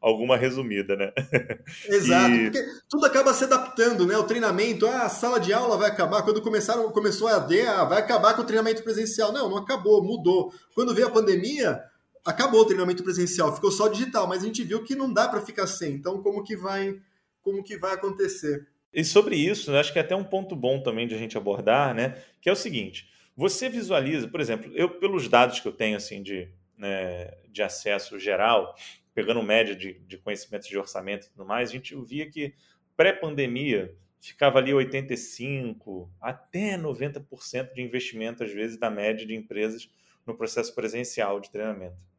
alguma 0.00 0.36
resumida, 0.36 0.96
né? 0.96 1.12
Exato, 1.86 2.34
e... 2.34 2.50
porque 2.50 2.66
tudo 2.90 3.06
acaba 3.06 3.32
se 3.32 3.44
adaptando, 3.44 4.04
né? 4.04 4.16
O 4.16 4.24
treinamento, 4.24 4.86
ah, 4.88 5.04
a 5.04 5.08
sala 5.08 5.38
de 5.38 5.52
aula 5.52 5.76
vai 5.76 5.88
acabar. 5.88 6.22
Quando 6.22 6.42
começaram, 6.42 6.90
começou 6.90 7.28
a 7.28 7.36
AD, 7.36 7.60
ah, 7.62 7.84
vai 7.84 8.00
acabar 8.00 8.34
com 8.34 8.42
o 8.42 8.46
treinamento 8.46 8.82
presencial. 8.82 9.32
Não, 9.32 9.48
não 9.48 9.58
acabou, 9.58 10.02
mudou. 10.02 10.52
Quando 10.74 10.94
veio 10.94 11.06
a 11.06 11.12
pandemia, 11.12 11.80
acabou 12.24 12.60
o 12.60 12.64
treinamento 12.64 13.02
presencial, 13.02 13.54
ficou 13.54 13.70
só 13.70 13.88
digital, 13.88 14.26
mas 14.26 14.42
a 14.42 14.46
gente 14.46 14.62
viu 14.62 14.84
que 14.84 14.94
não 14.94 15.12
dá 15.12 15.28
para 15.28 15.40
ficar 15.40 15.66
sem. 15.66 15.94
Então, 15.94 16.22
como 16.22 16.42
que 16.42 16.56
vai, 16.56 17.00
como 17.42 17.62
que 17.62 17.76
vai 17.76 17.94
acontecer? 17.94 18.66
E 18.92 19.04
sobre 19.04 19.36
isso, 19.36 19.72
né, 19.72 19.80
acho 19.80 19.92
que 19.92 19.98
é 19.98 20.02
até 20.02 20.14
um 20.14 20.24
ponto 20.24 20.54
bom 20.54 20.82
também 20.82 21.06
de 21.06 21.14
a 21.14 21.18
gente 21.18 21.36
abordar, 21.36 21.94
né? 21.94 22.22
Que 22.40 22.48
é 22.48 22.52
o 22.52 22.56
seguinte: 22.56 23.08
você 23.36 23.68
visualiza, 23.68 24.28
por 24.28 24.40
exemplo, 24.40 24.70
eu 24.74 24.88
pelos 24.88 25.28
dados 25.28 25.60
que 25.60 25.66
eu 25.66 25.72
tenho 25.72 25.96
assim 25.96 26.22
de, 26.22 26.48
né, 26.76 27.30
de 27.48 27.62
acesso 27.62 28.18
geral, 28.18 28.74
pegando 29.14 29.42
média 29.42 29.74
de, 29.74 29.94
de 30.00 30.18
conhecimentos 30.18 30.68
de 30.68 30.76
orçamento 30.78 31.26
e 31.26 31.30
tudo 31.30 31.46
mais, 31.46 31.70
a 31.70 31.72
gente 31.72 31.94
via 32.04 32.28
que 32.30 32.54
pré-pandemia 32.96 33.96
ficava 34.20 34.58
ali 34.58 34.72
85 34.72 36.10
até 36.20 36.78
90% 36.78 37.72
de 37.72 37.82
investimento, 37.82 38.44
às 38.44 38.52
vezes, 38.52 38.76
da 38.78 38.90
média 38.90 39.26
de 39.26 39.34
empresas 39.34 39.90
no 40.26 40.36
processo 40.36 40.72
presencial 40.74 41.40
de 41.40 41.50
treinamento. 41.50 42.11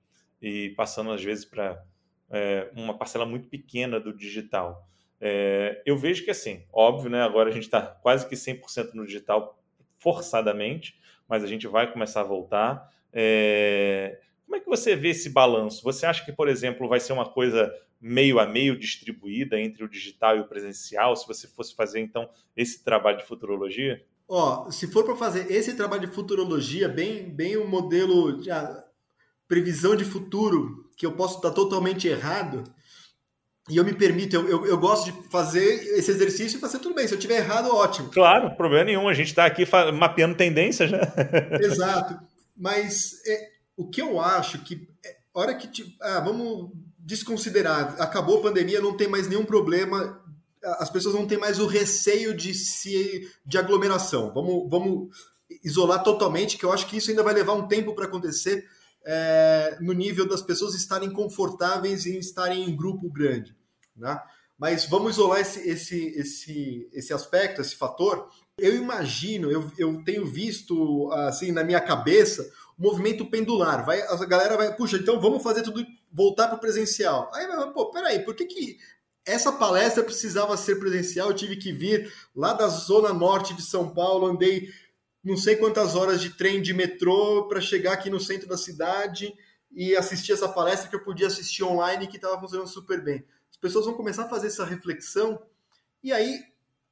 E 0.44 0.72
passando, 0.72 1.12
às 1.12 1.24
vezes, 1.24 1.46
para 1.46 1.82
é, 2.30 2.70
uma 2.76 2.98
parcela 2.98 3.26
muito 3.26 3.48
pequena 3.48 4.00
do 4.00 4.14
digital. 4.14 4.86
É, 5.22 5.82
eu 5.86 5.96
vejo 5.96 6.26
que, 6.26 6.32
assim, 6.32 6.64
óbvio, 6.74 7.10
né, 7.10 7.24
agora 7.24 7.50
a 7.50 7.54
gente 7.54 7.64
está 7.64 7.82
quase 7.82 8.28
que 8.28 8.36
100% 8.36 8.94
no 8.94 9.06
digital, 9.06 9.58
forçadamente, 9.98 11.00
mas 11.30 11.44
a 11.44 11.48
gente 11.48 11.66
vai 11.66 11.90
começar 11.92 12.22
a 12.22 12.26
voltar. 12.26 12.94
É, 13.14 14.20
como 14.46 14.58
é 14.58 14.60
que 14.60 14.70
você 14.70 14.98
vê 14.98 15.10
esse 15.10 15.30
balanço? 15.30 15.82
Você 15.84 16.06
acha 16.06 16.26
que, 16.26 16.32
por 16.34 16.50
exemplo, 16.50 16.90
vai 16.90 17.00
ser 17.00 17.14
uma 17.14 17.30
coisa 17.30 17.74
meio 18.02 18.38
a 18.38 18.46
meio 18.46 18.78
distribuída 18.78 19.58
entre 19.58 19.82
o 19.82 19.90
digital 19.90 20.36
e 20.36 20.42
o 20.42 20.48
presencial, 20.48 21.16
se 21.16 21.26
você 21.26 21.48
fosse 21.48 21.74
fazer, 21.74 22.02
então, 22.02 22.30
esse 22.56 22.84
trabalho 22.84 23.18
de 23.18 23.24
futurologia? 23.24 24.04
Ó, 24.28 24.70
se 24.70 24.92
for 24.92 25.06
para 25.06 25.16
fazer 25.16 25.50
esse 25.50 25.76
trabalho 25.78 26.08
de 26.08 26.14
futurologia, 26.14 26.90
bem, 26.90 27.30
bem 27.30 27.56
o 27.56 27.66
modelo 27.66 28.42
de 28.42 28.52
ah, 28.52 28.83
previsão 29.54 29.96
de 29.96 30.04
futuro, 30.04 30.90
que 30.98 31.06
eu 31.06 31.12
posso 31.12 31.36
estar 31.36 31.52
totalmente 31.52 32.08
errado, 32.08 32.64
e 33.70 33.78
eu 33.78 33.86
me 33.86 33.94
permito, 33.94 34.36
eu, 34.36 34.50
eu, 34.50 34.66
eu, 34.66 34.78
gosto 34.80 35.12
de 35.12 35.30
fazer 35.30 35.76
esse 35.96 36.10
exercício 36.10 36.58
e 36.58 36.60
fazer 36.60 36.80
tudo 36.80 36.96
bem. 36.96 37.08
Se 37.08 37.14
eu 37.14 37.20
tiver 37.20 37.38
errado, 37.38 37.74
ótimo. 37.74 38.10
Claro, 38.10 38.58
problema 38.58 38.86
nenhum. 38.86 39.08
A 39.08 39.14
gente 39.14 39.28
está 39.28 39.46
aqui 39.46 39.64
mapeando 39.94 40.36
tendências, 40.36 40.92
né? 40.92 41.00
Exato. 41.62 42.20
Mas 42.58 43.22
é, 43.26 43.50
o 43.78 43.88
que 43.88 44.02
eu 44.02 44.20
acho 44.20 44.58
que, 44.60 44.86
é, 45.06 45.18
hora 45.34 45.54
que. 45.54 45.68
Tipo, 45.68 45.92
ah, 46.02 46.20
vamos 46.20 46.72
desconsiderar, 46.98 47.96
acabou 48.02 48.40
a 48.40 48.42
pandemia, 48.42 48.82
não 48.82 48.98
tem 48.98 49.08
mais 49.08 49.28
nenhum 49.28 49.46
problema, 49.46 50.22
as 50.80 50.90
pessoas 50.90 51.16
não 51.16 51.28
têm 51.28 51.38
mais 51.38 51.60
o 51.60 51.68
receio 51.68 52.34
de 52.36 52.54
se 52.54 53.30
de 53.46 53.58
aglomeração. 53.58 54.34
Vamos, 54.34 54.70
vamos 54.70 55.10
isolar 55.64 56.04
totalmente, 56.04 56.58
que 56.58 56.66
eu 56.66 56.74
acho 56.74 56.88
que 56.88 56.98
isso 56.98 57.12
ainda 57.12 57.24
vai 57.24 57.34
levar 57.34 57.54
um 57.54 57.68
tempo 57.68 57.94
para 57.94 58.06
acontecer 58.06 58.68
é, 59.06 59.78
no 59.82 59.94
nível 59.94 60.28
das 60.28 60.42
pessoas 60.42 60.76
estarem 60.76 61.12
confortáveis 61.12 62.06
em 62.06 62.18
estarem 62.18 62.70
em 62.70 62.76
grupo 62.76 63.10
grande. 63.10 63.56
Né? 63.96 64.20
Mas 64.58 64.86
vamos 64.86 65.14
isolar 65.14 65.40
esse, 65.40 65.68
esse, 65.68 66.08
esse, 66.16 66.90
esse 66.94 67.14
aspecto, 67.14 67.62
esse 67.62 67.76
fator. 67.76 68.30
Eu 68.58 68.76
imagino, 68.76 69.52
eu, 69.52 69.72
eu 69.78 70.04
tenho 70.04 70.26
visto 70.26 71.12
assim 71.12 71.52
na 71.52 71.64
minha 71.64 71.82
cabeça 71.82 72.50
o 72.78 72.82
movimento 72.82 73.26
pendular. 73.26 73.86
Vai, 73.86 74.02
a 74.02 74.16
galera 74.26 74.56
vai, 74.56 74.76
puxa, 74.76 74.98
então 74.98 75.20
vamos 75.20 75.44
fazer 75.44 75.64
tudo, 75.64 75.86
voltar 76.12 76.48
para 76.48 76.58
o 76.58 76.60
presencial. 76.60 77.30
Aí, 77.34 77.48
pô, 77.74 77.92
peraí, 77.92 78.20
por 78.20 78.36
que, 78.36 78.46
que 78.46 78.78
essa 79.26 79.52
palestra 79.52 80.04
precisava 80.04 80.56
ser 80.56 80.76
presencial? 80.76 81.30
Eu 81.30 81.36
tive 81.36 81.56
que 81.56 81.72
vir 81.72 82.12
lá 82.36 82.54
da 82.54 82.68
zona 82.68 83.14
norte 83.14 83.54
de 83.54 83.62
São 83.62 83.90
Paulo, 83.90 84.28
andei 84.28 84.70
não 85.24 85.38
sei 85.38 85.56
quantas 85.56 85.96
horas 85.96 86.22
de 86.22 86.32
trem 86.32 86.62
de 86.62 86.74
metrô 86.74 87.48
para 87.48 87.62
chegar 87.62 87.94
aqui 87.94 88.10
no 88.10 88.20
centro 88.20 88.48
da 88.48 88.58
cidade 88.58 89.34
e 89.72 89.96
assistir 89.96 90.34
essa 90.34 90.50
palestra 90.50 90.90
que 90.90 90.96
eu 90.96 91.04
podia 91.04 91.28
assistir 91.28 91.64
online 91.64 92.08
que 92.08 92.18
estava 92.18 92.40
funcionando 92.40 92.68
super 92.68 93.02
bem. 93.02 93.26
As 93.50 93.58
pessoas 93.58 93.86
vão 93.86 93.94
começar 93.94 94.24
a 94.26 94.30
fazer 94.30 94.48
essa 94.48 94.66
reflexão 94.66 95.42
e 96.04 96.12
aí 96.12 96.44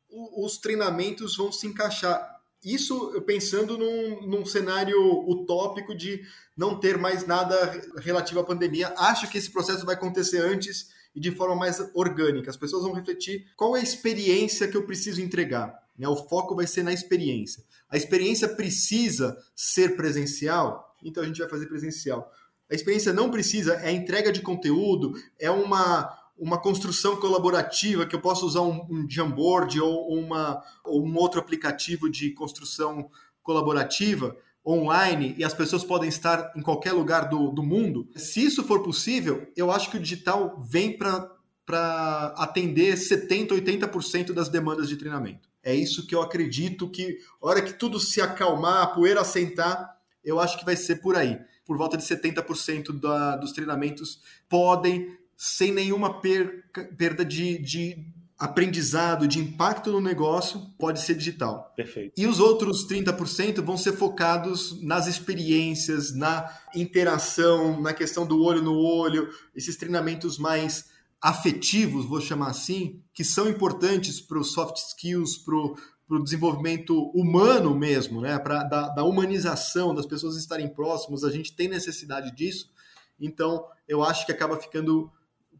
os 0.09 0.57
treinamentos 0.57 1.35
vão 1.35 1.51
se 1.51 1.67
encaixar. 1.67 2.39
Isso 2.63 3.21
pensando 3.25 3.77
num, 3.77 4.27
num 4.27 4.45
cenário 4.45 4.97
utópico 5.27 5.95
de 5.95 6.21
não 6.55 6.79
ter 6.79 6.97
mais 6.97 7.25
nada 7.25 7.55
relativo 7.97 8.39
à 8.39 8.43
pandemia. 8.43 8.93
Acho 8.97 9.29
que 9.29 9.37
esse 9.37 9.51
processo 9.51 9.85
vai 9.85 9.95
acontecer 9.95 10.39
antes 10.39 10.89
e 11.13 11.19
de 11.19 11.31
forma 11.31 11.55
mais 11.55 11.79
orgânica. 11.93 12.49
As 12.49 12.57
pessoas 12.57 12.83
vão 12.83 12.93
refletir 12.93 13.47
qual 13.55 13.75
é 13.75 13.79
a 13.79 13.83
experiência 13.83 14.67
que 14.67 14.77
eu 14.77 14.85
preciso 14.85 15.21
entregar. 15.21 15.80
Né? 15.97 16.07
O 16.07 16.15
foco 16.15 16.55
vai 16.55 16.67
ser 16.67 16.83
na 16.83 16.93
experiência. 16.93 17.63
A 17.89 17.97
experiência 17.97 18.47
precisa 18.47 19.37
ser 19.55 19.95
presencial, 19.95 20.95
então 21.03 21.23
a 21.23 21.25
gente 21.25 21.39
vai 21.39 21.49
fazer 21.49 21.67
presencial. 21.67 22.31
A 22.69 22.75
experiência 22.75 23.11
não 23.11 23.29
precisa, 23.29 23.75
é 23.81 23.91
entrega 23.91 24.31
de 24.31 24.41
conteúdo, 24.41 25.13
é 25.37 25.51
uma, 25.51 26.17
uma 26.37 26.57
construção 26.57 27.17
colaborativa 27.17 28.05
que 28.05 28.15
eu 28.15 28.21
posso 28.21 28.45
usar 28.45 28.61
um, 28.61 28.87
um 28.89 29.09
Jamboard 29.09 29.79
ou, 29.81 30.07
uma, 30.13 30.63
ou 30.85 31.05
um 31.05 31.15
outro 31.17 31.39
aplicativo 31.39 32.09
de 32.09 32.31
construção 32.31 33.09
colaborativa 33.43 34.37
online 34.65 35.35
e 35.37 35.43
as 35.43 35.53
pessoas 35.53 35.83
podem 35.83 36.07
estar 36.07 36.53
em 36.55 36.61
qualquer 36.61 36.93
lugar 36.93 37.27
do, 37.27 37.51
do 37.51 37.63
mundo. 37.63 38.07
Se 38.15 38.43
isso 38.43 38.63
for 38.63 38.81
possível, 38.83 39.51
eu 39.55 39.71
acho 39.71 39.89
que 39.89 39.97
o 39.97 40.01
digital 40.01 40.61
vem 40.61 40.97
para 40.97 42.33
atender 42.37 42.95
70%, 42.95 43.49
80% 43.49 44.33
das 44.33 44.49
demandas 44.49 44.87
de 44.87 44.95
treinamento. 44.95 45.50
É 45.63 45.73
isso 45.73 46.07
que 46.07 46.15
eu 46.15 46.21
acredito 46.21 46.89
que, 46.89 47.19
a 47.41 47.47
hora 47.47 47.61
que 47.61 47.73
tudo 47.73 47.99
se 47.99 48.21
acalmar, 48.21 48.83
a 48.83 48.87
poeira 48.87 49.21
assentar, 49.21 49.97
eu 50.23 50.39
acho 50.39 50.57
que 50.57 50.65
vai 50.65 50.75
ser 50.75 50.97
por 50.97 51.15
aí. 51.15 51.39
Por 51.65 51.77
volta 51.77 51.97
de 51.97 52.03
70% 52.03 52.99
da, 52.99 53.35
dos 53.35 53.51
treinamentos 53.51 54.21
podem, 54.49 55.17
sem 55.37 55.71
nenhuma 55.71 56.19
perca, 56.19 56.85
perda 56.97 57.23
de, 57.23 57.57
de 57.59 58.05
aprendizado, 58.41 59.27
de 59.27 59.37
impacto 59.37 59.91
no 59.91 60.01
negócio, 60.01 60.61
pode 60.79 60.99
ser 60.99 61.13
digital. 61.13 61.71
Perfeito. 61.75 62.19
E 62.19 62.25
os 62.25 62.39
outros 62.39 62.87
30% 62.87 63.61
vão 63.61 63.77
ser 63.77 63.93
focados 63.93 64.81
nas 64.81 65.05
experiências, 65.05 66.11
na 66.15 66.51
interação, 66.73 67.79
na 67.79 67.93
questão 67.93 68.25
do 68.25 68.41
olho 68.41 68.63
no 68.63 68.75
olho, 68.75 69.29
esses 69.55 69.77
treinamentos 69.77 70.39
mais 70.39 70.90
afetivos, 71.21 72.05
vou 72.05 72.19
chamar 72.19 72.49
assim, 72.49 73.01
que 73.13 73.23
são 73.23 73.47
importantes 73.47 74.19
para 74.19 74.39
os 74.39 74.53
soft 74.53 74.77
skills, 74.77 75.37
para 75.37 75.55
o 75.55 76.23
desenvolvimento 76.23 77.11
humano 77.11 77.75
mesmo, 77.75 78.21
né? 78.21 78.39
Pra, 78.39 78.63
da, 78.63 78.89
da 78.89 79.03
humanização, 79.03 79.93
das 79.93 80.05
pessoas 80.05 80.35
estarem 80.35 80.67
próximas, 80.67 81.23
a 81.23 81.29
gente 81.29 81.55
tem 81.55 81.67
necessidade 81.67 82.35
disso. 82.35 82.71
Então, 83.19 83.65
eu 83.87 84.03
acho 84.03 84.25
que 84.25 84.31
acaba 84.31 84.57
ficando 84.57 85.11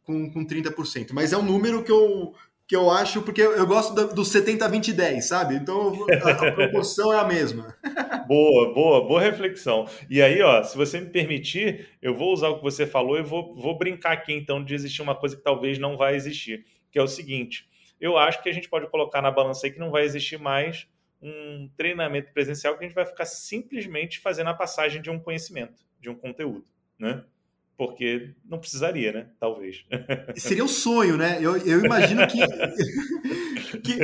com, 0.03 0.32
com 0.32 0.45
30%. 0.45 1.12
Mas 1.14 1.32
é 1.32 1.38
um 1.38 1.43
número 1.43 1.84
que 1.84 1.91
eu, 1.91 2.34
que 2.72 2.76
eu 2.78 2.89
acho, 2.89 3.22
porque 3.22 3.41
eu 3.41 3.67
gosto 3.67 3.93
do 4.15 4.24
70, 4.24 4.65
20, 4.69 4.93
10, 4.93 5.26
sabe? 5.26 5.55
Então 5.55 5.93
a, 6.24 6.32
a 6.32 6.51
proporção 6.55 7.11
é 7.11 7.19
a 7.19 7.26
mesma. 7.26 7.76
boa, 8.26 8.74
boa, 8.74 9.05
boa 9.05 9.19
reflexão. 9.19 9.86
E 10.09 10.22
aí, 10.22 10.41
ó, 10.41 10.63
se 10.63 10.78
você 10.78 11.01
me 11.01 11.09
permitir, 11.09 11.89
eu 12.01 12.15
vou 12.15 12.32
usar 12.32 12.47
o 12.47 12.55
que 12.55 12.63
você 12.63 12.88
falou 12.88 13.19
e 13.19 13.22
vou, 13.22 13.53
vou 13.57 13.78
brincar 13.78 14.13
aqui, 14.13 14.32
então, 14.32 14.63
de 14.63 14.74
existir 14.74 15.01
uma 15.01 15.13
coisa 15.13 15.36
que 15.36 15.43
talvez 15.43 15.78
não 15.80 15.97
vai 15.97 16.15
existir, 16.15 16.65
que 16.89 16.97
é 16.97 17.03
o 17.03 17.09
seguinte: 17.09 17.69
eu 17.99 18.17
acho 18.17 18.41
que 18.41 18.47
a 18.47 18.53
gente 18.53 18.69
pode 18.69 18.89
colocar 18.89 19.22
na 19.22 19.32
balança 19.32 19.67
aí 19.67 19.74
que 19.74 19.78
não 19.78 19.91
vai 19.91 20.05
existir 20.05 20.39
mais 20.39 20.88
um 21.22 21.69
treinamento 21.76 22.32
presencial 22.32 22.78
que 22.78 22.86
a 22.86 22.88
gente 22.88 22.95
vai 22.95 23.05
ficar 23.05 23.26
simplesmente 23.26 24.17
fazendo 24.17 24.49
a 24.49 24.53
passagem 24.53 25.01
de 25.01 25.09
um 25.09 25.19
conhecimento, 25.19 25.82
de 25.99 26.09
um 26.09 26.15
conteúdo, 26.15 26.63
né? 26.97 27.22
Porque 27.78 28.32
não 28.47 28.59
precisaria, 28.59 29.11
né? 29.11 29.28
Talvez. 29.39 29.86
Seria 30.36 30.63
um 30.63 30.67
sonho, 30.67 31.17
né? 31.17 31.39
Eu, 31.41 31.57
eu 31.57 31.84
imagino 31.84 32.28
que, 32.28 32.39
que 33.82 33.97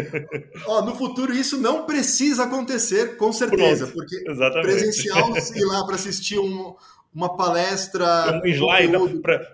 ó, 0.65 0.81
no 0.83 0.95
futuro 0.95 1.33
isso 1.33 1.59
não 1.59 1.85
precisa 1.85 2.45
acontecer, 2.45 3.17
com 3.17 3.31
certeza, 3.31 3.87
Pronto, 3.87 3.97
porque 3.97 4.29
exatamente. 4.29 4.67
presencial 4.67 5.29
ir 5.55 5.65
lá 5.65 5.85
para 5.85 5.95
assistir 5.95 6.39
um, 6.39 6.75
uma 7.13 7.35
palestra. 7.35 8.41
Um 8.43 8.47
slide, 8.47 8.93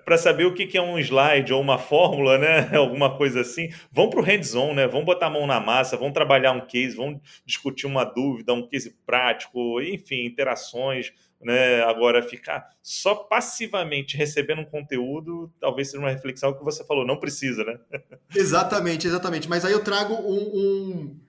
para 0.05 0.18
saber 0.18 0.45
o 0.45 0.53
que 0.53 0.78
é 0.78 0.82
um 0.82 0.99
slide 0.99 1.53
ou 1.53 1.61
uma 1.61 1.78
fórmula, 1.78 2.38
né? 2.38 2.76
Alguma 2.76 3.18
coisa 3.18 3.41
assim. 3.41 3.70
Vão 3.91 4.09
para 4.09 4.20
o 4.20 4.24
hands-on, 4.24 4.74
né? 4.74 4.88
Vão 4.88 5.03
botar 5.05 5.28
a 5.28 5.30
mão 5.30 5.47
na 5.47 5.59
massa, 5.59 5.97
vão 5.97 6.11
trabalhar 6.11 6.51
um 6.51 6.66
case, 6.66 6.95
vão 6.95 7.20
discutir 7.45 7.88
uma 7.88 8.03
dúvida, 8.03 8.53
um 8.53 8.68
case 8.68 8.95
prático, 9.05 9.82
enfim, 9.82 10.26
interações 10.26 11.11
né? 11.43 11.81
Agora, 11.83 12.21
ficar 12.21 12.69
só 12.81 13.15
passivamente 13.15 14.17
recebendo 14.17 14.61
um 14.61 14.65
conteúdo, 14.65 15.51
talvez 15.59 15.89
seja 15.89 16.01
uma 16.01 16.09
reflexão 16.09 16.53
que 16.53 16.63
você 16.63 16.83
falou, 16.83 17.05
não 17.05 17.19
precisa, 17.19 17.63
né? 17.63 17.79
exatamente, 18.35 19.07
exatamente. 19.07 19.49
Mas 19.49 19.65
aí 19.65 19.73
eu 19.73 19.83
trago 19.83 20.13
um, 20.13 20.57
um, 20.57 21.19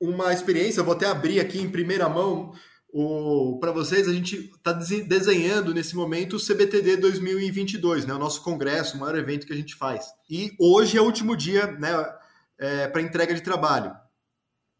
uma 0.00 0.32
experiência, 0.32 0.80
eu 0.80 0.84
vou 0.84 0.94
até 0.94 1.06
abrir 1.06 1.40
aqui 1.40 1.60
em 1.60 1.70
primeira 1.70 2.08
mão 2.08 2.52
para 3.60 3.72
vocês. 3.72 4.08
A 4.08 4.12
gente 4.12 4.50
está 4.54 4.72
desenhando 4.72 5.74
nesse 5.74 5.94
momento 5.94 6.36
o 6.36 6.44
CBTD 6.44 6.96
2022, 6.96 8.06
né? 8.06 8.14
o 8.14 8.18
nosso 8.18 8.42
congresso, 8.42 8.96
o 8.96 9.00
maior 9.00 9.16
evento 9.16 9.46
que 9.46 9.52
a 9.52 9.56
gente 9.56 9.74
faz. 9.74 10.06
E 10.28 10.52
hoje 10.58 10.96
é 10.96 11.00
o 11.00 11.04
último 11.04 11.36
dia 11.36 11.66
né, 11.72 11.90
é, 12.58 12.88
para 12.88 13.02
entrega 13.02 13.34
de 13.34 13.42
trabalho. 13.42 13.94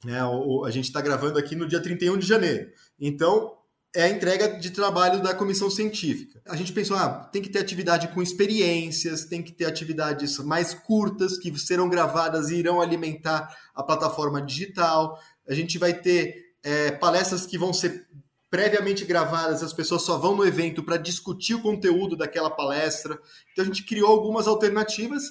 É, 0.07 0.23
o, 0.25 0.65
a 0.65 0.71
gente 0.71 0.85
está 0.85 1.01
gravando 1.01 1.39
aqui 1.39 1.57
no 1.57 1.67
dia 1.67 1.83
31 1.83 2.19
de 2.19 2.27
janeiro. 2.27 2.71
Então, 3.01 3.58
é 3.95 4.03
a 4.05 4.09
entrega 4.09 4.59
de 4.59 4.71
trabalho 4.71 5.23
da 5.23 5.35
comissão 5.35 5.71
científica. 5.71 6.41
A 6.47 6.57
gente 6.57 6.73
pensou, 6.73 6.97
ah, 6.97 7.29
tem 7.33 7.41
que 7.41 7.49
ter 7.49 7.59
atividade 7.59 8.09
com 8.09 8.23
experiências, 8.23 9.25
tem 9.25 9.43
que 9.43 9.53
ter 9.53 9.65
atividades 9.65 10.39
mais 10.39 10.75
curtas 10.75 11.39
que 11.39 11.57
serão 11.59 11.89
gravadas 11.89 12.51
e 12.51 12.57
irão 12.57 12.81
alimentar 12.81 13.55
a 13.75 13.83
plataforma 13.83 14.43
digital. 14.43 15.19
A 15.49 15.55
gente 15.55 15.79
vai 15.79 15.95
ter 15.95 16.53
é, 16.63 16.93
palestras 16.93 17.47
que 17.47 17.57
vão 17.57 17.73
ser 17.73 18.07
previamente 18.51 19.05
gravadas, 19.05 19.63
as 19.63 19.73
pessoas 19.73 20.03
só 20.03 20.17
vão 20.17 20.37
no 20.37 20.47
evento 20.47 20.83
para 20.83 20.97
discutir 20.97 21.55
o 21.55 21.63
conteúdo 21.63 22.17
daquela 22.17 22.51
palestra. 22.51 23.19
Então 23.53 23.65
a 23.65 23.67
gente 23.67 23.85
criou 23.85 24.11
algumas 24.11 24.47
alternativas. 24.47 25.25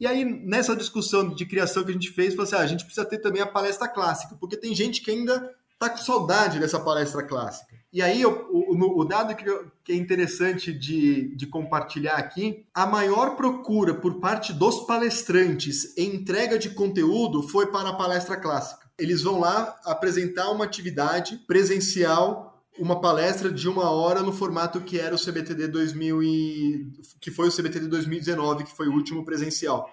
E 0.00 0.06
aí, 0.06 0.24
nessa 0.24 0.74
discussão 0.74 1.32
de 1.32 1.46
criação 1.46 1.84
que 1.84 1.90
a 1.90 1.94
gente 1.94 2.10
fez, 2.10 2.36
assim, 2.38 2.56
ah, 2.56 2.60
a 2.60 2.66
gente 2.66 2.84
precisa 2.84 3.06
ter 3.06 3.18
também 3.18 3.42
a 3.42 3.46
palestra 3.46 3.86
clássica, 3.86 4.34
porque 4.40 4.56
tem 4.56 4.74
gente 4.74 5.00
que 5.00 5.10
ainda 5.10 5.54
está 5.74 5.90
com 5.90 5.98
saudade 5.98 6.58
dessa 6.58 6.80
palestra 6.80 7.22
clássica. 7.22 7.81
E 7.92 8.00
aí, 8.00 8.24
o, 8.24 8.48
o, 8.50 9.04
dado 9.04 9.36
que, 9.36 9.44
que, 9.84 9.92
é 9.92 9.96
interessante 9.96 10.72
de, 10.72 11.36
de 11.36 11.46
compartilhar 11.46 12.14
aqui, 12.14 12.64
a 12.72 12.86
maior 12.86 13.36
procura 13.36 13.92
por 13.92 14.18
parte 14.18 14.50
dos 14.50 14.86
palestrantes 14.86 15.94
em 15.98 16.14
entrega 16.16 16.58
de 16.58 16.70
conteúdo 16.70 17.42
foi 17.42 17.66
para 17.66 17.90
a 17.90 17.94
palestra 17.94 18.38
clássica. 18.38 18.90
Eles 18.98 19.22
vão 19.22 19.38
lá 19.38 19.78
apresentar 19.84 20.50
uma 20.50 20.64
atividade 20.64 21.36
presencial, 21.46 22.64
uma 22.78 22.98
palestra 22.98 23.52
de 23.52 23.68
uma 23.68 23.90
hora 23.90 24.22
no 24.22 24.32
formato 24.32 24.80
que 24.80 24.98
era 24.98 25.14
o 25.14 25.22
CBTD 25.22 25.68
2000 25.68 26.22
e, 26.22 26.86
que 27.20 27.30
foi 27.30 27.48
o 27.48 27.52
CBTD 27.52 27.88
2019, 27.88 28.64
que 28.64 28.74
foi 28.74 28.88
o 28.88 28.94
último 28.94 29.22
presencial. 29.22 29.90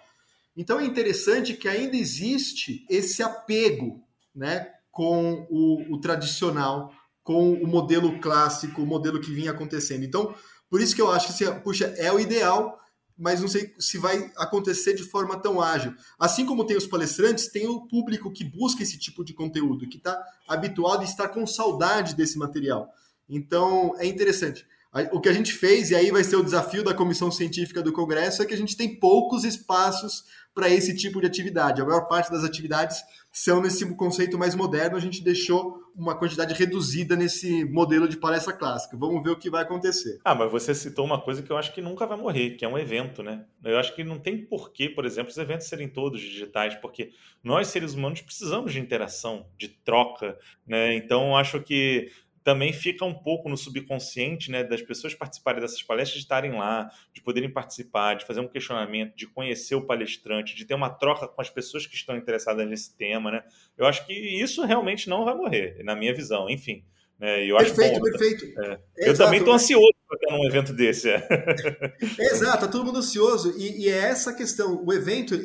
Então 0.56 0.80
é 0.80 0.86
interessante 0.86 1.54
que 1.54 1.68
ainda 1.68 1.97
existe 1.97 2.86
esse 2.89 3.22
apego, 3.22 4.02
né, 4.34 4.70
com 4.89 5.45
o, 5.50 5.95
o 5.95 6.00
tradicional, 6.00 6.93
com 7.30 7.53
o 7.53 7.67
modelo 7.67 8.19
clássico, 8.19 8.82
o 8.82 8.88
modelo 8.88 9.21
que 9.21 9.32
vinha 9.32 9.51
acontecendo. 9.51 10.03
Então, 10.03 10.34
por 10.67 10.82
isso 10.82 10.95
que 10.95 11.01
eu 11.01 11.11
acho 11.11 11.38
que, 11.38 11.45
puxa, 11.61 11.86
é 11.95 12.11
o 12.11 12.19
ideal, 12.19 12.80
mas 13.15 13.39
não 13.39 13.47
sei 13.47 13.71
se 13.77 13.99
vai 13.99 14.32
acontecer 14.36 14.95
de 14.95 15.03
forma 15.03 15.39
tão 15.39 15.61
ágil. 15.61 15.93
Assim 16.17 16.43
como 16.43 16.65
tem 16.65 16.75
os 16.75 16.88
palestrantes, 16.88 17.47
tem 17.47 17.67
o 17.67 17.82
público 17.82 18.32
que 18.32 18.43
busca 18.43 18.82
esse 18.82 18.97
tipo 18.97 19.23
de 19.23 19.36
conteúdo, 19.36 19.88
que 19.88 19.97
está 19.97 20.19
habituado 20.47 21.03
e 21.03 21.05
está 21.05 21.30
com 21.30 21.45
saudade 21.45 22.15
desse 22.15 22.36
material. 22.36 22.89
Então, 23.30 23.93
é 23.99 24.07
interessante. 24.07 24.65
O 25.11 25.21
que 25.21 25.30
a 25.30 25.34
gente 25.34 25.53
fez, 25.53 25.91
e 25.91 25.95
aí 25.95 26.09
vai 26.09 26.23
ser 26.23 26.36
o 26.36 26.43
desafio 26.43 26.84
da 26.84 26.95
comissão 26.95 27.32
científica 27.32 27.84
do 27.84 27.93
Congresso, 27.93 28.41
é 28.41 28.45
que 28.47 28.55
a 28.55 28.57
gente 28.57 28.75
tem 28.75 28.99
poucos 28.99 29.43
espaços 29.43 30.23
para 30.51 30.67
esse 30.67 30.95
tipo 30.95 31.21
de 31.21 31.27
atividade. 31.27 31.80
A 31.80 31.86
maior 31.86 32.07
parte 32.07 32.32
das 32.32 32.43
atividades 32.43 32.97
são 33.32 33.61
nesse 33.61 33.86
conceito 33.95 34.38
mais 34.38 34.55
moderno, 34.55 34.97
a 34.97 34.99
gente 34.99 35.23
deixou 35.23 35.80
uma 35.95 36.17
quantidade 36.17 36.53
reduzida 36.53 37.15
nesse 37.15 37.65
modelo 37.65 38.07
de 38.07 38.17
palestra 38.17 38.53
clássica. 38.53 38.97
Vamos 38.97 39.21
ver 39.23 39.32
o 39.32 39.36
que 39.36 39.49
vai 39.49 39.63
acontecer. 39.63 40.19
Ah, 40.23 40.34
mas 40.34 40.51
você 40.51 40.73
citou 40.73 41.05
uma 41.05 41.21
coisa 41.21 41.43
que 41.43 41.51
eu 41.51 41.57
acho 41.57 41.73
que 41.73 41.82
nunca 41.82 42.07
vai 42.07 42.17
morrer, 42.17 42.51
que 42.51 42.63
é 42.63 42.67
um 42.67 42.77
evento, 42.77 43.21
né? 43.21 43.45
Eu 43.63 43.77
acho 43.77 43.93
que 43.95 44.03
não 44.03 44.17
tem 44.17 44.45
porquê, 44.45 44.89
por 44.89 45.05
exemplo, 45.05 45.30
os 45.30 45.38
eventos 45.38 45.67
serem 45.67 45.89
todos 45.89 46.21
digitais, 46.21 46.75
porque 46.75 47.11
nós, 47.43 47.67
seres 47.67 47.93
humanos, 47.93 48.21
precisamos 48.21 48.71
de 48.71 48.80
interação, 48.80 49.45
de 49.57 49.67
troca, 49.67 50.38
né? 50.65 50.95
Então, 50.95 51.36
acho 51.36 51.61
que 51.61 52.11
também 52.43 52.73
fica 52.73 53.05
um 53.05 53.13
pouco 53.13 53.49
no 53.49 53.57
subconsciente 53.57 54.51
né, 54.51 54.63
das 54.63 54.81
pessoas 54.81 55.13
participarem 55.13 55.61
dessas 55.61 55.83
palestras, 55.83 56.19
de 56.19 56.23
estarem 56.23 56.51
lá, 56.53 56.89
de 57.13 57.21
poderem 57.21 57.51
participar, 57.51 58.15
de 58.15 58.25
fazer 58.25 58.39
um 58.39 58.47
questionamento, 58.47 59.15
de 59.15 59.27
conhecer 59.27 59.75
o 59.75 59.85
palestrante, 59.85 60.55
de 60.55 60.65
ter 60.65 60.73
uma 60.73 60.89
troca 60.89 61.27
com 61.27 61.41
as 61.41 61.49
pessoas 61.49 61.85
que 61.85 61.95
estão 61.95 62.15
interessadas 62.15 62.67
nesse 62.67 62.95
tema. 62.95 63.31
Né? 63.31 63.43
Eu 63.77 63.85
acho 63.85 64.05
que 64.05 64.13
isso 64.13 64.63
realmente 64.65 65.09
não 65.09 65.25
vai 65.25 65.35
morrer, 65.35 65.83
na 65.83 65.95
minha 65.95 66.13
visão, 66.13 66.49
enfim. 66.49 66.83
Né? 67.19 67.45
Eu 67.45 67.57
perfeito, 67.57 67.91
acho 67.91 67.99
bom, 67.99 68.11
perfeito. 68.11 68.61
É. 68.61 68.79
Eu 68.97 69.17
também 69.17 69.39
estou 69.39 69.53
ansioso 69.53 69.93
para 70.07 70.17
ter 70.17 70.33
um 70.33 70.45
evento 70.47 70.73
desse. 70.73 71.09
É. 71.09 71.27
Exato, 72.17 72.65
tá 72.65 72.71
todo 72.71 72.85
mundo 72.85 72.99
ansioso. 72.99 73.53
E, 73.57 73.85
e, 73.85 73.89
é 73.89 73.97
essa 73.97 74.31
a 74.31 74.33
questão. 74.33 74.83
O 74.85 74.93
evento 74.93 75.35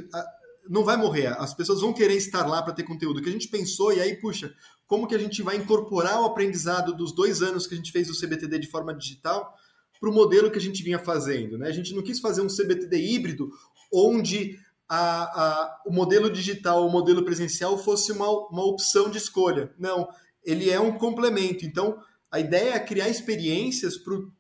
não 0.69 0.85
vai 0.85 0.97
morrer. 0.97 1.29
As 1.39 1.55
pessoas 1.55 1.81
vão 1.81 1.93
querer 1.93 2.15
estar 2.15 2.47
lá 2.47 2.63
para 2.63 2.73
ter 2.73 2.83
conteúdo. 2.83 3.23
que 3.23 3.29
a 3.29 3.33
gente 3.33 3.49
pensou, 3.49 3.93
e 3.93 4.01
aí, 4.01 4.17
puxa, 4.17 4.55
como 4.87 5.07
que 5.07 5.15
a 5.15 5.19
gente 5.19 5.43
vai 5.43 5.57
incorporar 5.57 6.21
o 6.21 6.25
aprendizado 6.25 6.95
dos 6.95 7.15
dois 7.15 7.43
anos 7.43 7.67
que 7.67 7.75
a 7.75 7.77
gente 7.77 7.93
fez 7.93 8.09
o 8.11 8.19
CBTD 8.19 8.59
de 8.59 8.71
forma 8.71 8.95
digital 8.95 9.55
para 10.01 10.11
o 10.11 10.13
modelo 10.13 10.51
que 10.51 10.59
a 10.59 10.61
gente 10.61 10.83
vinha 10.83 10.99
fazendo. 10.99 11.57
Né? 11.57 11.69
A 11.69 11.73
gente 11.73 11.95
não 11.95 12.03
quis 12.03 12.21
fazer 12.21 12.41
um 12.41 12.47
CBTD 12.47 12.97
híbrido 12.97 13.51
onde 13.93 14.59
a, 14.89 15.23
a, 15.23 15.83
o 15.87 15.93
modelo 15.93 16.31
digital, 16.31 16.87
o 16.87 16.91
modelo 16.91 17.25
presencial 17.25 17.79
fosse 17.79 18.13
uma, 18.13 18.29
uma 18.49 18.65
opção 18.65 19.09
de 19.09 19.19
escolha. 19.19 19.73
Não, 19.79 20.09
ele 20.45 20.71
é 20.71 20.79
um 20.79 20.93
complemento. 20.99 21.65
Então, 21.65 21.99
a 22.31 22.41
ideia 22.41 22.75
é 22.75 22.81
criar 22.81 23.09
experiências 23.09 23.97
para 23.97 24.15
o 24.15 24.33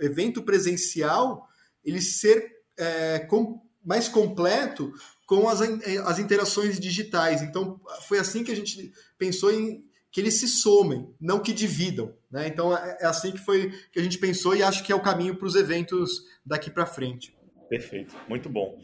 evento 0.00 0.42
presencial 0.42 1.46
ele 1.84 2.00
ser 2.00 2.50
é, 2.78 3.18
com, 3.20 3.60
mais 3.84 4.08
completo 4.08 4.92
com 5.32 5.48
as, 5.48 5.62
as 5.62 6.18
interações 6.18 6.78
digitais. 6.78 7.40
Então, 7.40 7.80
foi 8.06 8.18
assim 8.18 8.44
que 8.44 8.52
a 8.52 8.54
gente 8.54 8.92
pensou 9.16 9.50
em 9.50 9.82
que 10.10 10.20
eles 10.20 10.34
se 10.34 10.46
somem, 10.46 11.08
não 11.18 11.40
que 11.40 11.54
dividam. 11.54 12.12
Né? 12.30 12.48
Então, 12.48 12.76
é, 12.76 12.98
é 13.00 13.06
assim 13.06 13.32
que 13.32 13.38
foi 13.38 13.72
que 13.90 13.98
a 13.98 14.02
gente 14.02 14.18
pensou 14.18 14.54
e 14.54 14.62
acho 14.62 14.84
que 14.84 14.92
é 14.92 14.94
o 14.94 15.00
caminho 15.00 15.34
para 15.34 15.46
os 15.46 15.54
eventos 15.54 16.20
daqui 16.44 16.70
para 16.70 16.84
frente. 16.84 17.34
Perfeito, 17.66 18.14
muito 18.28 18.50
bom. 18.50 18.78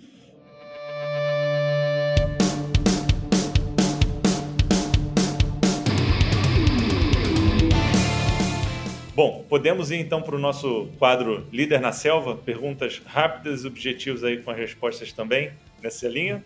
Bom, 9.14 9.44
podemos 9.50 9.90
ir 9.90 9.96
então 9.96 10.22
para 10.22 10.34
o 10.34 10.38
nosso 10.38 10.88
quadro 10.98 11.46
Líder 11.52 11.80
na 11.80 11.92
Selva? 11.92 12.36
Perguntas 12.36 13.02
rápidas 13.04 13.66
objetivos 13.66 14.24
aí 14.24 14.42
com 14.42 14.50
as 14.50 14.56
respostas 14.56 15.12
também 15.12 15.52
nessa 15.82 16.08
linha? 16.08 16.44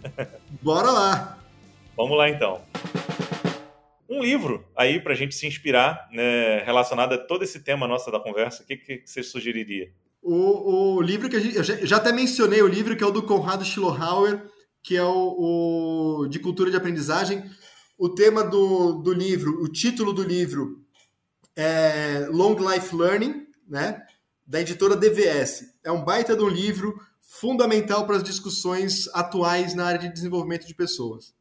Bora 0.63 0.91
lá! 0.91 1.39
Vamos 1.97 2.17
lá 2.17 2.29
então. 2.29 2.61
Um 4.09 4.23
livro 4.23 4.65
aí 4.77 5.01
para 5.01 5.13
a 5.13 5.17
gente 5.17 5.35
se 5.35 5.47
inspirar 5.47 6.09
né, 6.13 6.63
relacionado 6.65 7.15
a 7.15 7.19
todo 7.19 7.45
esse 7.45 7.61
tema 7.61 7.89
nossa 7.89 8.11
da 8.11 8.21
conversa, 8.21 8.63
o 8.63 8.67
que, 8.67 8.77
que 8.77 9.03
você 9.05 9.23
sugeriria? 9.23 9.91
O, 10.23 10.97
o 10.97 11.03
livro 11.03 11.29
que 11.29 11.37
a 11.37 11.41
gente. 11.41 11.57
Eu 11.57 11.65
já, 11.65 11.77
já, 11.77 11.97
até 11.97 12.13
mencionei 12.13 12.63
o 12.63 12.69
livro 12.69 12.97
que 12.97 13.03
é 13.03 13.07
o 13.07 13.11
do 13.11 13.23
Conrado 13.23 13.65
Schlohauer, 13.65 14.43
que 14.83 14.97
é 14.97 15.03
o, 15.03 16.21
o 16.21 16.29
de 16.29 16.39
cultura 16.39 16.71
de 16.71 16.77
aprendizagem. 16.77 17.43
O 17.99 18.09
tema 18.09 18.45
do, 18.45 18.95
do 18.95 19.13
livro, 19.13 19.63
o 19.63 19.69
título 19.69 20.13
do 20.13 20.23
livro 20.23 20.83
é 21.57 22.27
Long 22.31 22.55
Life 22.55 22.95
Learning, 22.95 23.47
né? 23.69 24.03
Da 24.47 24.61
editora 24.61 24.97
DVS. 24.97 25.75
É 25.83 25.91
um 25.91 26.05
baita 26.05 26.37
de 26.37 26.43
um 26.43 26.49
livro 26.49 27.01
fundamental 27.41 28.07
para 28.07 28.17
as 28.17 28.23
discussões 28.23 29.09
atuais 29.15 29.75
na 29.75 29.87
área 29.87 30.01
de 30.01 30.13
desenvolvimento 30.13 30.67
de 30.67 30.75
pessoas. 30.75 31.35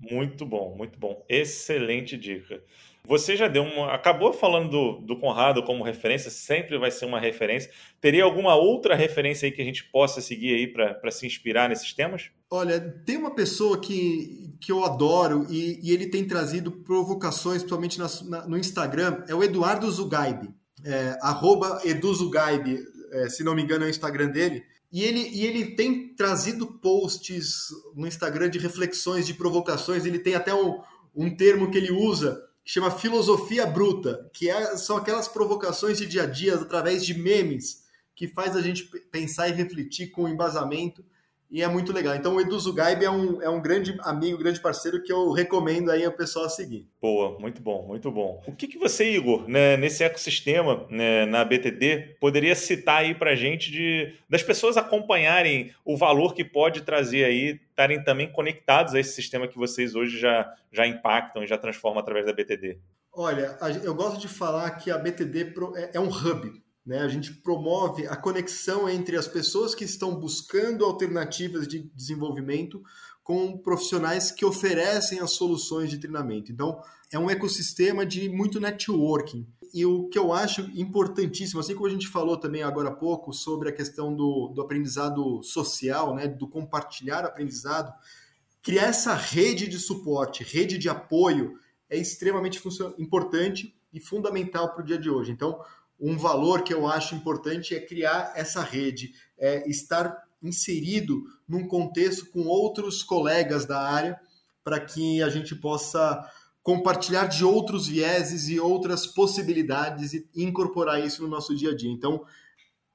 Muito 0.00 0.44
bom, 0.44 0.74
muito 0.76 0.98
bom. 0.98 1.24
Excelente 1.28 2.16
dica. 2.16 2.60
Você 3.04 3.36
já 3.36 3.48
deu 3.48 3.62
uma. 3.62 3.94
Acabou 3.94 4.32
falando 4.32 4.68
do, 4.68 4.92
do 5.00 5.18
Conrado 5.18 5.62
como 5.62 5.84
referência, 5.84 6.30
sempre 6.30 6.76
vai 6.76 6.90
ser 6.90 7.06
uma 7.06 7.18
referência. 7.20 7.70
Teria 8.00 8.24
alguma 8.24 8.54
outra 8.54 8.94
referência 8.94 9.46
aí 9.46 9.52
que 9.52 9.62
a 9.62 9.64
gente 9.64 9.84
possa 9.84 10.20
seguir 10.20 10.54
aí 10.54 10.66
para 10.66 11.10
se 11.10 11.26
inspirar 11.26 11.68
nesses 11.68 11.92
temas? 11.92 12.30
Olha, 12.50 12.80
tem 13.06 13.16
uma 13.16 13.34
pessoa 13.34 13.80
que, 13.80 14.54
que 14.60 14.70
eu 14.70 14.84
adoro 14.84 15.46
e, 15.48 15.80
e 15.82 15.92
ele 15.92 16.08
tem 16.08 16.26
trazido 16.26 16.70
provocações, 16.70 17.62
principalmente 17.62 17.98
na, 17.98 18.08
na, 18.24 18.46
no 18.46 18.58
Instagram, 18.58 19.24
é 19.28 19.34
o 19.34 19.42
Eduardo 19.42 19.90
Zugaib. 19.90 20.52
É, 20.84 21.16
arroba 21.22 21.80
EduZugaib, 21.84 22.78
é, 23.12 23.28
se 23.28 23.42
não 23.42 23.54
me 23.54 23.62
engano 23.62 23.84
é 23.84 23.86
o 23.86 23.90
Instagram 23.90 24.28
dele. 24.28 24.62
E 24.90 25.02
ele, 25.02 25.20
e 25.20 25.46
ele 25.46 25.74
tem 25.74 26.14
trazido 26.14 26.66
posts 26.66 27.68
no 27.94 28.06
Instagram 28.06 28.48
de 28.48 28.58
reflexões, 28.58 29.26
de 29.26 29.34
provocações. 29.34 30.06
Ele 30.06 30.18
tem 30.18 30.34
até 30.34 30.54
um, 30.54 30.80
um 31.14 31.34
termo 31.34 31.70
que 31.70 31.76
ele 31.76 31.92
usa, 31.92 32.42
que 32.64 32.72
chama 32.72 32.90
filosofia 32.90 33.66
bruta, 33.66 34.30
que 34.32 34.48
é, 34.48 34.76
são 34.76 34.96
aquelas 34.96 35.28
provocações 35.28 35.98
de 35.98 36.06
dia 36.06 36.22
a 36.22 36.26
dia 36.26 36.54
através 36.54 37.04
de 37.04 37.14
memes, 37.14 37.84
que 38.14 38.26
faz 38.28 38.56
a 38.56 38.62
gente 38.62 38.84
pensar 39.10 39.48
e 39.48 39.52
refletir 39.52 40.10
com 40.10 40.28
embasamento 40.28 41.04
e 41.50 41.62
é 41.62 41.68
muito 41.68 41.92
legal. 41.92 42.14
Então 42.14 42.36
o 42.36 42.40
Edu 42.40 42.58
Zugaib 42.58 43.02
é 43.02 43.10
um, 43.10 43.42
é 43.42 43.48
um 43.48 43.60
grande 43.60 43.96
amigo, 44.02 44.38
grande 44.38 44.60
parceiro 44.60 45.02
que 45.02 45.12
eu 45.12 45.30
recomendo 45.32 45.90
aí 45.90 46.04
ao 46.04 46.12
pessoal 46.12 46.44
a 46.44 46.48
seguir. 46.48 46.86
Boa, 47.00 47.38
muito 47.38 47.62
bom, 47.62 47.86
muito 47.86 48.10
bom. 48.10 48.42
O 48.46 48.52
que, 48.52 48.66
que 48.66 48.78
você, 48.78 49.10
Igor, 49.10 49.48
né, 49.48 49.76
nesse 49.76 50.04
ecossistema, 50.04 50.86
né, 50.90 51.24
na 51.26 51.44
BTD, 51.44 52.16
poderia 52.20 52.54
citar 52.54 53.02
aí 53.02 53.14
para 53.14 53.34
gente 53.34 53.70
de, 53.70 54.14
das 54.28 54.42
pessoas 54.42 54.76
acompanharem 54.76 55.72
o 55.84 55.96
valor 55.96 56.34
que 56.34 56.44
pode 56.44 56.82
trazer 56.82 57.24
aí, 57.24 57.60
estarem 57.70 58.02
também 58.02 58.30
conectados 58.30 58.94
a 58.94 59.00
esse 59.00 59.12
sistema 59.12 59.48
que 59.48 59.56
vocês 59.56 59.94
hoje 59.94 60.18
já, 60.18 60.52
já 60.70 60.86
impactam 60.86 61.42
e 61.42 61.46
já 61.46 61.56
transformam 61.56 62.00
através 62.00 62.26
da 62.26 62.32
BTD? 62.32 62.78
Olha, 63.12 63.56
eu 63.82 63.94
gosto 63.94 64.20
de 64.20 64.28
falar 64.28 64.70
que 64.72 64.90
a 64.90 64.98
BTD 64.98 65.54
é, 65.76 65.90
é 65.94 66.00
um 66.00 66.08
hub 66.08 66.62
né? 66.88 67.00
A 67.00 67.08
gente 67.08 67.34
promove 67.34 68.06
a 68.06 68.16
conexão 68.16 68.88
entre 68.88 69.16
as 69.16 69.28
pessoas 69.28 69.74
que 69.74 69.84
estão 69.84 70.18
buscando 70.18 70.84
alternativas 70.84 71.68
de 71.68 71.80
desenvolvimento 71.94 72.82
com 73.22 73.58
profissionais 73.58 74.30
que 74.30 74.44
oferecem 74.44 75.20
as 75.20 75.32
soluções 75.32 75.90
de 75.90 75.98
treinamento. 75.98 76.50
Então, 76.50 76.80
é 77.12 77.18
um 77.18 77.28
ecossistema 77.28 78.06
de 78.06 78.26
muito 78.30 78.58
networking. 78.58 79.46
E 79.74 79.84
o 79.84 80.08
que 80.08 80.18
eu 80.18 80.32
acho 80.32 80.62
importantíssimo, 80.74 81.60
assim 81.60 81.74
como 81.74 81.86
a 81.86 81.90
gente 81.90 82.08
falou 82.08 82.38
também 82.38 82.62
agora 82.62 82.88
há 82.88 82.94
pouco 82.94 83.34
sobre 83.34 83.68
a 83.68 83.72
questão 83.72 84.16
do, 84.16 84.48
do 84.54 84.62
aprendizado 84.62 85.42
social, 85.42 86.14
né, 86.14 86.26
do 86.26 86.48
compartilhar 86.48 87.22
aprendizado, 87.22 87.92
criar 88.62 88.84
essa 88.84 89.12
rede 89.14 89.68
de 89.68 89.78
suporte, 89.78 90.42
rede 90.42 90.78
de 90.78 90.88
apoio 90.88 91.58
é 91.90 91.98
extremamente 91.98 92.60
importante 92.98 93.74
e 93.92 94.00
fundamental 94.00 94.72
para 94.72 94.82
o 94.82 94.86
dia 94.86 94.98
de 94.98 95.10
hoje. 95.10 95.32
Então, 95.32 95.60
um 96.00 96.16
valor 96.16 96.62
que 96.62 96.72
eu 96.72 96.86
acho 96.86 97.14
importante 97.14 97.74
é 97.74 97.80
criar 97.80 98.32
essa 98.36 98.62
rede, 98.62 99.12
é 99.38 99.68
estar 99.68 100.16
inserido 100.42 101.24
num 101.46 101.66
contexto 101.66 102.30
com 102.30 102.46
outros 102.46 103.02
colegas 103.02 103.66
da 103.66 103.80
área 103.80 104.18
para 104.62 104.78
que 104.78 105.22
a 105.22 105.28
gente 105.28 105.54
possa 105.54 106.24
compartilhar 106.62 107.26
de 107.26 107.44
outros 107.44 107.88
vieses 107.88 108.48
e 108.48 108.60
outras 108.60 109.06
possibilidades 109.06 110.12
e 110.12 110.28
incorporar 110.36 111.04
isso 111.04 111.22
no 111.22 111.28
nosso 111.28 111.56
dia 111.56 111.70
a 111.70 111.74
dia. 111.74 111.90
Então, 111.90 112.24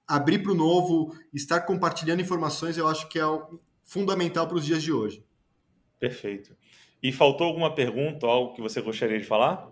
abrir 0.07 0.39
para 0.39 0.51
o 0.51 0.55
novo, 0.55 1.15
estar 1.33 1.61
compartilhando 1.61 2.21
informações, 2.21 2.77
eu 2.77 2.87
acho 2.87 3.09
que 3.09 3.19
é 3.19 3.23
fundamental 3.83 4.47
para 4.47 4.57
os 4.57 4.65
dias 4.65 4.83
de 4.83 4.93
hoje. 4.93 5.23
Perfeito. 5.99 6.55
E 7.01 7.11
faltou 7.11 7.47
alguma 7.47 7.73
pergunta, 7.73 8.27
algo 8.27 8.53
que 8.53 8.61
você 8.61 8.81
gostaria 8.81 9.19
de 9.19 9.25
falar? 9.25 9.71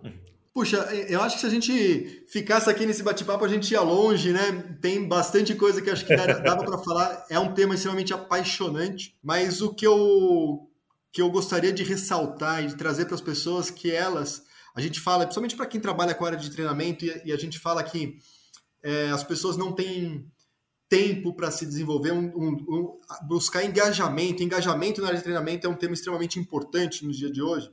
Puxa, 0.53 0.77
eu 1.07 1.21
acho 1.21 1.35
que 1.35 1.41
se 1.41 1.47
a 1.47 1.49
gente 1.49 2.25
ficasse 2.27 2.69
aqui 2.69 2.85
nesse 2.85 3.01
bate-papo, 3.01 3.45
a 3.45 3.47
gente 3.47 3.71
ia 3.71 3.81
longe, 3.81 4.33
né? 4.33 4.51
Tem 4.81 5.07
bastante 5.07 5.55
coisa 5.55 5.81
que 5.81 5.89
acho 5.89 6.05
que 6.05 6.13
dava 6.43 6.65
para 6.65 6.77
falar. 6.77 7.25
É 7.29 7.39
um 7.39 7.53
tema 7.53 7.73
extremamente 7.73 8.13
apaixonante, 8.13 9.17
mas 9.23 9.61
o 9.61 9.73
que 9.73 9.87
eu, 9.87 10.69
que 11.13 11.21
eu 11.21 11.31
gostaria 11.31 11.71
de 11.71 11.83
ressaltar 11.83 12.63
e 12.63 12.67
de 12.67 12.75
trazer 12.75 13.05
para 13.05 13.15
as 13.15 13.21
pessoas 13.21 13.69
que 13.69 13.89
elas, 13.91 14.43
a 14.75 14.81
gente 14.81 14.99
fala, 14.99 15.23
principalmente 15.23 15.55
para 15.55 15.67
quem 15.67 15.79
trabalha 15.79 16.13
com 16.13 16.25
a 16.25 16.27
área 16.27 16.39
de 16.39 16.51
treinamento, 16.51 17.05
e, 17.05 17.21
e 17.25 17.31
a 17.31 17.37
gente 17.37 17.57
fala 17.57 17.81
que 17.81 18.17
é, 18.83 19.09
as 19.09 19.23
pessoas 19.23 19.55
não 19.55 19.71
têm 19.71 20.29
tempo 20.89 21.33
para 21.33 21.49
se 21.49 21.65
desenvolver, 21.65 22.11
um, 22.11 22.25
um, 22.35 22.49
um, 22.69 22.97
buscar 23.25 23.63
engajamento. 23.63 24.43
Engajamento 24.43 24.99
na 24.99 25.07
área 25.07 25.17
de 25.17 25.23
treinamento 25.23 25.65
é 25.65 25.69
um 25.69 25.75
tema 25.75 25.93
extremamente 25.93 26.37
importante 26.37 27.05
no 27.05 27.13
dia 27.13 27.31
de 27.31 27.41
hoje 27.41 27.71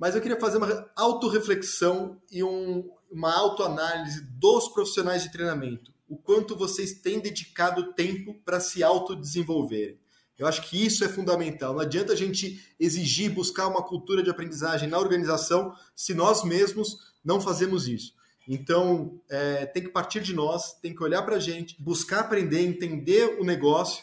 mas 0.00 0.14
eu 0.14 0.22
queria 0.22 0.40
fazer 0.40 0.56
uma 0.56 0.90
autorreflexão 0.96 2.18
e 2.30 2.42
um, 2.42 2.90
uma 3.10 3.30
autoanálise 3.36 4.22
dos 4.22 4.66
profissionais 4.68 5.22
de 5.22 5.30
treinamento. 5.30 5.92
O 6.08 6.16
quanto 6.16 6.56
vocês 6.56 6.94
têm 6.94 7.20
dedicado 7.20 7.92
tempo 7.92 8.34
para 8.42 8.58
se 8.60 8.82
autodesenvolverem. 8.82 9.98
Eu 10.38 10.46
acho 10.46 10.62
que 10.62 10.86
isso 10.86 11.04
é 11.04 11.08
fundamental. 11.08 11.74
Não 11.74 11.80
adianta 11.80 12.14
a 12.14 12.16
gente 12.16 12.64
exigir, 12.80 13.30
buscar 13.30 13.68
uma 13.68 13.82
cultura 13.82 14.22
de 14.22 14.30
aprendizagem 14.30 14.88
na 14.88 14.98
organização 14.98 15.74
se 15.94 16.14
nós 16.14 16.42
mesmos 16.44 16.96
não 17.22 17.38
fazemos 17.38 17.86
isso. 17.86 18.14
Então, 18.48 19.20
é, 19.28 19.66
tem 19.66 19.82
que 19.82 19.90
partir 19.90 20.22
de 20.22 20.32
nós, 20.32 20.72
tem 20.80 20.94
que 20.94 21.02
olhar 21.04 21.22
para 21.22 21.36
a 21.36 21.40
gente, 21.40 21.76
buscar 21.78 22.20
aprender, 22.20 22.62
entender 22.62 23.38
o 23.38 23.44
negócio, 23.44 24.02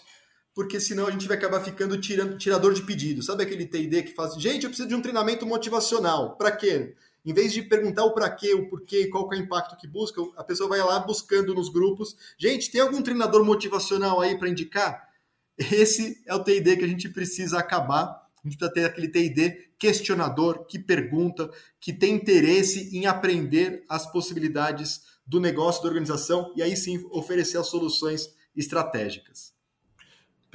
porque 0.58 0.80
senão 0.80 1.06
a 1.06 1.12
gente 1.12 1.28
vai 1.28 1.38
acabar 1.38 1.64
ficando 1.64 1.96
tirando, 2.02 2.36
tirador 2.36 2.74
de 2.74 2.82
pedido. 2.82 3.22
Sabe 3.22 3.44
aquele 3.44 3.64
TD 3.64 4.02
que 4.02 4.16
faz, 4.16 4.34
gente, 4.42 4.64
eu 4.64 4.72
preciso 4.72 4.90
de 4.90 4.96
um 4.96 5.02
treinamento 5.04 5.46
motivacional. 5.46 6.36
Para 6.36 6.52
quê? 6.52 6.96
Em 7.24 7.32
vez 7.32 7.54
de 7.54 7.62
perguntar 7.62 8.04
o 8.06 8.12
para 8.12 8.28
quê, 8.28 8.56
o 8.56 8.68
porquê, 8.68 9.06
qual 9.06 9.32
é 9.32 9.36
o 9.36 9.40
impacto 9.40 9.78
que 9.78 9.88
busca, 9.88 10.20
a 10.36 10.44
pessoa 10.44 10.68
vai 10.68 10.80
lá 10.80 11.00
buscando 11.00 11.54
nos 11.54 11.70
grupos. 11.70 12.18
Gente, 12.40 12.72
tem 12.72 12.82
algum 12.82 13.04
treinador 13.04 13.46
motivacional 13.46 14.20
aí 14.20 14.36
para 14.36 14.50
indicar? 14.50 15.08
Esse 15.60 16.24
é 16.26 16.34
o 16.34 16.44
TD 16.44 16.78
que 16.78 16.86
a 16.86 16.88
gente 16.88 17.08
precisa 17.08 17.60
acabar. 17.60 18.28
A 18.44 18.50
gente 18.50 18.58
precisa 18.58 18.74
ter 18.74 18.86
aquele 18.86 19.10
TD 19.10 19.74
questionador, 19.78 20.66
que 20.66 20.80
pergunta, 20.80 21.52
que 21.80 21.94
tem 21.94 22.16
interesse 22.16 22.98
em 22.98 23.06
aprender 23.06 23.84
as 23.88 24.12
possibilidades 24.12 25.02
do 25.24 25.40
negócio, 25.40 25.84
da 25.84 25.90
organização, 25.90 26.52
e 26.56 26.64
aí 26.64 26.76
sim 26.76 27.06
oferecer 27.12 27.60
as 27.60 27.68
soluções 27.68 28.34
estratégicas. 28.56 29.56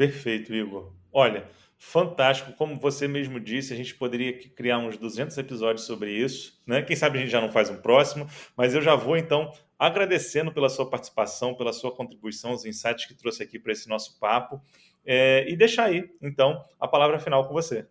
Perfeito, 0.03 0.53
Igor. 0.53 0.92
Olha, 1.12 1.48
fantástico. 1.78 2.53
Como 2.55 2.76
você 2.76 3.07
mesmo 3.07 3.38
disse, 3.38 3.72
a 3.72 3.76
gente 3.76 3.94
poderia 3.94 4.36
criar 4.50 4.78
uns 4.78 4.96
200 4.96 5.38
episódios 5.38 5.86
sobre 5.86 6.11
isso, 6.11 6.61
né? 6.66 6.82
Quem 6.82 6.96
sabe 6.96 7.18
a 7.18 7.20
gente 7.20 7.30
já 7.30 7.40
não 7.40 7.53
faz 7.53 7.70
um 7.70 7.80
próximo, 7.80 8.26
mas 8.57 8.74
eu 8.74 8.82
já 8.82 8.96
vou 8.96 9.16
então 9.16 9.53
agradecendo 9.78 10.50
pela 10.53 10.68
sua 10.68 10.90
participação, 10.90 11.55
pela 11.55 11.72
sua 11.72 11.94
contribuição, 11.94 12.50
os 12.53 12.64
insights 12.64 13.07
que 13.07 13.14
trouxe 13.14 13.44
aqui 13.44 13.61
para 13.61 13.70
esse 13.70 13.88
nosso 13.88 14.18
papo, 14.18 14.61
é, 15.07 15.48
e 15.48 15.55
deixar 15.55 15.84
aí 15.84 16.11
então 16.20 16.64
a 16.80 16.88
palavra 16.88 17.20
final 17.20 17.46
com 17.46 17.55
você. 17.55 17.86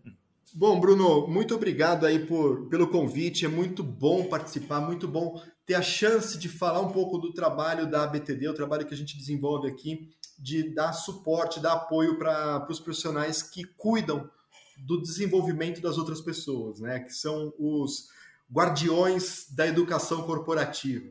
Bom, 0.53 0.81
Bruno, 0.81 1.27
muito 1.27 1.55
obrigado 1.55 2.05
aí 2.05 2.25
por, 2.25 2.67
pelo 2.67 2.87
convite. 2.87 3.45
É 3.45 3.47
muito 3.47 3.81
bom 3.81 4.25
participar, 4.25 4.81
muito 4.81 5.07
bom 5.07 5.41
ter 5.65 5.75
a 5.75 5.81
chance 5.81 6.37
de 6.37 6.49
falar 6.49 6.81
um 6.81 6.91
pouco 6.91 7.17
do 7.17 7.33
trabalho 7.33 7.89
da 7.89 8.03
ABTD, 8.03 8.49
o 8.49 8.53
trabalho 8.53 8.85
que 8.85 8.93
a 8.93 8.97
gente 8.97 9.17
desenvolve 9.17 9.69
aqui 9.69 10.09
de 10.37 10.73
dar 10.73 10.91
suporte, 10.91 11.61
dar 11.61 11.73
apoio 11.73 12.17
para 12.17 12.67
os 12.69 12.81
profissionais 12.81 13.41
que 13.41 13.63
cuidam 13.63 14.29
do 14.77 15.01
desenvolvimento 15.01 15.79
das 15.79 15.97
outras 15.97 16.19
pessoas, 16.19 16.81
né? 16.81 16.99
Que 16.99 17.13
são 17.13 17.53
os 17.57 18.09
guardiões 18.51 19.45
da 19.55 19.65
educação 19.65 20.23
corporativa. 20.23 21.09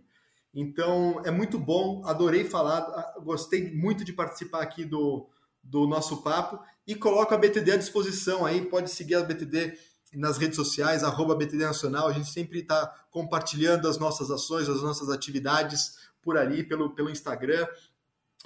Então, 0.54 1.22
é 1.24 1.30
muito 1.30 1.58
bom, 1.58 2.02
adorei 2.04 2.44
falar, 2.44 3.14
gostei 3.22 3.72
muito 3.74 4.04
de 4.04 4.12
participar 4.12 4.60
aqui 4.60 4.84
do, 4.84 5.26
do 5.62 5.86
nosso 5.86 6.22
papo 6.22 6.58
e 6.86 6.94
coloco 6.94 7.34
a 7.34 7.38
BTD 7.38 7.72
à 7.72 7.76
disposição 7.76 8.44
aí, 8.44 8.62
pode 8.62 8.90
seguir 8.90 9.14
a 9.14 9.22
BTD 9.22 9.76
nas 10.14 10.38
redes 10.38 10.56
sociais, 10.56 11.04
arroba 11.04 11.36
BTD 11.36 11.64
Nacional, 11.64 12.08
a 12.08 12.12
gente 12.12 12.28
sempre 12.28 12.60
está 12.60 12.86
compartilhando 13.10 13.88
as 13.88 13.98
nossas 13.98 14.30
ações, 14.30 14.68
as 14.68 14.82
nossas 14.82 15.08
atividades 15.08 15.96
por 16.22 16.36
ali, 16.36 16.64
pelo, 16.64 16.90
pelo 16.90 17.10
Instagram, 17.10 17.66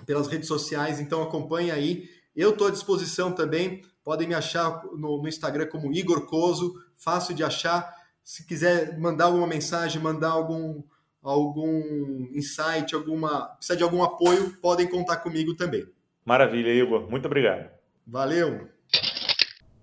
pelas 0.04 0.26
redes 0.28 0.48
sociais, 0.48 1.00
então 1.00 1.22
acompanhe 1.22 1.70
aí. 1.70 2.08
Eu 2.34 2.50
estou 2.50 2.66
à 2.66 2.70
disposição 2.70 3.32
também, 3.32 3.82
podem 4.02 4.28
me 4.28 4.34
achar 4.34 4.84
no, 4.92 5.22
no, 5.22 5.28
Instagram 5.28 5.66
como 5.66 5.92
Igor 5.92 6.26
Coso, 6.26 6.74
fácil 6.96 7.34
de 7.34 7.44
achar. 7.44 7.94
Se 8.22 8.44
quiser 8.44 8.98
mandar 8.98 9.26
alguma 9.26 9.46
mensagem, 9.46 10.02
mandar 10.02 10.30
algum, 10.30 10.82
algum 11.22 12.28
insight, 12.32 12.94
alguma, 12.94 13.46
precisa 13.56 13.76
de 13.76 13.82
algum 13.82 14.02
apoio, 14.02 14.56
podem 14.60 14.88
contar 14.88 15.18
comigo 15.18 15.54
também. 15.54 15.86
Maravilha, 16.24 16.72
Igor. 16.72 17.10
Muito 17.10 17.26
obrigado. 17.26 17.68
Valeu. 18.06 18.68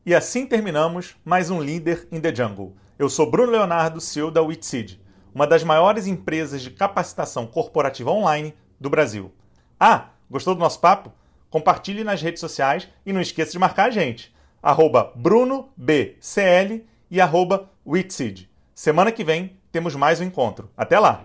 E 0.03 0.15
assim 0.15 0.47
terminamos 0.47 1.15
mais 1.23 1.51
um 1.51 1.61
Líder 1.61 2.07
in 2.11 2.19
the 2.19 2.33
Jungle. 2.33 2.75
Eu 2.97 3.09
sou 3.09 3.29
Bruno 3.29 3.51
Leonardo, 3.51 4.01
CEO 4.01 4.31
da 4.31 4.41
Witseed, 4.41 4.99
uma 5.33 5.45
das 5.45 5.63
maiores 5.63 6.07
empresas 6.07 6.63
de 6.63 6.71
capacitação 6.71 7.45
corporativa 7.45 8.09
online 8.09 8.55
do 8.79 8.89
Brasil. 8.89 9.31
Ah, 9.79 10.09
gostou 10.29 10.55
do 10.55 10.59
nosso 10.59 10.79
papo? 10.79 11.13
Compartilhe 11.51 12.03
nas 12.03 12.21
redes 12.21 12.39
sociais 12.39 12.89
e 13.05 13.13
não 13.13 13.21
esqueça 13.21 13.51
de 13.51 13.59
marcar 13.59 13.89
a 13.89 13.91
gente. 13.91 14.33
Arroba 14.63 15.11
BrunoBCL 15.15 16.83
e 17.09 17.21
arroba 17.21 17.69
Semana 18.73 19.11
que 19.11 19.23
vem 19.23 19.57
temos 19.71 19.95
mais 19.95 20.19
um 20.19 20.23
encontro. 20.23 20.71
Até 20.75 20.97
lá! 20.97 21.23